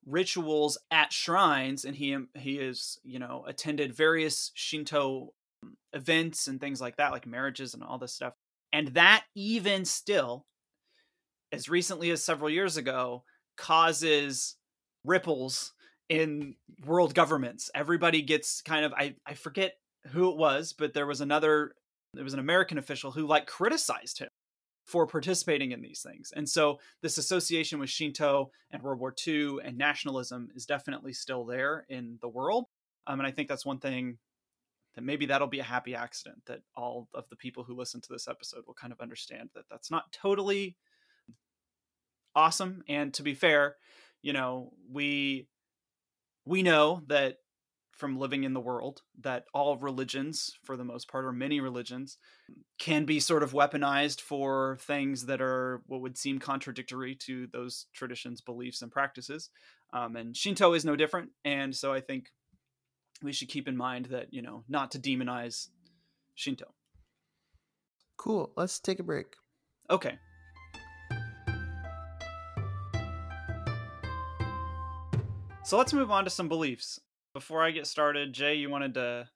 rituals 0.06 0.76
at 0.90 1.12
shrines 1.12 1.84
and 1.84 1.96
he 1.96 2.16
he 2.34 2.56
has 2.56 2.98
you 3.04 3.18
know 3.18 3.44
attended 3.46 3.94
various 3.94 4.50
shinto 4.54 5.32
um, 5.62 5.76
events 5.92 6.46
and 6.46 6.60
things 6.60 6.80
like 6.80 6.96
that 6.96 7.12
like 7.12 7.26
marriages 7.26 7.74
and 7.74 7.82
all 7.82 7.98
this 7.98 8.14
stuff. 8.14 8.34
And 8.72 8.88
that 8.88 9.24
even 9.34 9.84
still 9.84 10.46
as 11.52 11.68
recently 11.68 12.10
as 12.10 12.22
several 12.22 12.50
years 12.50 12.76
ago 12.76 13.22
causes 13.56 14.56
ripples 15.04 15.72
in 16.08 16.56
world 16.84 17.14
governments. 17.14 17.70
Everybody 17.74 18.20
gets 18.22 18.60
kind 18.60 18.84
of 18.84 18.92
i 18.94 19.14
i 19.26 19.34
forget 19.34 19.74
who 20.12 20.30
it 20.30 20.36
was 20.36 20.72
but 20.72 20.92
there 20.92 21.06
was 21.06 21.20
another 21.20 21.72
there 22.12 22.24
was 22.24 22.34
an 22.34 22.40
american 22.40 22.78
official 22.78 23.10
who 23.10 23.26
like 23.26 23.46
criticized 23.46 24.18
him 24.18 24.28
for 24.94 25.08
participating 25.08 25.72
in 25.72 25.82
these 25.82 26.02
things. 26.02 26.32
And 26.36 26.48
so 26.48 26.78
this 27.02 27.18
association 27.18 27.80
with 27.80 27.90
Shinto 27.90 28.52
and 28.70 28.80
World 28.80 29.00
War 29.00 29.12
II 29.26 29.56
and 29.64 29.76
nationalism 29.76 30.50
is 30.54 30.66
definitely 30.66 31.12
still 31.12 31.44
there 31.44 31.84
in 31.88 32.16
the 32.20 32.28
world. 32.28 32.66
Um, 33.08 33.18
and 33.18 33.26
I 33.26 33.32
think 33.32 33.48
that's 33.48 33.66
one 33.66 33.80
thing 33.80 34.18
that 34.94 35.02
maybe 35.02 35.26
that'll 35.26 35.48
be 35.48 35.58
a 35.58 35.64
happy 35.64 35.96
accident 35.96 36.42
that 36.46 36.60
all 36.76 37.08
of 37.12 37.28
the 37.28 37.34
people 37.34 37.64
who 37.64 37.74
listen 37.74 38.00
to 38.02 38.12
this 38.12 38.28
episode 38.28 38.62
will 38.68 38.74
kind 38.74 38.92
of 38.92 39.00
understand 39.00 39.48
that 39.56 39.64
that's 39.68 39.90
not 39.90 40.12
totally 40.12 40.76
awesome. 42.36 42.84
And 42.88 43.12
to 43.14 43.24
be 43.24 43.34
fair, 43.34 43.74
you 44.22 44.32
know, 44.32 44.74
we 44.88 45.48
we 46.44 46.62
know 46.62 47.02
that 47.08 47.38
from 47.96 48.18
living 48.18 48.44
in 48.44 48.52
the 48.52 48.60
world 48.60 49.02
that 49.20 49.44
all 49.54 49.76
religions, 49.76 50.52
for 50.62 50.76
the 50.76 50.84
most 50.84 51.08
part, 51.08 51.24
or 51.24 51.32
many 51.32 51.60
religions, 51.60 52.18
can 52.78 53.04
be 53.04 53.20
sort 53.20 53.42
of 53.42 53.52
weaponized 53.52 54.20
for 54.20 54.78
things 54.80 55.26
that 55.26 55.40
are 55.40 55.82
what 55.86 56.00
would 56.00 56.18
seem 56.18 56.38
contradictory 56.38 57.14
to 57.14 57.46
those 57.52 57.86
traditions, 57.94 58.40
beliefs, 58.40 58.82
and 58.82 58.90
practices. 58.90 59.50
Um, 59.92 60.16
and 60.16 60.36
Shinto 60.36 60.72
is 60.72 60.84
no 60.84 60.96
different. 60.96 61.30
And 61.44 61.74
so 61.74 61.92
I 61.92 62.00
think 62.00 62.30
we 63.22 63.32
should 63.32 63.48
keep 63.48 63.68
in 63.68 63.76
mind 63.76 64.06
that 64.06 64.32
you 64.32 64.42
know 64.42 64.64
not 64.68 64.90
to 64.92 64.98
demonize 64.98 65.68
Shinto. 66.34 66.74
Cool. 68.16 68.52
Let's 68.56 68.80
take 68.80 68.98
a 69.00 69.04
break. 69.04 69.36
Okay. 69.90 70.18
So 75.64 75.78
let's 75.78 75.94
move 75.94 76.10
on 76.10 76.24
to 76.24 76.30
some 76.30 76.48
beliefs. 76.48 77.00
Before 77.34 77.62
I 77.62 77.72
get 77.72 77.86
started, 77.86 78.32
Jay, 78.32 78.54
you 78.54 78.70
wanted 78.70 78.94
to 78.94 79.28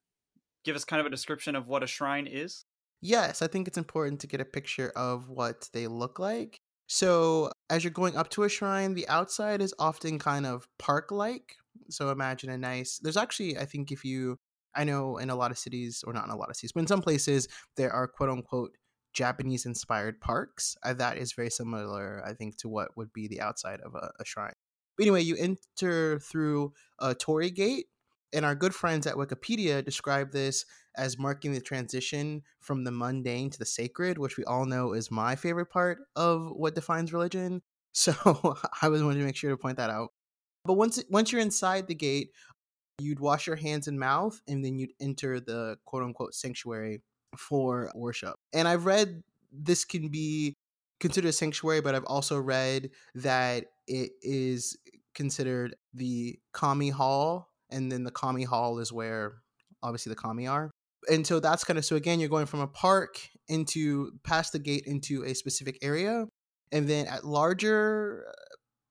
give 0.65 0.77
us 0.77 0.85
kind 0.85 1.01
of 1.01 1.07
a 1.07 1.11
description 1.11 1.57
of 1.57 1.67
what 1.67 1.83
a 1.83 1.87
shrine 1.87 2.29
is? 2.29 2.65
Yes, 3.01 3.43
I 3.43 3.49
think 3.49 3.67
it's 3.67 3.79
important 3.79 4.21
to 4.21 4.27
get 4.27 4.41
a 4.41 4.45
picture 4.45 4.93
of 4.97 5.29
what 5.29 5.69
they 5.73 5.89
look 5.89 6.19
like. 6.19 6.61
So, 6.87 7.51
as 7.69 7.85
you're 7.85 7.91
going 7.91 8.17
up 8.17 8.31
to 8.31 8.45
a 8.45 8.49
shrine, 8.49 8.95
the 8.95 9.07
outside 9.09 9.61
is 9.61 9.75
often 9.79 10.19
kind 10.19 10.47
of 10.47 10.67
park 10.79 11.11
like. 11.11 11.57
So, 11.91 12.11
imagine 12.11 12.51
a 12.51 12.57
nice, 12.57 12.99
there's 12.99 13.17
actually, 13.17 13.59
I 13.59 13.67
think, 13.67 13.93
if 13.93 14.05
you, 14.05 14.39
I 14.75 14.85
know 14.85 15.19
in 15.19 15.29
a 15.29 15.37
lot 15.37 15.51
of 15.51 15.59
cities, 15.59 16.03
or 16.07 16.13
not 16.13 16.25
in 16.25 16.31
a 16.31 16.37
lot 16.37 16.51
of 16.51 16.57
cities, 16.57 16.73
but 16.73 16.81
in 16.81 16.87
some 16.87 17.03
places, 17.03 17.49
there 17.77 17.93
are 17.93 18.09
quote 18.09 18.31
unquote 18.31 18.77
Japanese 19.13 19.67
inspired 19.67 20.21
parks. 20.21 20.77
Uh, 20.83 20.95
that 20.95 21.19
is 21.19 21.33
very 21.33 21.51
similar, 21.51 22.23
I 22.25 22.33
think, 22.33 22.57
to 22.59 22.69
what 22.69 22.97
would 22.97 23.13
be 23.13 23.29
the 23.29 23.41
outside 23.41 23.81
of 23.81 23.95
a, 23.95 24.11
a 24.21 24.25
shrine. 24.25 24.53
But 24.99 25.05
anyway, 25.05 25.23
you 25.23 25.37
enter 25.37 26.19
through 26.19 26.73
a 26.99 27.15
torii 27.15 27.51
gate, 27.51 27.87
and 28.33 28.45
our 28.45 28.57
good 28.57 28.75
friends 28.75 29.07
at 29.07 29.15
Wikipedia 29.15 29.83
describe 29.83 30.33
this 30.33 30.67
as 30.97 31.19
marking 31.19 31.53
the 31.53 31.61
transition 31.61 32.43
from 32.61 32.83
the 32.83 32.91
mundane 32.91 33.49
to 33.51 33.59
the 33.59 33.65
sacred, 33.65 34.19
which 34.19 34.37
we 34.37 34.45
all 34.45 34.67
know 34.67 34.93
is 34.93 35.11
my 35.11 35.37
favorite 35.37 35.71
part 35.71 36.01
of 36.17 36.51
what 36.51 36.75
defines 36.75 37.13
religion. 37.13 37.63
So 37.95 38.13
I 38.81 38.89
was 38.91 39.03
wanting 39.03 39.21
to 39.21 39.25
make 39.25 39.35
sure 39.35 39.51
to 39.51 39.57
point 39.57 39.79
that 39.79 39.91
out. 39.91 40.11
But 40.65 40.75
once 40.75 41.03
once 41.09 41.33
you're 41.33 41.41
inside 41.41 41.89
the 41.89 41.97
gate, 41.97 42.31
you'd 43.01 43.19
wash 43.19 43.47
your 43.47 43.57
hands 43.57 43.89
and 43.89 43.99
mouth, 43.99 44.41
and 44.47 44.65
then 44.65 44.79
you'd 44.79 44.93
enter 45.01 45.41
the 45.41 45.79
quote 45.85 46.05
unquote 46.05 46.35
sanctuary 46.35 47.01
for 47.37 47.91
worship. 47.97 48.37
And 48.53 48.69
I've 48.69 48.85
read 48.85 49.25
this 49.51 49.85
can 49.85 50.09
be 50.09 50.55
considered 51.01 51.29
a 51.29 51.33
sanctuary, 51.33 51.81
but 51.81 51.95
I've 51.95 52.05
also 52.05 52.39
read 52.39 52.91
that 53.17 53.65
it 53.87 54.13
is 54.23 54.77
considered 55.19 55.75
the 55.93 56.39
kami 56.53 56.91
hall, 56.91 57.51
and 57.71 57.91
then 57.93 58.05
the 58.05 58.11
kami 58.11 58.45
hall 58.45 58.79
is 58.79 58.93
where 58.93 59.43
obviously 59.83 60.11
the 60.11 60.17
kami 60.17 60.47
are. 60.47 60.71
And 61.11 61.27
so 61.27 61.41
that's 61.41 61.65
kind 61.65 61.79
of 61.79 61.85
so 61.85 61.97
again, 61.97 62.21
you're 62.21 62.29
going 62.29 62.47
from 62.47 62.61
a 62.61 62.69
park 62.69 63.19
into 63.49 64.13
past 64.25 64.53
the 64.53 64.61
gate 64.61 64.85
into 64.87 65.25
a 65.25 65.35
specific 65.35 65.77
area, 65.83 66.27
and 66.73 66.89
then 66.89 67.07
at 67.09 67.25
larger 67.25 68.27
uh, 68.29 68.33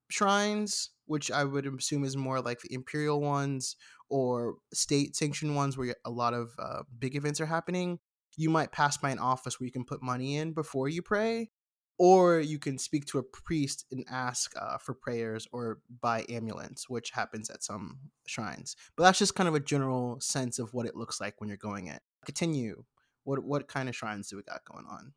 shrines, 0.09 0.89
which 1.05 1.31
I 1.31 1.45
would 1.45 1.65
assume 1.65 2.03
is 2.03 2.17
more 2.17 2.41
like 2.41 2.59
the 2.59 2.73
imperial 2.73 3.21
ones 3.21 3.77
or 4.09 4.55
state 4.73 5.15
sanctioned 5.15 5.55
ones 5.55 5.77
where 5.77 5.95
a 6.05 6.11
lot 6.11 6.33
of 6.33 6.49
uh, 6.59 6.83
big 6.99 7.15
events 7.15 7.39
are 7.39 7.45
happening, 7.45 7.99
you 8.35 8.49
might 8.49 8.71
pass 8.71 8.97
by 8.97 9.11
an 9.11 9.19
office 9.19 9.59
where 9.59 9.65
you 9.65 9.71
can 9.71 9.85
put 9.85 10.03
money 10.03 10.35
in 10.35 10.53
before 10.53 10.89
you 10.89 11.01
pray 11.01 11.49
or 11.97 12.39
you 12.39 12.59
can 12.59 12.77
speak 12.77 13.05
to 13.05 13.17
a 13.17 13.23
priest 13.23 13.85
and 13.91 14.05
ask 14.09 14.51
uh, 14.59 14.77
for 14.77 14.93
prayers 14.93 15.47
or 15.51 15.79
buy 16.01 16.25
amulets 16.29 16.89
which 16.89 17.11
happens 17.11 17.49
at 17.49 17.63
some 17.63 17.97
shrines. 18.27 18.75
But 18.95 19.03
that's 19.03 19.19
just 19.19 19.35
kind 19.35 19.47
of 19.49 19.55
a 19.55 19.59
general 19.59 20.19
sense 20.21 20.59
of 20.59 20.73
what 20.73 20.85
it 20.85 20.95
looks 20.95 21.19
like 21.19 21.35
when 21.39 21.49
you're 21.49 21.57
going 21.57 21.87
it 21.87 22.01
continue. 22.25 22.83
What 23.23 23.43
what 23.43 23.67
kind 23.67 23.89
of 23.89 23.95
shrines 23.95 24.29
do 24.29 24.37
we 24.37 24.43
got 24.43 24.65
going 24.65 24.85
on? 24.89 25.13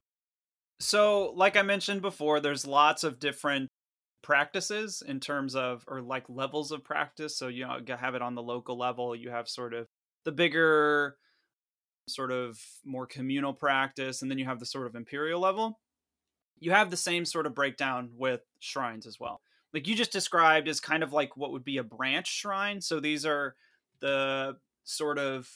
So 0.81 1.33
like 1.37 1.57
i 1.57 1.63
mentioned 1.63 2.03
before 2.03 2.41
there's 2.41 2.67
lots 2.67 3.05
of 3.05 3.21
different 3.21 3.69
practices 4.23 5.03
in 5.07 5.21
terms 5.21 5.55
of 5.55 5.85
or 5.87 6.01
like 6.01 6.25
levels 6.29 6.73
of 6.73 6.85
practice. 6.85 7.37
So 7.37 7.49
you 7.49 7.67
know 7.67 7.79
have 7.97 8.15
it 8.15 8.23
on 8.23 8.35
the 8.35 8.43
local 8.43 8.79
level. 8.79 9.15
You 9.15 9.31
have 9.31 9.49
sort 9.49 9.75
of 9.75 9.87
the 10.25 10.33
bigger 10.33 11.17
sort 12.09 12.33
of 12.33 12.59
more 12.85 13.07
communal 13.07 13.53
practice 13.53 14.23
and 14.23 14.31
then 14.31 14.39
you 14.39 14.45
have 14.45 14.59
the 14.59 14.67
sort 14.67 14.87
of 14.87 14.97
imperial 14.97 15.41
level 15.41 15.79
you 16.61 16.73
have 16.73 16.91
the 16.91 16.97
same 16.97 17.25
sort 17.25 17.47
of 17.47 17.55
breakdown 17.55 18.11
with 18.17 18.43
shrines 18.61 19.07
as 19.07 19.19
well. 19.19 19.41
Like 19.73 19.87
you 19.87 19.95
just 19.95 20.13
described 20.13 20.69
as 20.69 20.81
kind 20.81 21.03
of 21.03 21.13
like 21.13 21.37
what 21.37 21.53
would 21.53 21.65
be 21.65 21.79
a 21.79 21.85
branch 21.85 22.29
shrine. 22.29 22.81
So 22.81 23.01
these 23.01 23.25
are 23.25 23.55
the 24.01 24.57
sort 24.85 25.19
of 25.19 25.49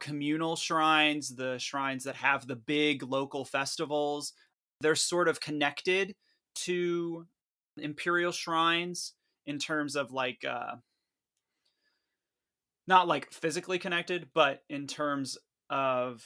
communal 0.00 0.56
shrines, 0.56 1.34
the 1.34 1.58
shrines 1.58 2.04
that 2.04 2.16
have 2.16 2.46
the 2.46 2.56
big 2.56 3.02
local 3.02 3.44
festivals. 3.44 4.32
They're 4.80 4.94
sort 4.94 5.28
of 5.28 5.40
connected 5.40 6.14
to 6.56 7.26
imperial 7.76 8.32
shrines 8.32 9.12
in 9.46 9.58
terms 9.58 9.96
of 9.96 10.12
like 10.12 10.44
uh 10.48 10.76
not 12.86 13.08
like 13.08 13.32
physically 13.32 13.78
connected, 13.78 14.28
but 14.32 14.62
in 14.68 14.86
terms 14.86 15.36
of 15.68 16.22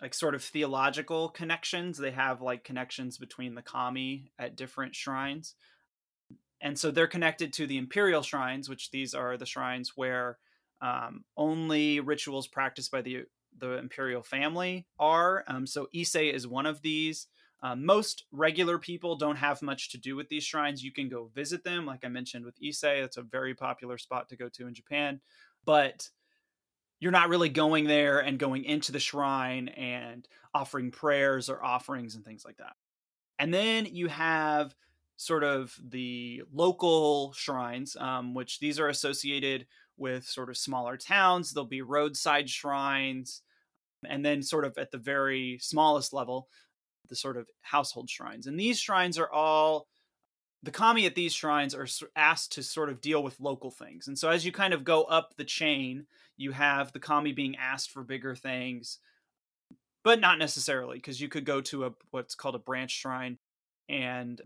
like 0.00 0.14
sort 0.14 0.34
of 0.34 0.42
theological 0.42 1.28
connections. 1.30 1.98
They 1.98 2.10
have 2.10 2.42
like 2.42 2.64
connections 2.64 3.18
between 3.18 3.54
the 3.54 3.62
kami 3.62 4.30
at 4.38 4.56
different 4.56 4.94
shrines. 4.94 5.54
And 6.60 6.78
so 6.78 6.90
they're 6.90 7.06
connected 7.06 7.52
to 7.54 7.66
the 7.66 7.78
imperial 7.78 8.22
shrines, 8.22 8.68
which 8.68 8.90
these 8.90 9.14
are 9.14 9.36
the 9.36 9.46
shrines 9.46 9.92
where 9.94 10.38
um, 10.80 11.24
only 11.36 12.00
rituals 12.00 12.46
practiced 12.46 12.90
by 12.90 13.02
the 13.02 13.24
the 13.58 13.78
imperial 13.78 14.22
family 14.22 14.86
are. 14.98 15.44
Um, 15.48 15.66
so 15.66 15.88
Ise 15.98 16.16
is 16.16 16.46
one 16.46 16.66
of 16.66 16.82
these. 16.82 17.26
Uh, 17.62 17.74
most 17.74 18.24
regular 18.30 18.78
people 18.78 19.16
don't 19.16 19.36
have 19.36 19.62
much 19.62 19.90
to 19.90 19.98
do 19.98 20.14
with 20.14 20.28
these 20.28 20.44
shrines. 20.44 20.84
You 20.84 20.92
can 20.92 21.08
go 21.08 21.30
visit 21.34 21.64
them, 21.64 21.86
like 21.86 22.04
I 22.04 22.08
mentioned 22.08 22.44
with 22.44 22.58
Ise. 22.62 22.84
It's 22.84 23.16
a 23.16 23.22
very 23.22 23.54
popular 23.54 23.96
spot 23.96 24.28
to 24.28 24.36
go 24.36 24.50
to 24.50 24.66
in 24.66 24.74
Japan. 24.74 25.20
But 25.64 26.10
you're 27.00 27.12
not 27.12 27.28
really 27.28 27.48
going 27.48 27.86
there 27.86 28.20
and 28.20 28.38
going 28.38 28.64
into 28.64 28.92
the 28.92 29.00
shrine 29.00 29.68
and 29.68 30.26
offering 30.54 30.90
prayers 30.90 31.48
or 31.48 31.62
offerings 31.62 32.14
and 32.14 32.24
things 32.24 32.44
like 32.44 32.56
that. 32.56 32.72
And 33.38 33.52
then 33.52 33.86
you 33.86 34.08
have 34.08 34.74
sort 35.16 35.44
of 35.44 35.78
the 35.82 36.42
local 36.52 37.32
shrines, 37.32 37.96
um, 37.96 38.34
which 38.34 38.60
these 38.60 38.78
are 38.80 38.88
associated 38.88 39.66
with 39.96 40.24
sort 40.24 40.48
of 40.48 40.56
smaller 40.56 40.96
towns. 40.96 41.52
There'll 41.52 41.66
be 41.66 41.82
roadside 41.82 42.48
shrines. 42.48 43.42
And 44.06 44.24
then, 44.24 44.42
sort 44.42 44.64
of 44.64 44.76
at 44.78 44.90
the 44.92 44.98
very 44.98 45.58
smallest 45.60 46.12
level, 46.12 46.48
the 47.08 47.16
sort 47.16 47.36
of 47.36 47.48
household 47.62 48.10
shrines. 48.10 48.46
And 48.46 48.60
these 48.60 48.78
shrines 48.78 49.18
are 49.18 49.30
all 49.30 49.88
the 50.62 50.70
kami 50.70 51.06
at 51.06 51.14
these 51.14 51.32
shrines 51.32 51.74
are 51.74 51.86
asked 52.14 52.52
to 52.52 52.62
sort 52.62 52.90
of 52.90 53.00
deal 53.00 53.22
with 53.22 53.40
local 53.40 53.70
things. 53.70 54.08
And 54.08 54.18
so 54.18 54.28
as 54.28 54.44
you 54.44 54.52
kind 54.52 54.74
of 54.74 54.84
go 54.84 55.04
up 55.04 55.34
the 55.36 55.44
chain, 55.44 56.06
you 56.36 56.52
have 56.52 56.92
the 56.92 57.00
kami 57.00 57.32
being 57.32 57.56
asked 57.56 57.90
for 57.90 58.02
bigger 58.02 58.34
things, 58.34 58.98
but 60.04 60.20
not 60.20 60.38
necessarily 60.38 60.98
because 60.98 61.20
you 61.20 61.28
could 61.28 61.44
go 61.44 61.60
to 61.62 61.86
a 61.86 61.92
what's 62.10 62.34
called 62.34 62.54
a 62.54 62.60
branch 62.60 62.92
shrine 62.92 63.38
and 63.88 64.40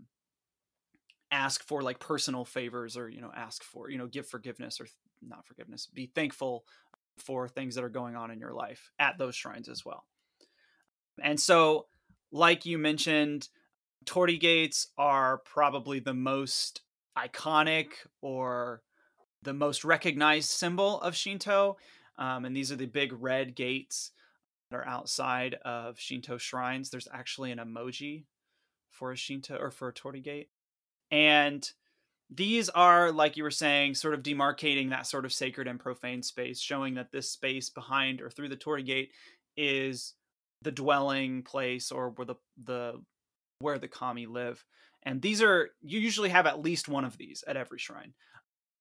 ask 1.31 1.65
for 1.65 1.81
like 1.81 1.99
personal 1.99 2.45
favors 2.45 2.97
or 2.97 3.09
you 3.09 3.21
know 3.21 3.31
ask 3.35 3.63
for 3.63 3.89
you 3.89 3.97
know 3.97 4.07
give 4.07 4.27
forgiveness 4.27 4.81
or 4.81 4.87
not 5.21 5.45
forgiveness 5.45 5.87
be 5.93 6.11
thankful 6.13 6.65
for 7.17 7.47
things 7.47 7.75
that 7.75 7.83
are 7.83 7.89
going 7.89 8.15
on 8.15 8.31
in 8.31 8.39
your 8.39 8.53
life 8.53 8.91
at 8.99 9.17
those 9.17 9.35
shrines 9.35 9.69
as 9.69 9.85
well. 9.85 10.05
And 11.21 11.39
so 11.39 11.87
like 12.31 12.65
you 12.65 12.77
mentioned 12.77 13.49
torii 14.05 14.37
gates 14.37 14.87
are 14.97 15.39
probably 15.39 15.99
the 15.99 16.13
most 16.13 16.81
iconic 17.17 17.87
or 18.21 18.81
the 19.43 19.53
most 19.53 19.83
recognized 19.83 20.49
symbol 20.49 21.01
of 21.01 21.15
Shinto. 21.15 21.77
Um, 22.17 22.45
and 22.45 22.55
these 22.55 22.71
are 22.71 22.75
the 22.75 22.85
big 22.85 23.13
red 23.13 23.55
gates 23.55 24.11
that 24.69 24.77
are 24.77 24.87
outside 24.87 25.55
of 25.65 25.99
Shinto 25.99 26.37
shrines. 26.37 26.89
There's 26.89 27.07
actually 27.11 27.51
an 27.51 27.59
emoji 27.59 28.25
for 28.89 29.11
a 29.11 29.17
Shinto 29.17 29.57
or 29.57 29.71
for 29.71 29.89
a 29.89 29.93
torii 29.93 30.21
gate. 30.21 30.49
And 31.09 31.69
these 32.29 32.69
are, 32.69 33.11
like 33.11 33.35
you 33.35 33.43
were 33.43 33.51
saying, 33.51 33.95
sort 33.95 34.13
of 34.13 34.23
demarcating 34.23 34.89
that 34.89 35.07
sort 35.07 35.25
of 35.25 35.33
sacred 35.33 35.67
and 35.67 35.79
profane 35.79 36.23
space, 36.23 36.61
showing 36.61 36.95
that 36.95 37.11
this 37.11 37.29
space 37.29 37.69
behind 37.69 38.21
or 38.21 38.29
through 38.29 38.49
the 38.49 38.55
torii 38.55 38.83
gate 38.83 39.11
is 39.57 40.13
the 40.61 40.71
dwelling 40.71 41.43
place 41.43 41.91
or 41.91 42.11
where 42.11 42.25
the 42.25 42.35
the 42.63 43.01
where 43.59 43.79
the 43.79 43.87
kami 43.87 44.27
live. 44.27 44.63
And 45.03 45.21
these 45.21 45.41
are 45.41 45.71
you 45.81 45.99
usually 45.99 46.29
have 46.29 46.45
at 46.45 46.61
least 46.61 46.87
one 46.87 47.03
of 47.03 47.17
these 47.17 47.43
at 47.47 47.57
every 47.57 47.79
shrine, 47.79 48.13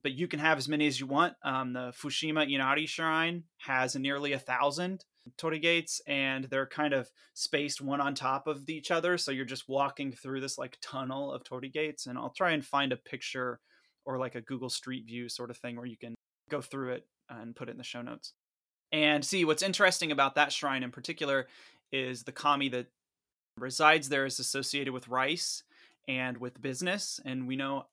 but 0.03 0.13
you 0.13 0.29
can 0.29 0.41
have 0.41 0.59
as 0.59 0.69
many 0.69 0.87
as 0.87 0.99
you 1.01 1.07
want. 1.07 1.35
Um, 1.45 1.73
the 1.73 1.93
Fushimi 1.93 2.53
Inari 2.53 2.87
Shrine 2.87 3.45
has 3.59 3.95
nearly 3.97 4.33
a 4.33 4.39
thousand 4.39 5.05
torii 5.37 5.59
gates, 5.59 6.01
and 6.07 6.45
they're 6.45 6.67
kind 6.67 6.95
of 6.95 7.11
spaced 7.35 7.81
one 7.81 8.01
on 8.01 8.15
top 8.15 8.47
of 8.47 8.69
each 8.69 8.91
other. 8.91 9.19
So 9.19 9.31
you're 9.31 9.45
just 9.45 9.69
walking 9.69 10.13
through 10.13 10.41
this 10.41 10.59
like 10.59 10.79
tunnel 10.81 11.33
of 11.33 11.45
torii 11.45 11.69
gates. 11.69 12.07
And 12.07 12.19
I'll 12.19 12.33
try 12.37 12.53
and 12.53 12.65
find 12.65 12.93
a 12.93 12.97
picture 12.97 13.61
or 14.05 14.19
like 14.19 14.35
a 14.35 14.41
Google 14.41 14.71
Street 14.71 15.07
View 15.07 15.29
sort 15.29 15.51
of 15.51 15.59
thing 15.59 15.77
where 15.77 15.87
you 15.87 15.97
can 15.97 16.15
go 16.51 16.61
through 16.61 16.93
it 16.93 17.07
and 17.29 17.55
put 17.55 17.69
it 17.69 17.73
in 17.73 17.79
the 17.79 17.85
show 17.85 18.03
notes. 18.03 18.33
And 18.93 19.25
see 19.25 19.45
what's 19.45 19.63
interesting 19.63 20.11
about 20.11 20.35
that 20.35 20.53
shrine 20.53 20.83
in 20.83 20.91
particular 20.91 21.47
is 21.93 22.25
the 22.25 22.33
kami 22.33 22.69
that 22.71 22.87
resides 23.57 24.09
there 24.09 24.27
is 24.27 24.41
associated 24.41 24.93
with 24.93 25.09
rice 25.09 25.63
and 26.09 26.39
with 26.39 26.61
business. 26.61 27.21
And 27.25 27.47
we 27.47 27.57
know 27.57 27.85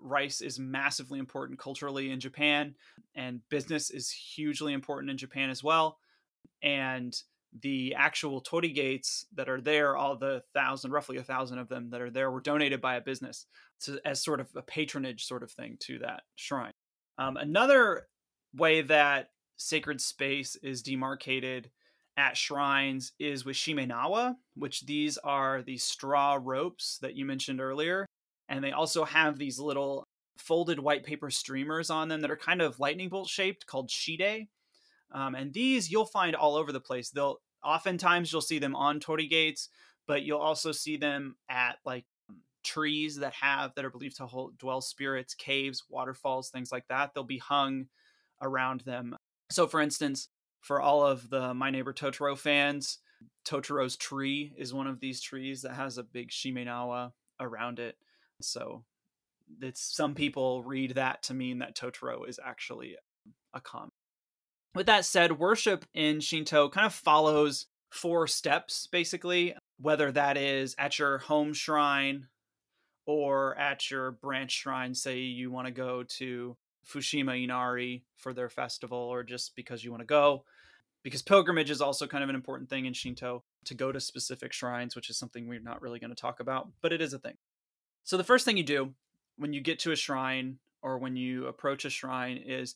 Rice 0.00 0.40
is 0.40 0.58
massively 0.58 1.18
important 1.18 1.58
culturally 1.58 2.10
in 2.10 2.20
Japan, 2.20 2.74
and 3.14 3.40
business 3.48 3.90
is 3.90 4.10
hugely 4.10 4.72
important 4.72 5.10
in 5.10 5.16
Japan 5.16 5.50
as 5.50 5.64
well. 5.64 5.98
And 6.62 7.14
the 7.62 7.94
actual 7.96 8.40
torii 8.40 8.72
gates 8.72 9.26
that 9.34 9.48
are 9.48 9.60
there, 9.60 9.96
all 9.96 10.16
the 10.16 10.42
thousand, 10.54 10.92
roughly 10.92 11.16
a 11.16 11.22
thousand 11.22 11.58
of 11.58 11.68
them 11.68 11.90
that 11.90 12.00
are 12.00 12.10
there, 12.10 12.30
were 12.30 12.40
donated 12.40 12.80
by 12.80 12.96
a 12.96 13.00
business 13.00 13.46
to, 13.80 14.00
as 14.04 14.22
sort 14.22 14.40
of 14.40 14.48
a 14.54 14.62
patronage 14.62 15.24
sort 15.24 15.42
of 15.42 15.50
thing 15.50 15.76
to 15.80 15.98
that 15.98 16.22
shrine. 16.36 16.72
Um, 17.18 17.36
another 17.36 18.06
way 18.54 18.82
that 18.82 19.30
sacred 19.56 20.00
space 20.00 20.56
is 20.56 20.82
demarcated 20.82 21.70
at 22.16 22.36
shrines 22.36 23.12
is 23.18 23.44
with 23.44 23.56
shimenawa, 23.56 24.36
which 24.54 24.86
these 24.86 25.16
are 25.18 25.62
the 25.62 25.76
straw 25.78 26.38
ropes 26.40 26.98
that 27.02 27.16
you 27.16 27.24
mentioned 27.24 27.60
earlier. 27.60 28.06
And 28.50 28.62
they 28.62 28.72
also 28.72 29.04
have 29.04 29.38
these 29.38 29.58
little 29.58 30.06
folded 30.36 30.80
white 30.80 31.04
paper 31.04 31.30
streamers 31.30 31.88
on 31.88 32.08
them 32.08 32.20
that 32.20 32.30
are 32.30 32.36
kind 32.36 32.60
of 32.60 32.80
lightning 32.80 33.08
bolt 33.08 33.28
shaped 33.28 33.66
called 33.66 33.90
shide. 33.90 34.48
Um, 35.12 35.34
and 35.34 35.54
these 35.54 35.90
you'll 35.90 36.04
find 36.04 36.34
all 36.34 36.56
over 36.56 36.72
the 36.72 36.80
place. 36.80 37.10
They'll 37.10 37.40
oftentimes 37.64 38.32
you'll 38.32 38.42
see 38.42 38.58
them 38.58 38.74
on 38.74 39.00
torii 39.00 39.28
gates, 39.28 39.68
but 40.06 40.22
you'll 40.22 40.38
also 40.38 40.72
see 40.72 40.96
them 40.96 41.36
at 41.48 41.76
like 41.84 42.04
trees 42.62 43.16
that 43.16 43.32
have 43.34 43.72
that 43.74 43.84
are 43.84 43.90
believed 43.90 44.16
to 44.16 44.26
hold 44.26 44.58
dwell 44.58 44.80
spirits, 44.80 45.34
caves, 45.34 45.84
waterfalls, 45.88 46.50
things 46.50 46.72
like 46.72 46.86
that. 46.88 47.14
They'll 47.14 47.24
be 47.24 47.38
hung 47.38 47.86
around 48.42 48.82
them. 48.82 49.16
So, 49.50 49.66
for 49.66 49.80
instance, 49.80 50.28
for 50.60 50.80
all 50.80 51.06
of 51.06 51.30
the 51.30 51.54
My 51.54 51.70
Neighbor 51.70 51.92
Totoro 51.92 52.36
fans, 52.36 52.98
Totoro's 53.46 53.96
tree 53.96 54.52
is 54.56 54.74
one 54.74 54.86
of 54.86 55.00
these 55.00 55.20
trees 55.20 55.62
that 55.62 55.74
has 55.74 55.98
a 55.98 56.02
big 56.02 56.30
shimenawa 56.30 57.12
around 57.40 57.78
it. 57.78 57.96
So, 58.42 58.84
it's 59.60 59.82
some 59.82 60.14
people 60.14 60.62
read 60.62 60.94
that 60.94 61.22
to 61.24 61.34
mean 61.34 61.58
that 61.58 61.76
Totoro 61.76 62.28
is 62.28 62.38
actually 62.44 62.96
a 63.52 63.60
kami. 63.60 63.90
With 64.74 64.86
that 64.86 65.04
said, 65.04 65.38
worship 65.38 65.84
in 65.94 66.20
Shinto 66.20 66.68
kind 66.68 66.86
of 66.86 66.94
follows 66.94 67.66
four 67.90 68.26
steps 68.26 68.86
basically, 68.86 69.54
whether 69.80 70.12
that 70.12 70.36
is 70.36 70.74
at 70.78 70.98
your 70.98 71.18
home 71.18 71.52
shrine 71.52 72.28
or 73.06 73.58
at 73.58 73.90
your 73.90 74.12
branch 74.12 74.52
shrine, 74.52 74.94
say 74.94 75.18
you 75.18 75.50
want 75.50 75.66
to 75.66 75.72
go 75.72 76.04
to 76.04 76.56
Fushimi 76.86 77.44
Inari 77.44 78.04
for 78.16 78.32
their 78.32 78.48
festival 78.48 78.98
or 78.98 79.22
just 79.22 79.56
because 79.56 79.82
you 79.82 79.90
want 79.90 80.02
to 80.02 80.06
go. 80.06 80.44
Because 81.02 81.22
pilgrimage 81.22 81.70
is 81.70 81.80
also 81.80 82.06
kind 82.06 82.22
of 82.22 82.28
an 82.28 82.36
important 82.36 82.68
thing 82.68 82.84
in 82.84 82.92
Shinto 82.92 83.42
to 83.64 83.74
go 83.74 83.90
to 83.90 83.98
specific 83.98 84.52
shrines, 84.52 84.94
which 84.94 85.08
is 85.08 85.16
something 85.16 85.48
we're 85.48 85.58
not 85.58 85.80
really 85.80 85.98
going 85.98 86.14
to 86.14 86.20
talk 86.20 86.40
about, 86.40 86.68
but 86.82 86.92
it 86.92 87.00
is 87.00 87.14
a 87.14 87.18
thing. 87.18 87.36
So 88.04 88.16
the 88.16 88.24
first 88.24 88.44
thing 88.44 88.56
you 88.56 88.64
do 88.64 88.94
when 89.36 89.52
you 89.52 89.60
get 89.60 89.78
to 89.80 89.92
a 89.92 89.96
shrine 89.96 90.58
or 90.82 90.98
when 90.98 91.16
you 91.16 91.46
approach 91.46 91.84
a 91.84 91.90
shrine 91.90 92.42
is 92.44 92.74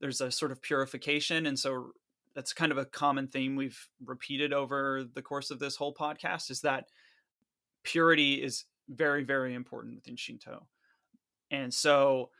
there's 0.00 0.20
a 0.20 0.30
sort 0.30 0.52
of 0.52 0.62
purification 0.62 1.46
and 1.46 1.58
so 1.58 1.92
that's 2.34 2.52
kind 2.52 2.72
of 2.72 2.78
a 2.78 2.84
common 2.84 3.28
theme 3.28 3.56
we've 3.56 3.88
repeated 4.04 4.52
over 4.52 5.04
the 5.14 5.22
course 5.22 5.50
of 5.50 5.58
this 5.58 5.76
whole 5.76 5.94
podcast 5.94 6.50
is 6.50 6.60
that 6.62 6.86
purity 7.84 8.42
is 8.42 8.64
very 8.88 9.24
very 9.24 9.54
important 9.54 9.94
within 9.94 10.16
shinto. 10.16 10.66
And 11.50 11.72
so 11.72 12.30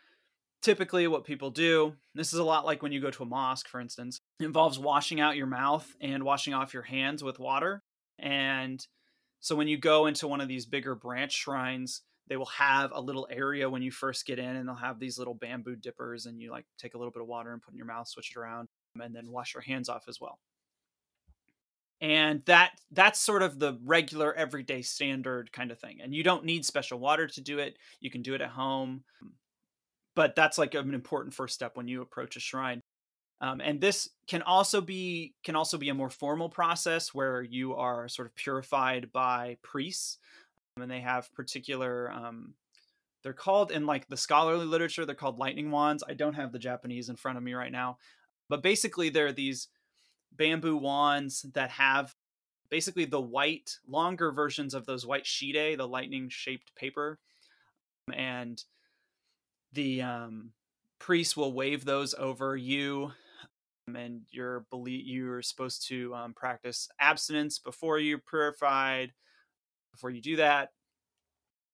typically 0.63 1.07
what 1.07 1.25
people 1.25 1.51
do 1.51 1.95
this 2.15 2.33
is 2.33 2.39
a 2.39 2.45
lot 2.45 2.65
like 2.65 2.83
when 2.83 2.93
you 2.93 3.01
go 3.01 3.11
to 3.11 3.23
a 3.23 3.27
mosque 3.27 3.69
for 3.69 3.81
instance 3.81 4.21
involves 4.41 4.79
washing 4.79 5.21
out 5.21 5.37
your 5.37 5.47
mouth 5.47 5.87
and 6.01 6.23
washing 6.23 6.55
off 6.55 6.75
your 6.75 6.83
hands 6.83 7.23
with 7.23 7.39
water. 7.39 7.83
And 8.19 8.85
so 9.41 9.55
when 9.55 9.69
you 9.69 9.77
go 9.77 10.07
into 10.07 10.29
one 10.29 10.41
of 10.41 10.49
these 10.49 10.67
bigger 10.67 10.95
branch 10.95 11.33
shrines 11.33 12.03
they 12.29 12.37
will 12.37 12.47
have 12.47 12.91
a 12.93 13.01
little 13.01 13.27
area 13.31 13.69
when 13.69 13.83
you 13.83 13.91
first 13.91 14.27
get 14.27 14.39
in 14.39 14.57
and 14.57 14.69
they'll 14.69 14.75
have 14.75 14.99
these 14.99 15.19
little 15.19 15.35
bamboo 15.35 15.77
dippers 15.77 16.27
and 16.27 16.41
you 16.41 16.51
like 16.51 16.67
take 16.79 16.95
a 16.95 16.99
little 16.99 17.13
bit 17.13 17.23
of 17.23 17.29
water 17.29 17.53
and 17.53 17.63
put 17.63 17.73
in 17.73 17.79
your 17.79 17.87
mouth 17.87 18.09
switch 18.09 18.33
it 18.35 18.39
around 18.39 18.69
and 19.01 19.15
then 19.15 19.31
wash 19.31 19.55
your 19.55 19.63
hands 19.63 19.89
off 19.89 20.05
as 20.09 20.21
well. 20.21 20.39
And 22.01 22.43
that 22.47 22.73
that's 22.91 23.21
sort 23.21 23.43
of 23.43 23.59
the 23.59 23.79
regular 23.85 24.35
everyday 24.35 24.83
standard 24.83 25.53
kind 25.53 25.71
of 25.71 25.79
thing 25.79 25.99
and 26.03 26.15
you 26.15 26.23
don't 26.23 26.45
need 26.45 26.65
special 26.65 26.99
water 26.99 27.27
to 27.29 27.41
do 27.41 27.59
it 27.59 27.79
you 28.01 28.11
can 28.11 28.23
do 28.23 28.35
it 28.35 28.41
at 28.41 28.51
home 28.51 29.05
but 30.15 30.35
that's 30.35 30.59
like 30.59 30.75
an 30.75 30.95
important 30.95 31.35
first 31.35 31.55
step 31.55 31.77
when 31.77 31.89
you 31.89 32.03
approach 32.03 32.37
a 32.37 32.41
shrine. 32.41 32.81
Um, 33.41 33.61
and 33.61 33.81
this 33.81 34.09
can 34.29 34.43
also 34.43 34.81
be 34.81 35.35
can 35.45 35.57
also 35.57 35.77
be 35.77 35.89
a 35.89 35.95
more 35.95 36.09
formal 36.09 36.49
process 36.49 37.13
where 37.13 37.43
you 37.43 37.75
are 37.75 38.09
sort 38.09 38.27
of 38.27 38.35
purified 38.35 39.13
by 39.13 39.57
priests 39.63 40.19
and 40.83 40.91
they 40.91 41.01
have 41.01 41.33
particular 41.35 42.11
um, 42.11 42.55
they're 43.23 43.33
called 43.33 43.71
in 43.71 43.87
like 43.87 44.09
the 44.09 44.17
scholarly 44.17 44.67
literature 44.67 45.07
they're 45.07 45.15
called 45.15 45.39
lightning 45.39 45.71
wands 45.71 46.03
i 46.09 46.15
don't 46.15 46.35
have 46.35 46.53
the 46.53 46.59
japanese 46.59 47.09
in 47.09 47.17
front 47.17 47.39
of 47.39 47.45
me 47.45 47.55
right 47.55 47.73
now 47.73 47.97
but 48.49 48.63
basically 48.63 49.09
they're 49.09 49.33
these 49.33 49.69
bamboo 50.37 50.77
wands 50.77 51.43
that 51.55 51.71
have 51.71 52.15
basically 52.71 53.05
the 53.05 53.21
white 53.21 53.79
longer 53.87 54.33
versions 54.33 54.75
of 54.75 54.85
those 54.87 55.07
white 55.07 55.27
shide 55.27 55.79
the 55.79 55.87
lightning 55.87 56.29
shaped 56.29 56.75
paper 56.75 57.19
and 58.13 58.65
the 59.73 60.03
um, 60.03 60.51
will 61.37 61.53
wave 61.53 61.85
those 61.85 62.15
over 62.15 62.57
you 62.57 63.13
and 63.95 64.23
you're 64.31 64.61
believe 64.71 65.07
you're 65.07 65.43
supposed 65.43 65.87
to 65.87 66.15
um, 66.15 66.33
practice 66.33 66.89
abstinence 66.99 67.59
before 67.59 67.99
you're 67.99 68.19
purified 68.19 69.13
before 69.95 70.11
you 70.11 70.21
do 70.21 70.37
that 70.37 70.71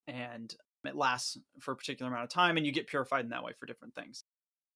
and 0.07 0.55
it 0.85 0.97
lasts 0.97 1.37
for 1.61 1.73
a 1.73 1.77
particular 1.77 2.11
amount 2.11 2.25
of 2.25 2.31
time 2.31 2.57
and 2.57 2.65
you 2.65 2.73
get 2.73 2.87
purified 2.87 3.25
in 3.25 3.31
that 3.31 3.45
way 3.45 3.53
for 3.59 3.67
different 3.67 3.95
things. 3.95 4.25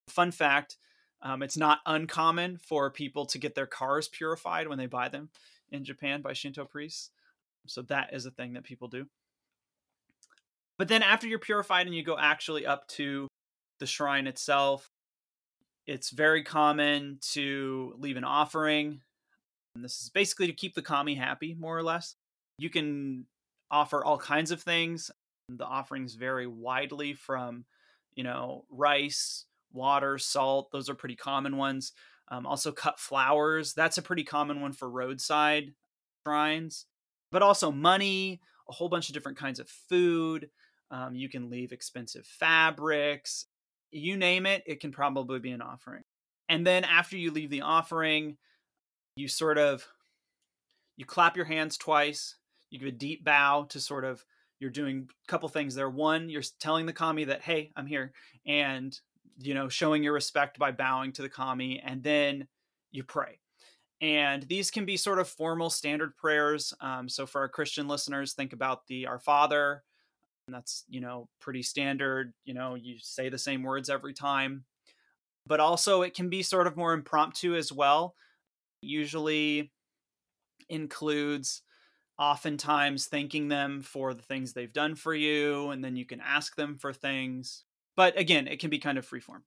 Fun 0.09 0.30
fact 0.30 0.76
um, 1.22 1.42
it's 1.42 1.57
not 1.57 1.78
uncommon 1.86 2.59
for 2.59 2.90
people 2.90 3.24
to 3.26 3.38
get 3.38 3.55
their 3.55 3.66
cars 3.66 4.09
purified 4.09 4.68
when 4.68 4.78
they 4.78 4.86
buy 4.86 5.09
them 5.09 5.30
in 5.70 5.84
japan 5.84 6.20
by 6.20 6.32
shinto 6.32 6.64
priests 6.64 7.11
so 7.66 7.80
that 7.82 8.12
is 8.12 8.26
a 8.26 8.30
thing 8.30 8.53
that 8.55 8.64
people 8.64 8.88
do. 8.88 9.07
But 10.76 10.88
then 10.88 11.03
after 11.03 11.26
you're 11.26 11.38
purified 11.38 11.86
and 11.86 11.95
you 11.95 12.03
go 12.03 12.18
actually 12.18 12.66
up 12.66 12.86
to 12.88 13.28
the 13.78 13.86
shrine 13.86 14.26
itself 14.26 14.90
it's 15.86 16.11
very 16.11 16.42
common 16.42 17.18
to 17.32 17.95
leave 17.99 18.16
an 18.16 18.24
offering. 18.24 19.01
And 19.74 19.84
this 19.84 20.01
is 20.01 20.09
basically 20.09 20.47
to 20.47 20.53
keep 20.53 20.74
the 20.74 20.82
kami 20.82 21.14
happy 21.14 21.55
more 21.55 21.76
or 21.76 21.82
less. 21.82 22.16
You 22.59 22.70
can 22.70 23.26
offer 23.70 24.04
all 24.04 24.18
kinds 24.18 24.50
of 24.50 24.62
things. 24.62 25.10
The 25.48 25.64
offerings 25.64 26.14
vary 26.14 26.46
widely 26.46 27.14
from, 27.14 27.64
you 28.14 28.24
know, 28.24 28.64
rice, 28.70 29.44
water, 29.72 30.18
salt. 30.18 30.70
Those 30.72 30.88
are 30.88 30.94
pretty 30.94 31.16
common 31.16 31.56
ones. 31.56 31.92
Um, 32.28 32.46
also, 32.46 32.72
cut 32.72 32.98
flowers. 32.98 33.74
That's 33.74 33.98
a 33.98 34.02
pretty 34.02 34.24
common 34.24 34.60
one 34.60 34.72
for 34.72 34.88
roadside 34.88 35.74
shrines. 36.26 36.86
But 37.30 37.42
also 37.42 37.70
money, 37.70 38.40
a 38.68 38.72
whole 38.72 38.88
bunch 38.88 39.08
of 39.08 39.14
different 39.14 39.38
kinds 39.38 39.60
of 39.60 39.68
food. 39.68 40.48
Um, 40.90 41.14
you 41.14 41.28
can 41.28 41.50
leave 41.50 41.72
expensive 41.72 42.26
fabrics. 42.26 43.46
You 43.90 44.16
name 44.16 44.46
it, 44.46 44.62
it 44.66 44.80
can 44.80 44.92
probably 44.92 45.38
be 45.38 45.50
an 45.50 45.62
offering. 45.62 46.02
And 46.48 46.66
then 46.66 46.84
after 46.84 47.16
you 47.16 47.30
leave 47.30 47.50
the 47.50 47.62
offering, 47.62 48.36
you 49.16 49.28
sort 49.28 49.58
of 49.58 49.86
you 50.96 51.04
clap 51.04 51.36
your 51.36 51.46
hands 51.46 51.76
twice 51.76 52.36
you 52.75 52.81
give 52.81 52.89
a 52.89 52.93
deep 52.93 53.25
bow 53.25 53.66
to 53.70 53.81
sort 53.81 54.05
of 54.05 54.25
you're 54.59 54.70
doing 54.70 55.09
a 55.09 55.29
couple 55.29 55.49
things 55.49 55.75
there. 55.75 55.89
One 55.89 56.29
you're 56.29 56.43
telling 56.59 56.87
the 56.87 56.93
kami 56.93 57.25
that 57.25 57.41
hey 57.43 57.70
i'm 57.77 57.87
here 57.87 58.12
and 58.47 58.99
you 59.39 59.55
know 59.55 59.68
showing 59.68 60.03
your 60.03 60.12
respect 60.12 60.59
by 60.59 60.72
bowing 60.72 61.12
to 61.12 61.22
the 61.22 61.29
kami 61.29 61.81
and 61.81 62.03
then 62.03 62.49
you 62.91 63.05
pray. 63.05 63.39
And 64.01 64.43
these 64.43 64.70
can 64.70 64.85
be 64.85 64.97
sort 64.97 65.20
of 65.20 65.29
formal 65.29 65.70
standard 65.70 66.16
prayers 66.16 66.75
um, 66.81 67.09
so 67.09 67.27
for 67.27 67.41
our 67.41 67.49
christian 67.49 67.87
listeners 67.87 68.33
think 68.33 68.53
about 68.53 68.87
the 68.89 69.07
our 69.07 69.20
father. 69.20 69.85
And 70.49 70.55
that's 70.55 70.85
you 70.89 71.01
know 71.01 71.29
pretty 71.41 71.62
standard 71.62 72.35
you 72.45 72.55
know 72.55 72.75
you 72.75 72.97
say 72.99 73.29
the 73.29 73.39
same 73.39 73.62
words 73.62 73.89
every 73.89 74.14
time. 74.14 74.64
But 75.47 75.61
also 75.61 76.03
it 76.03 76.14
can 76.14 76.29
be 76.29 76.43
sort 76.43 76.66
of 76.66 76.77
more 76.77 76.93
impromptu 76.93 77.55
as 77.55 77.70
well. 77.70 78.16
Usually 78.81 79.70
includes 80.68 81.62
oftentimes 82.18 83.06
thanking 83.06 83.48
them 83.48 83.82
for 83.82 84.14
the 84.14 84.22
things 84.22 84.52
they've 84.52 84.72
done 84.72 84.94
for 84.94 85.14
you, 85.14 85.70
and 85.70 85.84
then 85.84 85.96
you 85.96 86.04
can 86.04 86.20
ask 86.20 86.56
them 86.56 86.76
for 86.76 86.92
things. 86.92 87.64
But 87.96 88.18
again, 88.18 88.46
it 88.46 88.60
can 88.60 88.70
be 88.70 88.78
kind 88.78 88.98
of 88.98 89.08
freeform. 89.08 89.42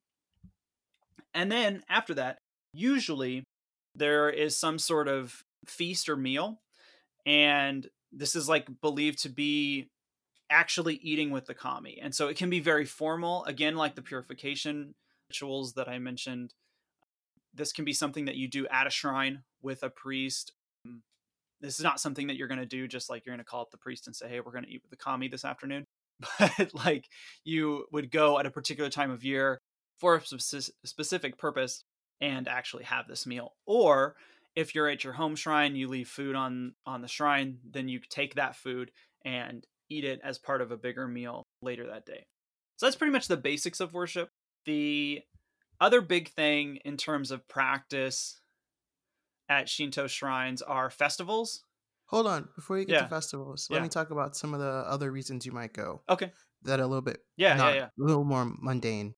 And 1.33 1.51
then 1.51 1.83
after 1.89 2.13
that, 2.15 2.39
usually 2.73 3.43
there 3.95 4.29
is 4.29 4.57
some 4.57 4.79
sort 4.79 5.07
of 5.07 5.43
feast 5.65 6.09
or 6.09 6.17
meal, 6.17 6.61
and 7.25 7.87
this 8.11 8.35
is 8.35 8.47
like 8.47 8.67
believed 8.81 9.19
to 9.23 9.29
be 9.29 9.89
actually 10.49 10.95
eating 10.95 11.31
with 11.31 11.45
the 11.45 11.53
kami. 11.53 11.99
And 12.01 12.15
so 12.15 12.27
it 12.27 12.37
can 12.37 12.49
be 12.49 12.59
very 12.59 12.85
formal, 12.85 13.43
again, 13.45 13.75
like 13.75 13.95
the 13.95 14.01
purification 14.01 14.95
rituals 15.29 15.73
that 15.73 15.89
I 15.89 15.99
mentioned. 15.99 16.53
This 17.53 17.73
can 17.73 17.85
be 17.85 17.93
something 17.93 18.25
that 18.25 18.35
you 18.35 18.47
do 18.47 18.67
at 18.67 18.87
a 18.87 18.91
shrine 18.91 19.43
with 19.61 19.83
a 19.83 19.89
priest 19.89 20.53
um, 20.85 21.01
this 21.61 21.77
is 21.77 21.83
not 21.83 21.99
something 21.99 22.27
that 22.27 22.37
you're 22.37 22.47
going 22.47 22.59
to 22.59 22.65
do 22.65 22.87
just 22.87 23.09
like 23.09 23.25
you're 23.25 23.33
going 23.33 23.43
to 23.43 23.49
call 23.49 23.61
up 23.61 23.71
the 23.71 23.77
priest 23.77 24.07
and 24.07 24.15
say, 24.15 24.27
hey, 24.27 24.39
we're 24.39 24.51
going 24.51 24.63
to 24.63 24.69
eat 24.69 24.81
with 24.81 24.91
the 24.91 24.97
kami 24.97 25.27
this 25.27 25.45
afternoon. 25.45 25.85
but 26.39 26.71
like 26.73 27.07
you 27.43 27.85
would 27.91 28.11
go 28.11 28.39
at 28.39 28.45
a 28.45 28.51
particular 28.51 28.89
time 28.89 29.11
of 29.11 29.23
year 29.23 29.59
for 29.99 30.15
a 30.15 30.21
specific 30.85 31.37
purpose 31.37 31.83
and 32.21 32.47
actually 32.47 32.83
have 32.83 33.07
this 33.07 33.25
meal. 33.25 33.53
Or 33.65 34.15
if 34.55 34.73
you're 34.73 34.89
at 34.89 35.03
your 35.03 35.13
home 35.13 35.35
shrine, 35.35 35.75
you 35.75 35.87
leave 35.87 36.07
food 36.07 36.35
on 36.35 36.73
on 36.85 37.01
the 37.01 37.07
shrine, 37.07 37.59
then 37.69 37.87
you 37.87 37.99
take 38.09 38.35
that 38.35 38.55
food 38.55 38.91
and 39.25 39.65
eat 39.89 40.03
it 40.03 40.19
as 40.23 40.37
part 40.37 40.61
of 40.61 40.71
a 40.71 40.77
bigger 40.77 41.07
meal 41.07 41.43
later 41.61 41.87
that 41.87 42.05
day. 42.05 42.25
So 42.77 42.85
that's 42.85 42.95
pretty 42.95 43.13
much 43.13 43.27
the 43.27 43.37
basics 43.37 43.79
of 43.79 43.93
worship. 43.93 44.29
The 44.65 45.21
other 45.79 46.01
big 46.01 46.29
thing 46.29 46.79
in 46.85 46.97
terms 46.97 47.31
of 47.31 47.47
practice 47.47 48.39
at 49.49 49.69
Shinto 49.69 50.07
shrines 50.07 50.61
are 50.61 50.89
festivals. 50.89 51.63
Hold 52.07 52.27
on, 52.27 52.47
before 52.55 52.79
you 52.79 52.85
get 52.85 52.93
yeah. 52.93 53.01
to 53.01 53.07
festivals, 53.09 53.67
let 53.69 53.77
yeah. 53.77 53.83
me 53.83 53.89
talk 53.89 54.11
about 54.11 54.35
some 54.35 54.53
of 54.53 54.59
the 54.61 54.65
other 54.65 55.11
reasons 55.11 55.45
you 55.45 55.51
might 55.51 55.73
go. 55.73 56.01
Okay. 56.09 56.31
That 56.63 56.79
a 56.79 56.87
little 56.87 57.01
bit 57.01 57.19
yeah, 57.35 57.55
not, 57.55 57.73
yeah, 57.73 57.79
yeah. 57.79 57.85
a 57.85 58.07
little 58.07 58.23
more 58.23 58.51
mundane. 58.59 59.13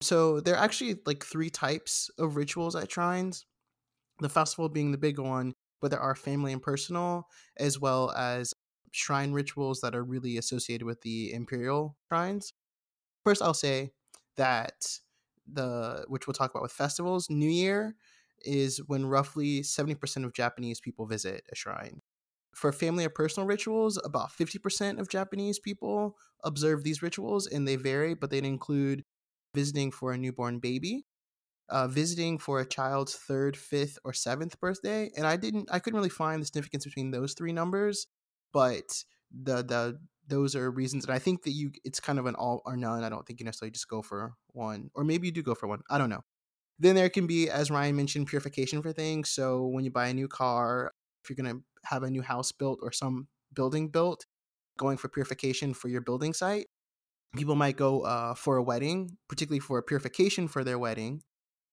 So 0.00 0.40
there 0.40 0.54
are 0.54 0.62
actually 0.62 0.96
like 1.06 1.24
three 1.24 1.48
types 1.48 2.10
of 2.18 2.36
rituals 2.36 2.76
at 2.76 2.90
shrines. 2.90 3.46
The 4.20 4.28
festival 4.28 4.68
being 4.68 4.92
the 4.92 4.98
big 4.98 5.18
one, 5.18 5.54
but 5.80 5.90
there 5.90 6.00
are 6.00 6.14
family 6.14 6.52
and 6.52 6.62
personal, 6.62 7.28
as 7.56 7.80
well 7.80 8.10
as 8.12 8.52
shrine 8.90 9.32
rituals 9.32 9.80
that 9.80 9.94
are 9.94 10.04
really 10.04 10.36
associated 10.36 10.84
with 10.84 11.00
the 11.02 11.32
imperial 11.32 11.96
shrines. 12.08 12.52
First, 13.24 13.42
I'll 13.42 13.54
say 13.54 13.92
that 14.36 14.86
the 15.50 16.04
which 16.08 16.26
we'll 16.26 16.34
talk 16.34 16.50
about 16.50 16.62
with 16.62 16.72
festivals, 16.72 17.28
New 17.30 17.50
Year 17.50 17.96
is 18.44 18.78
when 18.86 19.06
roughly 19.06 19.62
70% 19.62 20.24
of 20.24 20.32
Japanese 20.32 20.80
people 20.80 21.06
visit 21.06 21.44
a 21.50 21.54
shrine. 21.54 22.00
For 22.54 22.72
family 22.72 23.04
or 23.04 23.10
personal 23.10 23.46
rituals, 23.48 23.98
about 24.04 24.30
50% 24.30 25.00
of 25.00 25.08
Japanese 25.08 25.58
people 25.58 26.16
observe 26.44 26.84
these 26.84 27.02
rituals 27.02 27.46
and 27.46 27.66
they 27.66 27.76
vary, 27.76 28.14
but 28.14 28.30
they 28.30 28.38
include 28.38 29.04
visiting 29.54 29.90
for 29.90 30.12
a 30.12 30.18
newborn 30.18 30.60
baby, 30.60 31.04
uh, 31.68 31.88
visiting 31.88 32.38
for 32.38 32.60
a 32.60 32.66
child's 32.66 33.14
third, 33.14 33.56
fifth, 33.56 33.98
or 34.04 34.12
seventh 34.12 34.60
birthday. 34.60 35.10
And 35.16 35.26
I 35.26 35.36
didn't, 35.36 35.68
I 35.72 35.78
couldn't 35.78 35.96
really 35.98 36.10
find 36.10 36.42
the 36.42 36.46
significance 36.46 36.84
between 36.84 37.10
those 37.10 37.34
three 37.34 37.52
numbers, 37.52 38.06
but 38.52 39.04
the 39.32 39.62
the 39.64 39.98
those 40.26 40.56
are 40.56 40.70
reasons. 40.70 41.04
And 41.04 41.14
I 41.14 41.18
think 41.18 41.42
that 41.44 41.50
you, 41.50 41.70
it's 41.84 42.00
kind 42.00 42.18
of 42.18 42.26
an 42.26 42.34
all 42.34 42.62
or 42.64 42.76
none. 42.76 43.04
I 43.04 43.08
don't 43.08 43.26
think 43.26 43.40
you 43.40 43.44
necessarily 43.44 43.72
just 43.72 43.88
go 43.88 44.02
for 44.02 44.34
one, 44.52 44.90
or 44.94 45.04
maybe 45.04 45.28
you 45.28 45.32
do 45.32 45.42
go 45.42 45.54
for 45.54 45.66
one. 45.66 45.80
I 45.90 45.98
don't 45.98 46.10
know. 46.10 46.24
Then 46.78 46.94
there 46.94 47.08
can 47.08 47.26
be, 47.26 47.48
as 47.48 47.70
Ryan 47.70 47.96
mentioned, 47.96 48.26
purification 48.26 48.82
for 48.82 48.92
things. 48.92 49.30
So 49.30 49.66
when 49.66 49.84
you 49.84 49.90
buy 49.90 50.08
a 50.08 50.14
new 50.14 50.28
car, 50.28 50.92
if 51.22 51.30
you're 51.30 51.42
going 51.42 51.56
to 51.56 51.62
have 51.84 52.02
a 52.02 52.10
new 52.10 52.22
house 52.22 52.52
built 52.52 52.80
or 52.82 52.92
some 52.92 53.28
building 53.54 53.88
built, 53.88 54.26
going 54.76 54.96
for 54.96 55.08
purification 55.08 55.72
for 55.72 55.88
your 55.88 56.00
building 56.00 56.32
site 56.32 56.66
people 57.34 57.54
might 57.54 57.76
go 57.76 58.02
uh, 58.02 58.34
for 58.34 58.56
a 58.56 58.62
wedding, 58.62 59.16
particularly 59.28 59.60
for 59.60 59.78
a 59.78 59.82
purification 59.82 60.48
for 60.48 60.64
their 60.64 60.78
wedding, 60.78 61.22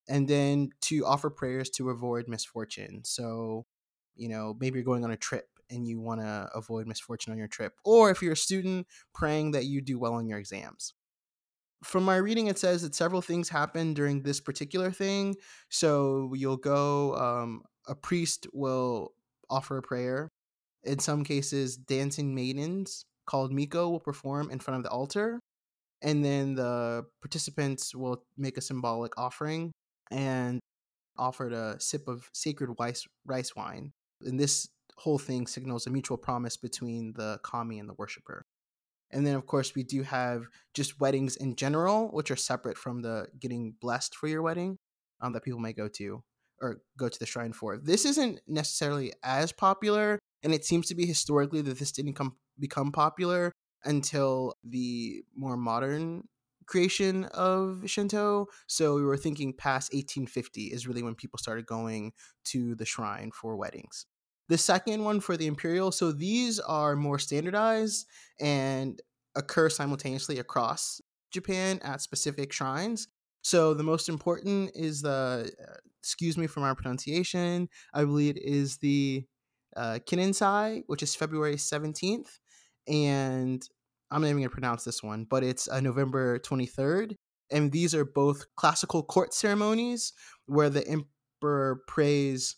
and 0.10 0.28
then 0.28 0.70
to 0.82 1.06
offer 1.06 1.30
prayers 1.30 1.70
to 1.70 1.90
avoid 1.90 2.28
misfortune. 2.28 3.02
So, 3.04 3.66
you 4.16 4.30
know, 4.30 4.56
maybe 4.60 4.80
you're 4.80 4.86
going 4.86 5.04
on 5.04 5.12
a 5.12 5.18
trip 5.18 5.48
and 5.70 5.88
you 5.88 6.00
want 6.00 6.22
to 6.22 6.50
avoid 6.54 6.88
misfortune 6.88 7.32
on 7.32 7.38
your 7.38 7.48
trip, 7.48 7.74
or 7.86 8.12
if 8.12 8.22
you're 8.22 8.34
a 8.34 8.38
student, 8.38 8.88
praying 9.14 9.52
that 9.52 9.66
you 9.66 9.82
do 9.82 10.00
well 10.00 10.14
on 10.14 10.28
your 10.28 10.40
exams. 10.40 10.94
From 11.84 12.04
my 12.04 12.18
reading, 12.18 12.48
it 12.48 12.60
says 12.60 12.84
that 12.84 12.94
several 12.94 13.22
things 13.22 13.50
happen 13.50 13.94
during 13.94 14.22
this 14.22 14.40
particular 14.40 14.92
thing. 14.92 15.36
So 15.70 16.32
you'll 16.36 16.58
go, 16.58 17.16
um, 17.16 17.64
a 17.88 17.96
priest 17.96 18.48
will 18.54 19.14
offer 19.50 19.78
a 19.78 19.82
prayer. 19.82 20.30
In 20.84 21.00
some 21.00 21.24
cases, 21.24 21.78
dancing 21.78 22.36
maidens 22.36 23.06
called 23.26 23.52
Miko 23.52 23.90
will 23.90 24.00
perform 24.00 24.52
in 24.52 24.60
front 24.60 24.78
of 24.78 24.84
the 24.84 24.90
altar 24.90 25.40
and 26.02 26.26
then 26.26 26.56
the 26.56 27.06
participants 27.22 27.94
will 27.94 28.24
make 28.38 28.58
a 28.58 28.62
symbolic 28.62 29.18
offering 29.18 29.72
and 30.10 30.60
offered 31.18 31.54
a 31.54 31.80
sip 31.80 32.08
of 32.08 32.30
sacred 32.34 32.72
rice, 32.80 33.56
wine. 33.56 33.92
And 34.22 34.40
this 34.40 34.68
whole 34.98 35.20
thing 35.20 35.48
signals 35.48 35.86
a 35.88 35.90
mutual 35.90 36.18
promise 36.18 36.58
between 36.58 37.14
the 37.14 37.40
kami 37.44 37.80
and 37.80 37.88
the 37.88 37.94
worshiper. 37.94 38.44
And 39.14 39.26
then, 39.26 39.36
of 39.36 39.46
course, 39.46 39.76
we 39.76 39.84
do 39.84 40.04
have 40.04 40.44
just 40.74 41.00
weddings 41.00 41.36
in 41.36 41.56
general, 41.56 42.10
which 42.10 42.32
are 42.32 42.36
separate 42.36 42.78
from 42.78 43.02
the 43.02 43.28
getting 43.40 43.76
blessed 43.82 44.16
for 44.16 44.28
your 44.28 44.42
wedding 44.42 44.78
um, 45.22 45.34
that 45.34 45.44
people 45.44 45.60
may 45.60 45.74
go 45.74 45.88
to 45.88 46.24
or 46.62 46.82
go 46.98 47.10
to 47.10 47.20
the 47.20 47.26
shrine 47.26 47.54
for. 47.54 47.78
This 47.78 48.06
isn't 48.06 48.40
necessarily 48.48 49.14
as 49.24 49.52
popular, 49.52 50.20
and 50.44 50.54
it 50.54 50.64
seems 50.64 50.88
to 50.88 50.96
be 50.96 51.06
historically 51.06 51.62
that 51.62 51.80
this 51.80 51.92
didn't 51.92 52.14
come, 52.14 52.36
become 52.60 52.92
popular 52.92 53.52
until 53.84 54.54
the 54.64 55.24
more 55.36 55.58
modern 55.58 56.28
creation 56.68 57.26
of 57.26 57.84
Shinto. 57.86 58.48
So 58.68 58.96
we 58.96 59.04
were 59.04 59.18
thinking 59.18 59.54
past 59.54 59.92
1850 59.94 60.68
is 60.68 60.88
really 60.88 61.04
when 61.04 61.16
people 61.16 61.40
started 61.40 61.66
going 61.66 62.14
to 62.46 62.76
the 62.76 62.86
shrine 62.86 63.32
for 63.32 63.58
weddings. 63.58 64.06
The 64.52 64.58
second 64.58 65.06
one 65.06 65.22
for 65.22 65.38
the 65.38 65.48
imperial, 65.48 65.94
so 65.94 66.12
these 66.12 66.60
are 66.60 66.98
more 66.98 67.18
standardized 67.18 68.06
and 68.38 69.02
occur 69.34 69.70
simultaneously 69.70 70.40
across 70.40 71.00
Japan 71.32 71.80
at 71.86 72.02
specific 72.02 72.52
shrines. 72.52 73.08
So 73.44 73.74
the 73.74 73.84
most 73.84 74.10
important 74.10 74.72
is 74.76 75.04
the, 75.04 75.54
uh, 75.58 75.76
excuse 76.02 76.38
me 76.38 76.48
for 76.48 76.60
my 76.60 76.74
pronunciation, 76.74 77.70
I 77.94 78.04
believe 78.04 78.36
it 78.36 78.44
is 78.44 78.76
the 78.80 79.24
uh, 79.78 80.00
Kinensai, 80.06 80.84
which 80.88 81.02
is 81.02 81.16
February 81.16 81.56
17th 81.56 82.40
and 82.90 83.66
I'm 84.12 84.22
not 84.22 84.28
even 84.28 84.42
gonna 84.42 84.50
pronounce 84.50 84.84
this 84.84 85.02
one, 85.02 85.28
but 85.30 85.46
it's 85.46 85.70
uh, 85.70 85.80
November 85.80 86.40
23rd, 86.40 87.16
and 87.52 87.72
these 87.72 87.96
are 87.96 88.04
both 88.04 88.44
classical 88.58 89.02
court 89.02 89.34
ceremonies 89.34 90.12
where 90.48 90.70
the 90.70 90.86
emperor 90.86 91.84
prays 91.88 92.58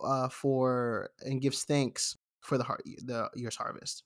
uh, 0.00 0.28
for 0.28 1.10
and 1.20 1.40
gives 1.40 1.64
thanks 1.64 2.16
for 2.40 2.58
the 2.58 2.64
the 3.04 3.30
year's 3.34 3.56
harvest. 3.56 4.04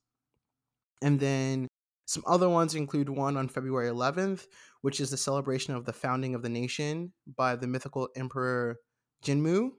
And 1.03 1.21
then 1.21 1.69
some 2.07 2.23
other 2.27 2.49
ones 2.49 2.75
include 2.75 3.09
one 3.09 3.37
on 3.37 3.49
February 3.49 3.89
11th, 3.89 4.47
which 4.83 5.01
is 5.01 5.11
the 5.11 5.17
celebration 5.17 5.75
of 5.75 5.85
the 5.85 5.93
founding 5.93 6.35
of 6.35 6.43
the 6.43 6.49
nation 6.49 7.13
by 7.37 7.57
the 7.57 7.67
mythical 7.67 8.09
emperor 8.15 8.79
Jinmu. 9.25 9.71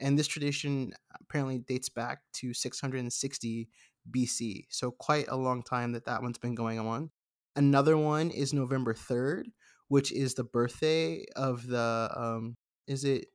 And 0.00 0.18
this 0.18 0.26
tradition 0.26 0.92
apparently 1.20 1.58
dates 1.58 1.88
back 1.88 2.20
to 2.34 2.54
660 2.54 3.68
BC. 4.10 4.66
So 4.70 4.90
quite 4.90 5.28
a 5.28 5.36
long 5.36 5.62
time 5.62 5.92
that 5.92 6.06
that 6.06 6.22
one's 6.22 6.38
been 6.38 6.54
going 6.54 6.78
on. 6.78 7.10
Another 7.54 7.96
one 7.96 8.30
is 8.30 8.52
November 8.52 8.94
3rd, 8.94 9.44
which 9.88 10.10
is 10.12 10.34
the 10.34 10.44
birthday 10.44 11.24
of 11.36 11.66
the 11.66 12.10
um 12.16 12.56
is 12.86 13.04
it 13.04 13.26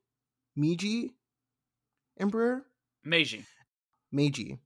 Meiji 0.55 1.11
emperor? 2.19 2.65
Meiji. 3.03 3.45
Meiji. 4.11 4.59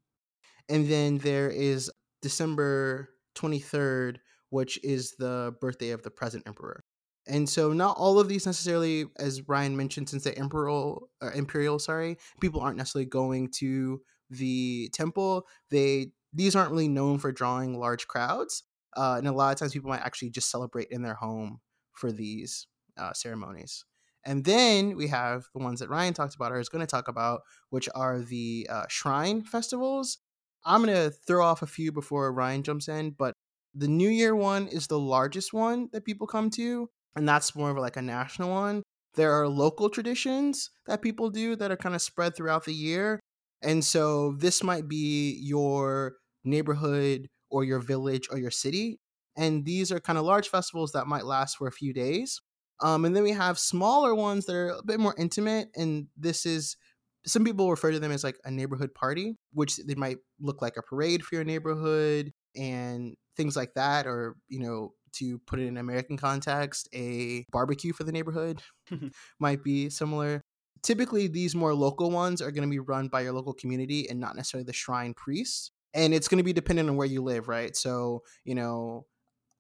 And 0.68 0.88
then 0.90 1.18
there 1.18 1.50
is 1.50 1.92
December 2.22 3.10
23rd, 3.36 4.18
which 4.50 4.80
is 4.84 5.16
the 5.18 5.56
birthday 5.60 5.92
of 5.92 6.04
the 6.04 6.12
present 6.12 6.44
emperor. 6.48 6.84
And 7.28 7.48
so 7.48 7.74
not 7.74 7.98
all 7.98 8.20
of 8.20 8.28
these 8.28 8.46
necessarily, 8.46 9.06
as 9.18 9.48
Ryan 9.48 9.78
mentioned, 9.78 10.10
since 10.10 10.24
the 10.24 10.38
imperial, 10.38 11.10
uh, 11.22 11.30
imperial, 11.36 11.78
sorry, 11.80 12.18
people 12.42 12.62
aren't 12.62 12.78
necessarily 12.78 13.06
going 13.06 13.52
to 13.58 14.02
the 14.30 14.90
temple, 14.94 15.48
they 15.70 16.12
these 16.34 16.56
aren't 16.56 16.72
really 16.72 16.88
known 16.88 17.18
for 17.18 17.32
drawing 17.32 17.80
large 17.80 18.08
crowds, 18.08 18.64
uh, 18.96 19.16
and 19.18 19.28
a 19.28 19.32
lot 19.32 19.52
of 19.52 19.58
times 19.58 19.74
people 19.74 19.90
might 19.90 20.02
actually 20.02 20.30
just 20.30 20.52
celebrate 20.52 20.88
in 20.92 21.02
their 21.02 21.16
home 21.16 21.60
for 21.94 22.12
these 22.12 22.68
uh, 22.98 23.14
ceremonies. 23.14 23.86
And 24.26 24.44
then 24.46 24.96
we 24.96 25.08
have 25.08 25.46
the 25.54 25.64
ones 25.64 25.80
that 25.80 25.90
Ryan 25.90 26.14
talked 26.14 26.36
about, 26.36 26.52
or 26.52 26.60
is 26.60 26.70
going 26.70 26.86
to 26.86 26.88
talk 26.88 27.08
about, 27.08 27.42
which 27.70 27.88
are 27.96 28.20
the 28.20 28.68
uh, 28.70 28.84
shrine 28.90 29.42
festivals. 29.44 30.18
I'm 30.66 30.84
going 30.84 30.96
to 30.96 31.10
throw 31.10 31.46
off 31.46 31.62
a 31.62 31.68
few 31.68 31.92
before 31.92 32.34
Ryan 32.34 32.64
jumps 32.64 32.88
in, 32.88 33.12
but 33.12 33.34
the 33.74 33.88
New 33.88 34.10
Year 34.10 34.36
one 34.36 34.68
is 34.68 34.88
the 34.88 35.00
largest 35.00 35.54
one 35.54 35.90
that 35.94 36.06
people 36.06 36.28
come 36.28 36.50
to, 36.52 36.90
and 37.16 37.28
that's 37.28 37.56
more 37.56 37.72
of 37.72 37.78
like 37.78 37.98
a 37.98 38.02
national 38.02 38.50
one. 38.50 38.84
There 39.16 39.32
are 39.32 39.48
local 39.48 39.90
traditions 39.90 40.70
that 40.86 41.02
people 41.02 41.30
do 41.30 41.56
that 41.56 41.72
are 41.72 41.78
kind 41.78 41.96
of 41.96 42.02
spread 42.02 42.36
throughout 42.36 42.66
the 42.66 42.74
year, 42.74 43.20
and 43.62 43.84
so 43.84 44.34
this 44.34 44.64
might 44.64 44.88
be 44.88 45.40
your 45.42 46.16
neighborhood 46.44 47.28
or 47.50 47.64
your 47.64 47.80
village 47.80 48.28
or 48.32 48.38
your 48.38 48.52
city. 48.52 49.00
And 49.38 49.66
these 49.66 49.92
are 49.92 50.00
kind 50.00 50.20
of 50.20 50.26
large 50.26 50.50
festivals 50.50 50.92
that 50.92 51.08
might 51.08 51.26
last 51.26 51.58
for 51.58 51.68
a 51.68 51.72
few 51.72 51.94
days. 51.94 52.42
Um, 52.82 53.06
and 53.06 53.16
then 53.16 53.24
we 53.24 53.32
have 53.32 53.60
smaller 53.60 54.16
ones 54.16 54.46
that 54.46 54.56
are 54.56 54.70
a 54.70 54.84
bit 54.84 55.00
more 55.00 55.16
intimate. 55.18 55.70
And 55.76 56.08
this 56.18 56.46
is, 56.46 56.78
some 57.26 57.44
people 57.44 57.70
refer 57.70 57.92
to 57.92 58.00
them 58.00 58.12
as 58.12 58.24
like 58.24 58.38
a 58.46 58.52
neighborhood 58.52 58.94
party, 58.94 59.36
which 59.54 59.78
they 59.78 59.96
might 59.96 60.18
look 60.40 60.62
like 60.62 60.78
a 60.78 60.82
parade 60.82 61.24
for 61.24 61.36
your 61.36 61.44
neighborhood 61.44 62.32
and 62.56 63.16
things 63.36 63.56
like 63.56 63.74
that. 63.76 64.08
Or, 64.08 64.36
you 64.48 64.60
know, 64.60 64.94
to 65.14 65.40
put 65.40 65.60
it 65.60 65.66
in 65.66 65.78
American 65.78 66.18
context, 66.18 66.88
a 66.94 67.46
barbecue 67.52 67.94
for 67.94 68.04
the 68.04 68.12
neighborhood 68.12 68.62
might 69.40 69.64
be 69.64 69.90
similar 69.90 70.42
typically 70.82 71.28
these 71.28 71.56
more 71.56 71.74
local 71.74 72.10
ones 72.10 72.42
are 72.42 72.52
going 72.52 72.66
to 72.66 72.72
be 72.72 72.80
run 72.80 73.10
by 73.10 73.20
your 73.20 73.34
local 73.34 73.54
community 73.54 74.10
and 74.10 74.18
not 74.18 74.38
necessarily 74.38 74.64
the 74.64 74.72
shrine 74.72 75.14
priest 75.14 75.74
and 75.94 76.14
it's 76.14 76.28
going 76.28 76.38
to 76.38 76.44
be 76.44 76.54
dependent 76.54 76.90
on 76.90 76.96
where 76.98 77.08
you 77.08 77.24
live, 77.24 77.48
right? 77.48 77.76
So, 77.76 78.24
you 78.44 78.56
know, 78.56 79.06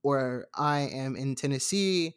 where 0.01 0.47
I 0.55 0.81
am 0.81 1.15
in 1.15 1.35
Tennessee, 1.35 2.15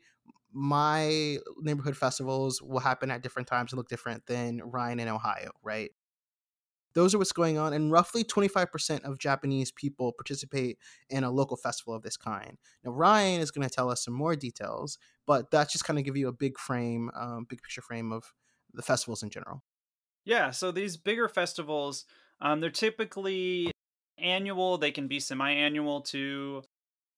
my 0.53 1.39
neighborhood 1.59 1.97
festivals 1.97 2.63
will 2.63 2.81
happen 2.81 3.11
at 3.11 3.23
different 3.23 3.49
times 3.49 3.73
and 3.73 3.79
look 3.79 3.89
different 3.89 4.27
than 4.27 4.61
Ryan 4.65 5.01
in 5.01 5.09
Ohio, 5.09 5.51
right? 5.63 5.91
Those 6.95 7.15
are 7.15 7.19
what's 7.19 7.33
going 7.33 7.57
on, 7.57 7.73
and 7.73 7.91
roughly 7.91 8.23
25% 8.23 9.05
of 9.05 9.19
Japanese 9.19 9.73
people 9.73 10.13
participate 10.13 10.79
in 11.09 11.25
a 11.25 11.31
local 11.31 11.57
festival 11.57 11.95
of 11.95 12.03
this 12.03 12.19
kind. 12.19 12.59
Now, 12.85 12.91
Ryan 12.91 13.41
is 13.41 13.51
going 13.51 13.67
to 13.67 13.75
tell 13.75 13.89
us 13.91 14.05
some 14.05 14.13
more 14.13 14.37
details, 14.37 14.99
but 15.27 15.51
that's 15.51 15.73
just 15.73 15.85
kind 15.85 15.99
of 15.99 16.05
give 16.05 16.19
you 16.19 16.29
a 16.29 16.33
big 16.33 16.59
frame, 16.59 17.11
um, 17.15 17.47
big 17.49 17.63
picture 17.63 17.81
frame 17.81 18.13
of 18.13 18.35
the 18.75 18.83
festivals 18.83 19.23
in 19.23 19.31
general. 19.31 19.63
Yeah, 20.25 20.51
so 20.51 20.71
these 20.71 20.97
bigger 20.97 21.29
festivals, 21.29 22.05
um, 22.41 22.61
they're 22.61 22.71
typically 22.71 23.73
annual. 24.19 24.79
They 24.79 24.93
can 24.93 25.09
be 25.09 25.21
semi-annual 25.21 26.03
too. 26.03 26.63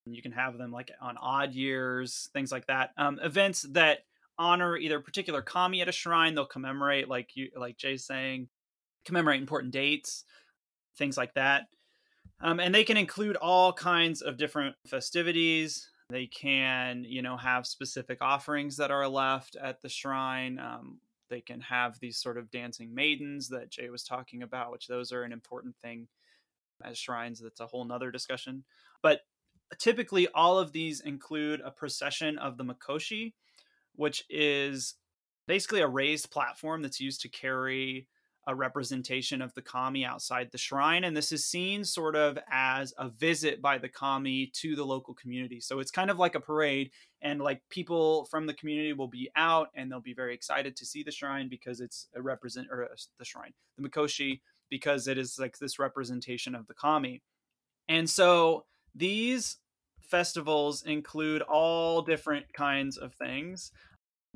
You 0.05 0.21
can 0.21 0.31
have 0.31 0.57
them 0.57 0.71
like 0.71 0.91
on 1.01 1.17
odd 1.17 1.53
years, 1.53 2.29
things 2.33 2.51
like 2.51 2.67
that. 2.67 2.91
Um, 2.97 3.19
events 3.23 3.63
that 3.71 3.99
honor 4.37 4.77
either 4.77 4.97
a 4.97 5.01
particular 5.01 5.41
kami 5.41 5.81
at 5.81 5.87
a 5.87 5.91
shrine, 5.91 6.35
they'll 6.35 6.45
commemorate, 6.45 7.09
like 7.09 7.35
you, 7.35 7.49
like 7.55 7.77
Jay's 7.77 8.05
saying, 8.05 8.49
commemorate 9.05 9.39
important 9.39 9.73
dates, 9.73 10.23
things 10.97 11.17
like 11.17 11.33
that. 11.33 11.63
Um, 12.41 12.59
and 12.59 12.75
they 12.75 12.83
can 12.83 12.97
include 12.97 13.35
all 13.37 13.71
kinds 13.73 14.21
of 14.21 14.37
different 14.37 14.75
festivities. 14.85 15.89
They 16.09 16.27
can, 16.27 17.03
you 17.07 17.21
know, 17.21 17.37
have 17.37 17.65
specific 17.65 18.19
offerings 18.21 18.77
that 18.77 18.91
are 18.91 19.07
left 19.07 19.55
at 19.55 19.81
the 19.81 19.89
shrine. 19.89 20.59
Um, 20.59 20.99
they 21.29 21.41
can 21.41 21.61
have 21.61 21.99
these 21.99 22.17
sort 22.17 22.37
of 22.37 22.51
dancing 22.51 22.93
maidens 22.93 23.49
that 23.49 23.71
Jay 23.71 23.89
was 23.89 24.03
talking 24.03 24.43
about, 24.43 24.71
which 24.71 24.87
those 24.87 25.11
are 25.11 25.23
an 25.23 25.31
important 25.31 25.75
thing 25.81 26.07
as 26.83 26.97
shrines. 26.97 27.39
That's 27.39 27.61
a 27.61 27.65
whole 27.65 27.85
nother 27.85 28.11
discussion. 28.11 28.63
But 29.01 29.21
typically 29.79 30.27
all 30.33 30.57
of 30.57 30.71
these 30.71 30.99
include 31.01 31.61
a 31.61 31.71
procession 31.71 32.37
of 32.37 32.57
the 32.57 32.63
mikoshi 32.63 33.33
which 33.97 34.25
is 34.29 34.95
basically 35.47 35.81
a 35.81 35.87
raised 35.87 36.31
platform 36.31 36.81
that's 36.81 36.99
used 36.99 37.21
to 37.21 37.29
carry 37.29 38.07
a 38.47 38.55
representation 38.55 39.41
of 39.41 39.53
the 39.55 39.61
kami 39.61 40.05
outside 40.05 40.49
the 40.51 40.57
shrine 40.57 41.03
and 41.03 41.17
this 41.17 41.31
is 41.31 41.45
seen 41.45 41.83
sort 41.83 42.15
of 42.15 42.37
as 42.51 42.93
a 42.99 43.09
visit 43.09 43.61
by 43.61 43.77
the 43.77 43.89
kami 43.89 44.51
to 44.53 44.75
the 44.75 44.85
local 44.85 45.15
community. 45.15 45.59
So 45.59 45.79
it's 45.79 45.89
kind 45.89 46.11
of 46.11 46.19
like 46.19 46.35
a 46.35 46.39
parade 46.39 46.91
and 47.23 47.41
like 47.41 47.61
people 47.69 48.25
from 48.25 48.45
the 48.45 48.53
community 48.53 48.93
will 48.93 49.07
be 49.07 49.31
out 49.35 49.69
and 49.73 49.91
they'll 49.91 49.99
be 49.99 50.13
very 50.13 50.35
excited 50.35 50.75
to 50.75 50.85
see 50.85 51.01
the 51.01 51.11
shrine 51.11 51.49
because 51.49 51.81
it's 51.81 52.07
a 52.15 52.21
represent 52.21 52.67
or 52.69 52.83
uh, 52.83 52.95
the 53.17 53.25
shrine 53.25 53.53
the 53.77 53.87
mikoshi 53.87 54.41
because 54.69 55.07
it 55.07 55.17
is 55.17 55.39
like 55.39 55.57
this 55.57 55.79
representation 55.79 56.53
of 56.53 56.67
the 56.67 56.73
kami. 56.75 57.23
And 57.87 58.07
so 58.07 58.65
these 58.95 59.57
festivals 60.01 60.83
include 60.83 61.41
all 61.41 62.01
different 62.01 62.53
kinds 62.53 62.97
of 62.97 63.13
things. 63.13 63.71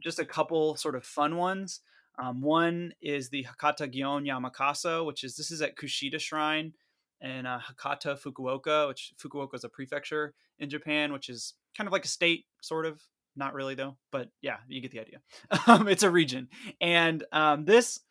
Just 0.01 0.19
a 0.19 0.25
couple 0.25 0.75
sort 0.75 0.95
of 0.95 1.05
fun 1.05 1.37
ones. 1.37 1.81
Um, 2.21 2.41
one 2.41 2.93
is 3.01 3.29
the 3.29 3.45
Hakata 3.45 3.93
Gion 3.93 4.25
Yamakasa, 4.25 5.05
which 5.05 5.23
is 5.23 5.35
this 5.35 5.51
is 5.51 5.61
at 5.61 5.77
Kushida 5.77 6.19
Shrine 6.19 6.73
in 7.21 7.45
uh, 7.45 7.59
Hakata, 7.59 8.19
Fukuoka, 8.19 8.87
which 8.87 9.13
Fukuoka 9.17 9.55
is 9.55 9.63
a 9.63 9.69
prefecture 9.69 10.33
in 10.57 10.69
Japan, 10.69 11.13
which 11.13 11.29
is 11.29 11.53
kind 11.77 11.87
of 11.87 11.93
like 11.93 12.05
a 12.05 12.09
state, 12.09 12.45
sort 12.61 12.85
of. 12.85 13.01
Not 13.35 13.53
really 13.53 13.75
though, 13.75 13.95
but 14.11 14.31
yeah, 14.41 14.57
you 14.67 14.81
get 14.81 14.91
the 14.91 14.99
idea. 14.99 15.21
Um, 15.67 15.87
it's 15.87 16.03
a 16.03 16.09
region, 16.09 16.49
and 16.81 17.23
um, 17.31 17.63
this 17.63 18.01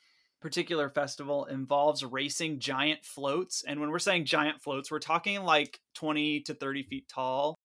particular 0.40 0.88
festival 0.88 1.46
involves 1.46 2.04
racing 2.04 2.60
giant 2.60 3.04
floats. 3.04 3.64
And 3.66 3.80
when 3.80 3.90
we're 3.90 3.98
saying 3.98 4.24
giant 4.24 4.60
floats, 4.60 4.90
we're 4.90 4.98
talking 5.00 5.42
like 5.42 5.80
20 5.94 6.40
to 6.42 6.54
30 6.54 6.82
feet 6.84 7.08
tall 7.08 7.56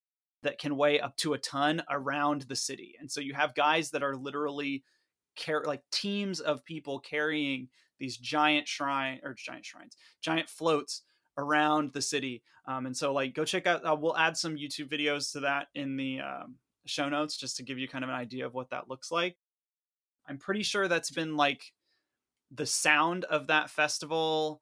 that 0.42 0.60
can 0.60 0.76
weigh 0.76 1.00
up 1.00 1.16
to 1.18 1.34
a 1.34 1.38
ton 1.38 1.84
around 1.90 2.44
the 2.44 2.56
city. 2.56 2.96
And 3.00 3.12
so 3.12 3.22
you 3.22 3.34
have 3.34 3.56
guys 3.56 3.92
that 3.92 4.04
are 4.04 4.16
literally 4.16 4.84
car- 5.44 5.64
like 5.66 5.82
teams 5.92 6.40
of 6.40 6.66
people 6.66 7.00
carrying 7.00 7.70
these 8.00 8.18
giant 8.18 8.68
shrine 8.68 9.20
or 9.24 9.34
giant 9.34 9.66
shrines, 9.66 9.96
giant 10.22 10.50
floats 10.50 11.04
around 11.38 11.94
the 11.94 12.02
city. 12.02 12.44
Um, 12.68 12.86
and 12.86 12.96
so 12.96 13.14
like 13.14 13.34
go 13.34 13.46
check 13.46 13.68
out, 13.68 13.86
uh, 13.86 13.96
we'll 13.96 14.18
add 14.18 14.36
some 14.36 14.56
YouTube 14.56 14.90
videos 14.90 15.32
to 15.34 15.42
that 15.42 15.68
in 15.76 15.96
the 15.96 16.20
um, 16.20 16.56
show 16.86 17.08
notes 17.08 17.38
just 17.38 17.58
to 17.58 17.64
give 17.64 17.78
you 17.78 17.88
kind 17.88 18.04
of 18.04 18.10
an 18.10 18.16
idea 18.16 18.46
of 18.46 18.54
what 18.54 18.70
that 18.72 18.90
looks 18.90 19.12
like. 19.12 19.38
I'm 20.28 20.38
pretty 20.38 20.64
sure 20.64 20.88
that's 20.88 21.12
been 21.12 21.36
like 21.36 21.72
the 22.54 22.66
sound 22.66 23.26
of 23.26 23.48
that 23.48 23.70
festival 23.70 24.62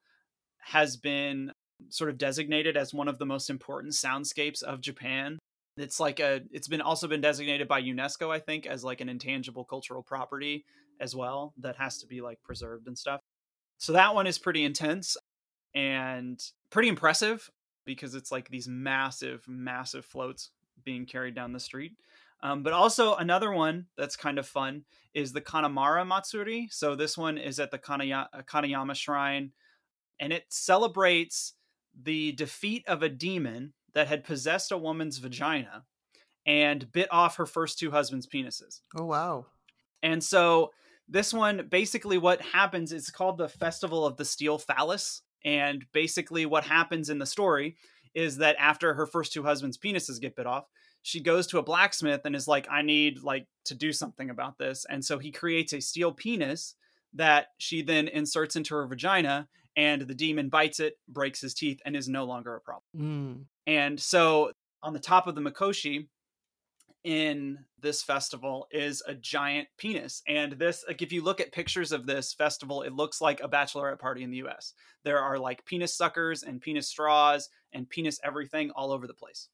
has 0.59 0.97
been 0.97 1.51
sort 1.89 2.09
of 2.09 2.17
designated 2.17 2.77
as 2.77 2.93
one 2.93 3.07
of 3.07 3.17
the 3.17 3.25
most 3.25 3.49
important 3.49 3.93
soundscapes 3.93 4.61
of 4.63 4.81
Japan. 4.81 5.39
It's 5.77 5.99
like 5.99 6.19
a 6.19 6.41
it's 6.51 6.67
been 6.67 6.81
also 6.81 7.07
been 7.07 7.21
designated 7.21 7.67
by 7.67 7.81
UNESCO 7.81 8.29
I 8.29 8.39
think 8.39 8.67
as 8.67 8.83
like 8.83 9.01
an 9.01 9.09
intangible 9.09 9.65
cultural 9.65 10.03
property 10.03 10.65
as 10.99 11.15
well 11.15 11.53
that 11.57 11.77
has 11.77 11.97
to 11.99 12.07
be 12.07 12.21
like 12.21 12.41
preserved 12.43 12.87
and 12.87 12.97
stuff. 12.97 13.19
So 13.77 13.93
that 13.93 14.13
one 14.13 14.27
is 14.27 14.37
pretty 14.37 14.63
intense 14.63 15.17
and 15.73 16.39
pretty 16.69 16.89
impressive 16.89 17.49
because 17.85 18.13
it's 18.13 18.31
like 18.31 18.49
these 18.49 18.67
massive 18.67 19.43
massive 19.47 20.05
floats 20.05 20.51
being 20.83 21.05
carried 21.05 21.35
down 21.35 21.53
the 21.53 21.59
street. 21.59 21.93
Um, 22.43 22.63
but 22.63 22.73
also 22.73 23.15
another 23.15 23.51
one 23.51 23.85
that's 23.97 24.15
kind 24.15 24.39
of 24.39 24.47
fun 24.47 24.83
is 25.13 25.31
the 25.31 25.41
Kanamara 25.41 26.05
Matsuri. 26.05 26.67
So 26.71 26.95
this 26.95 27.17
one 27.17 27.37
is 27.37 27.59
at 27.59 27.71
the 27.71 27.77
Kanaya- 27.77 28.29
uh, 28.33 28.41
Kanayama 28.41 28.95
Shrine, 28.95 29.51
and 30.19 30.33
it 30.33 30.45
celebrates 30.49 31.53
the 31.99 32.31
defeat 32.31 32.83
of 32.87 33.03
a 33.03 33.09
demon 33.09 33.73
that 33.93 34.07
had 34.07 34.23
possessed 34.23 34.71
a 34.71 34.77
woman's 34.77 35.17
vagina 35.17 35.83
and 36.45 36.91
bit 36.91 37.09
off 37.11 37.35
her 37.35 37.45
first 37.45 37.77
two 37.77 37.91
husbands' 37.91 38.27
penises. 38.27 38.81
Oh 38.97 39.05
wow! 39.05 39.47
And 40.01 40.23
so 40.23 40.71
this 41.07 41.33
one, 41.33 41.67
basically, 41.69 42.17
what 42.17 42.41
happens 42.41 42.91
is 42.91 43.11
called 43.11 43.37
the 43.37 43.49
Festival 43.49 44.05
of 44.05 44.17
the 44.17 44.25
Steel 44.25 44.57
Phallus. 44.57 45.21
And 45.43 45.85
basically, 45.91 46.45
what 46.45 46.63
happens 46.63 47.09
in 47.09 47.19
the 47.19 47.25
story 47.25 47.75
is 48.13 48.37
that 48.37 48.55
after 48.59 48.93
her 48.93 49.05
first 49.05 49.33
two 49.33 49.43
husbands' 49.43 49.77
penises 49.77 50.21
get 50.21 50.35
bit 50.35 50.45
off, 50.45 50.65
she 51.03 51.19
goes 51.19 51.47
to 51.47 51.57
a 51.57 51.63
blacksmith 51.63 52.21
and 52.25 52.35
is 52.35 52.47
like 52.47 52.67
i 52.69 52.81
need 52.81 53.21
like 53.23 53.47
to 53.65 53.75
do 53.75 53.91
something 53.91 54.29
about 54.29 54.57
this 54.57 54.85
and 54.89 55.03
so 55.03 55.19
he 55.19 55.31
creates 55.31 55.73
a 55.73 55.81
steel 55.81 56.11
penis 56.11 56.75
that 57.13 57.47
she 57.57 57.81
then 57.81 58.07
inserts 58.07 58.55
into 58.55 58.75
her 58.75 58.87
vagina 58.87 59.47
and 59.75 60.01
the 60.01 60.15
demon 60.15 60.49
bites 60.49 60.79
it 60.79 60.95
breaks 61.07 61.41
his 61.41 61.53
teeth 61.53 61.79
and 61.85 61.95
is 61.95 62.07
no 62.07 62.25
longer 62.25 62.55
a 62.55 62.61
problem. 62.61 62.83
Mm. 62.97 63.45
and 63.67 63.99
so 63.99 64.51
on 64.83 64.93
the 64.93 64.99
top 64.99 65.27
of 65.27 65.35
the 65.35 65.41
mikoshi 65.41 66.07
in 67.03 67.57
this 67.79 68.03
festival 68.03 68.67
is 68.69 69.01
a 69.07 69.15
giant 69.15 69.67
penis 69.79 70.21
and 70.27 70.53
this 70.53 70.85
like 70.87 71.01
if 71.01 71.11
you 71.11 71.23
look 71.23 71.39
at 71.39 71.51
pictures 71.51 71.91
of 71.91 72.05
this 72.05 72.31
festival 72.33 72.83
it 72.83 72.93
looks 72.93 73.19
like 73.19 73.41
a 73.41 73.49
bachelorette 73.49 73.97
party 73.97 74.21
in 74.21 74.29
the 74.29 74.37
US 74.37 74.73
there 75.03 75.19
are 75.19 75.39
like 75.39 75.65
penis 75.65 75.97
suckers 75.97 76.43
and 76.43 76.61
penis 76.61 76.87
straws 76.87 77.49
and 77.73 77.89
penis 77.89 78.19
everything 78.23 78.69
all 78.71 78.91
over 78.91 79.07
the 79.07 79.15
place 79.15 79.47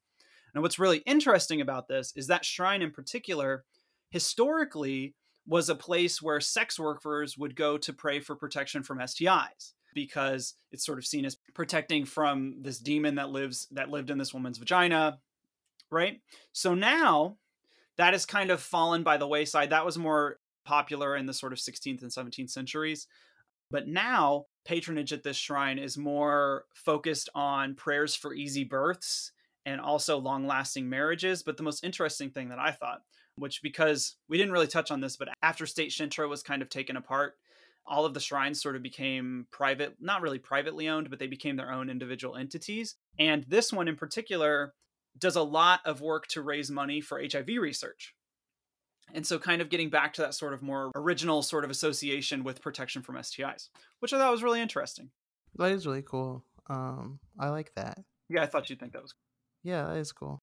and 0.58 0.62
what's 0.64 0.80
really 0.80 1.04
interesting 1.06 1.60
about 1.60 1.86
this 1.86 2.12
is 2.16 2.26
that 2.26 2.44
shrine 2.44 2.82
in 2.82 2.90
particular, 2.90 3.64
historically, 4.10 5.14
was 5.46 5.68
a 5.68 5.76
place 5.76 6.20
where 6.20 6.40
sex 6.40 6.80
workers 6.80 7.38
would 7.38 7.54
go 7.54 7.78
to 7.78 7.92
pray 7.92 8.18
for 8.18 8.34
protection 8.34 8.82
from 8.82 8.98
STIs 8.98 9.74
because 9.94 10.54
it's 10.72 10.84
sort 10.84 10.98
of 10.98 11.06
seen 11.06 11.24
as 11.24 11.36
protecting 11.54 12.04
from 12.04 12.56
this 12.60 12.80
demon 12.80 13.14
that 13.14 13.30
lives 13.30 13.68
that 13.70 13.88
lived 13.88 14.10
in 14.10 14.18
this 14.18 14.34
woman's 14.34 14.58
vagina, 14.58 15.20
right? 15.92 16.22
So 16.52 16.74
now 16.74 17.36
that 17.96 18.12
has 18.12 18.26
kind 18.26 18.50
of 18.50 18.60
fallen 18.60 19.04
by 19.04 19.16
the 19.16 19.28
wayside. 19.28 19.70
That 19.70 19.86
was 19.86 19.96
more 19.96 20.40
popular 20.64 21.14
in 21.14 21.26
the 21.26 21.34
sort 21.34 21.52
of 21.52 21.60
16th 21.60 22.02
and 22.02 22.10
17th 22.10 22.50
centuries. 22.50 23.06
But 23.70 23.86
now 23.86 24.46
patronage 24.64 25.12
at 25.12 25.22
this 25.22 25.36
shrine 25.36 25.78
is 25.78 25.96
more 25.96 26.64
focused 26.74 27.28
on 27.32 27.76
prayers 27.76 28.16
for 28.16 28.34
easy 28.34 28.64
births 28.64 29.30
and 29.68 29.80
also 29.80 30.18
long 30.18 30.46
lasting 30.46 30.88
marriages. 30.88 31.42
But 31.42 31.56
the 31.56 31.62
most 31.62 31.84
interesting 31.84 32.30
thing 32.30 32.48
that 32.48 32.58
I 32.58 32.70
thought, 32.70 33.02
which 33.36 33.62
because 33.62 34.16
we 34.28 34.38
didn't 34.38 34.52
really 34.52 34.66
touch 34.66 34.90
on 34.90 35.00
this, 35.00 35.16
but 35.16 35.28
after 35.42 35.66
state 35.66 35.92
Shinto 35.92 36.26
was 36.26 36.42
kind 36.42 36.62
of 36.62 36.70
taken 36.70 36.96
apart, 36.96 37.34
all 37.86 38.04
of 38.04 38.14
the 38.14 38.20
shrines 38.20 38.60
sort 38.60 38.76
of 38.76 38.82
became 38.82 39.46
private, 39.50 39.96
not 40.00 40.22
really 40.22 40.38
privately 40.38 40.88
owned, 40.88 41.10
but 41.10 41.18
they 41.18 41.26
became 41.26 41.56
their 41.56 41.72
own 41.72 41.88
individual 41.90 42.36
entities. 42.36 42.96
And 43.18 43.44
this 43.44 43.72
one 43.72 43.88
in 43.88 43.96
particular 43.96 44.74
does 45.18 45.36
a 45.36 45.42
lot 45.42 45.80
of 45.84 46.00
work 46.00 46.26
to 46.28 46.42
raise 46.42 46.70
money 46.70 47.00
for 47.00 47.20
HIV 47.20 47.48
research. 47.60 48.14
And 49.14 49.26
so, 49.26 49.38
kind 49.38 49.62
of 49.62 49.70
getting 49.70 49.88
back 49.88 50.12
to 50.14 50.22
that 50.22 50.34
sort 50.34 50.52
of 50.52 50.62
more 50.62 50.90
original 50.94 51.40
sort 51.40 51.64
of 51.64 51.70
association 51.70 52.44
with 52.44 52.60
protection 52.60 53.00
from 53.00 53.16
STIs, 53.16 53.68
which 54.00 54.12
I 54.12 54.18
thought 54.18 54.30
was 54.30 54.42
really 54.42 54.60
interesting. 54.60 55.10
That 55.56 55.72
is 55.72 55.86
really 55.86 56.02
cool. 56.02 56.44
Um, 56.68 57.18
I 57.38 57.48
like 57.48 57.72
that. 57.74 57.98
Yeah, 58.28 58.42
I 58.42 58.46
thought 58.46 58.68
you'd 58.68 58.78
think 58.78 58.92
that 58.92 59.00
was 59.00 59.12
cool. 59.12 59.27
Yeah, 59.68 59.84
that 59.88 59.98
is 59.98 60.12
cool. 60.12 60.40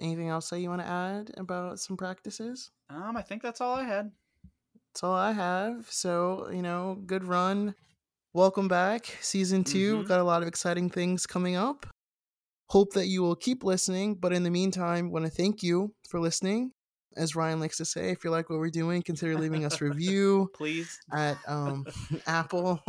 Anything 0.00 0.28
else 0.30 0.50
that 0.50 0.58
you 0.58 0.68
want 0.68 0.82
to 0.82 0.88
add 0.88 1.30
about 1.36 1.78
some 1.78 1.96
practices? 1.96 2.72
Um, 2.90 3.16
I 3.16 3.22
think 3.22 3.40
that's 3.40 3.60
all 3.60 3.76
I 3.76 3.84
had. 3.84 4.10
That's 4.92 5.04
all 5.04 5.14
I 5.14 5.30
have. 5.30 5.86
So, 5.90 6.50
you 6.50 6.60
know, 6.60 6.98
good 7.06 7.22
run. 7.22 7.76
welcome 8.34 8.66
back. 8.66 9.06
Season 9.22 9.62
2 9.62 9.94
Mhm. 9.94 9.98
We've 9.98 10.08
got 10.08 10.18
a 10.18 10.24
lot 10.24 10.42
of 10.42 10.48
exciting 10.48 10.90
things 10.90 11.24
coming 11.24 11.54
up. 11.54 11.86
Hope 12.70 12.94
that 12.94 13.06
you 13.06 13.22
will 13.22 13.36
keep 13.36 13.62
listening. 13.62 14.16
But 14.16 14.32
in 14.32 14.42
the 14.42 14.50
meantime, 14.50 15.10
want 15.12 15.24
to 15.24 15.30
thank 15.30 15.62
you 15.62 15.94
for 16.10 16.18
listening. 16.18 16.72
As 17.16 17.36
Ryan 17.36 17.60
likes 17.60 17.76
to 17.78 17.84
say, 17.84 18.10
if 18.10 18.24
you 18.24 18.30
like 18.30 18.50
what 18.50 18.58
we're 18.58 18.68
doing, 18.70 19.02
consider 19.02 19.36
leaving 19.38 19.64
us 19.64 19.80
a 19.80 19.84
review 19.84 20.50
Please. 20.54 20.98
at 21.12 21.38
um, 21.46 21.86
Apple 22.26 22.82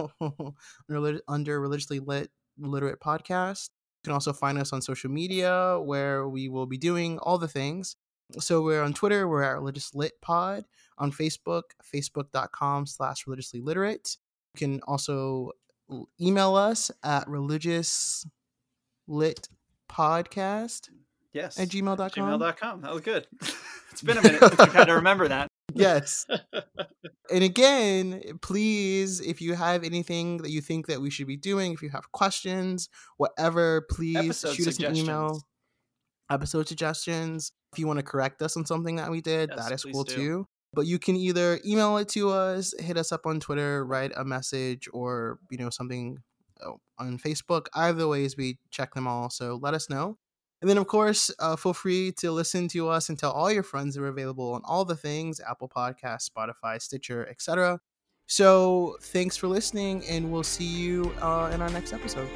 under, 0.90 1.22
under 1.28 1.62
religiously 1.62 2.00
lit 2.00 2.32
literate 2.58 3.00
podcast. 3.00 3.70
You 4.08 4.12
can 4.12 4.14
also 4.14 4.32
find 4.32 4.58
us 4.58 4.72
on 4.72 4.82
social 4.82 5.12
media 5.12 5.82
where 5.84 6.30
we 6.30 6.47
will 6.47 6.66
be 6.66 6.78
doing 6.78 7.20
all 7.20 7.38
the 7.38 7.49
things. 7.49 7.97
So 8.39 8.62
we're 8.62 8.82
on 8.82 8.93
Twitter, 8.93 9.28
we're 9.28 9.43
at 9.43 9.55
religious 9.58 9.93
lit 9.93 10.14
pod. 10.22 10.64
On 10.97 11.12
Facebook, 11.12 11.64
facebook.com 11.84 12.86
slash 12.86 13.28
religiously 13.28 13.60
literate. 13.60 14.16
You 14.53 14.58
can 14.60 14.80
also 14.88 15.51
email 16.22 16.55
us 16.55 16.89
at 17.03 17.28
religious 17.28 18.26
lit 19.08 19.49
podcast 19.89 20.88
Yes. 21.34 21.60
at 21.60 21.68
gmail.com. 21.68 22.10
Gmail.com. 22.10 22.82
That 22.84 22.93
was 22.93 23.01
good. 23.01 23.28
it's 23.91 24.01
been 24.01 24.18
a 24.20 24.22
minute 24.22 24.39
since 24.39 24.58
we've 24.58 24.72
had 24.74 24.86
to 24.86 24.93
remember 25.03 25.28
that. 25.28 25.49
Yes. 25.74 26.26
and 27.32 27.43
again, 27.43 28.22
eh, 28.26 28.32
please, 28.41 29.20
if 29.20 29.41
you 29.41 29.53
have 29.53 29.84
anything 29.84 30.38
that 30.38 30.51
you 30.51 30.61
think 30.61 30.88
that 30.88 31.01
we 31.01 31.09
should 31.09 31.28
be 31.28 31.38
doing, 31.38 31.74
if 31.74 31.82
you 31.82 31.89
have 31.89 32.11
questions, 32.11 32.89
whatever, 33.18 33.86
please 33.89 34.15
Episode 34.18 34.53
shoot 34.55 34.68
us 34.68 34.80
an 34.80 34.95
email. 34.95 35.41
Episode 36.30 36.68
suggestions. 36.68 37.51
If 37.74 37.80
you 37.80 37.88
want 37.88 37.99
to 37.99 38.03
correct 38.03 38.41
us 38.41 38.57
on 38.57 38.65
something 38.65 38.97
that 38.97 39.11
we 39.11 39.22
did, 39.22 39.49
Yes, 39.55 39.65
that 39.65 39.74
is 39.74 39.84
cool 39.84 40.03
do. 40.03 40.15
too. 40.15 40.47
But 40.74 40.86
you 40.86 40.99
can 40.99 41.15
either 41.15 41.59
email 41.65 41.97
it 41.97 42.09
to 42.09 42.30
us, 42.30 42.74
hit 42.80 42.97
us 42.97 43.11
up 43.11 43.26
on 43.26 43.39
Twitter, 43.39 43.86
write 43.86 44.11
a 44.15 44.26
message, 44.26 44.88
or 44.91 45.39
you 45.49 45.57
know 45.57 45.70
something 45.70 46.18
oh, 46.63 46.80
on 46.99 47.18
Facebook. 47.18 47.68
Either 47.74 48.07
ways, 48.07 48.36
we 48.36 48.59
check 48.70 48.93
them 48.93 49.07
all. 49.07 49.30
So 49.30 49.57
let 49.61 49.74
us 49.74 49.89
know. 49.89 50.18
And 50.62 50.70
then, 50.70 50.78
of 50.78 50.88
course, 50.88 51.32
uh, 51.39 51.55
feel 51.55 51.74
free 51.74 52.12
to 52.14 52.32
listen 52.32 52.68
to 52.70 52.89
us 52.89 53.10
and 53.10 53.20
tell 53.20 53.32
all 53.32 53.51
your 53.51 53.64
friends 53.64 53.93
that 53.95 54.01
we're 54.01 54.08
available 54.08 54.53
on 54.53 54.62
all 54.66 54.86
the 54.86 54.95
things 54.95 55.39
Apple 55.39 55.70
Podcasts, 55.70 56.30
Spotify, 56.30 56.82
Stitcher, 56.82 57.28
etc. 57.30 57.80
So, 58.26 58.97
thanks 59.01 59.38
for 59.38 59.47
listening, 59.47 60.03
and 60.05 60.32
we'll 60.32 60.43
see 60.43 60.66
you 60.66 61.14
uh, 61.22 61.51
in 61.53 61.62
our 61.62 61.70
next 61.70 61.93
episode. 61.93 62.28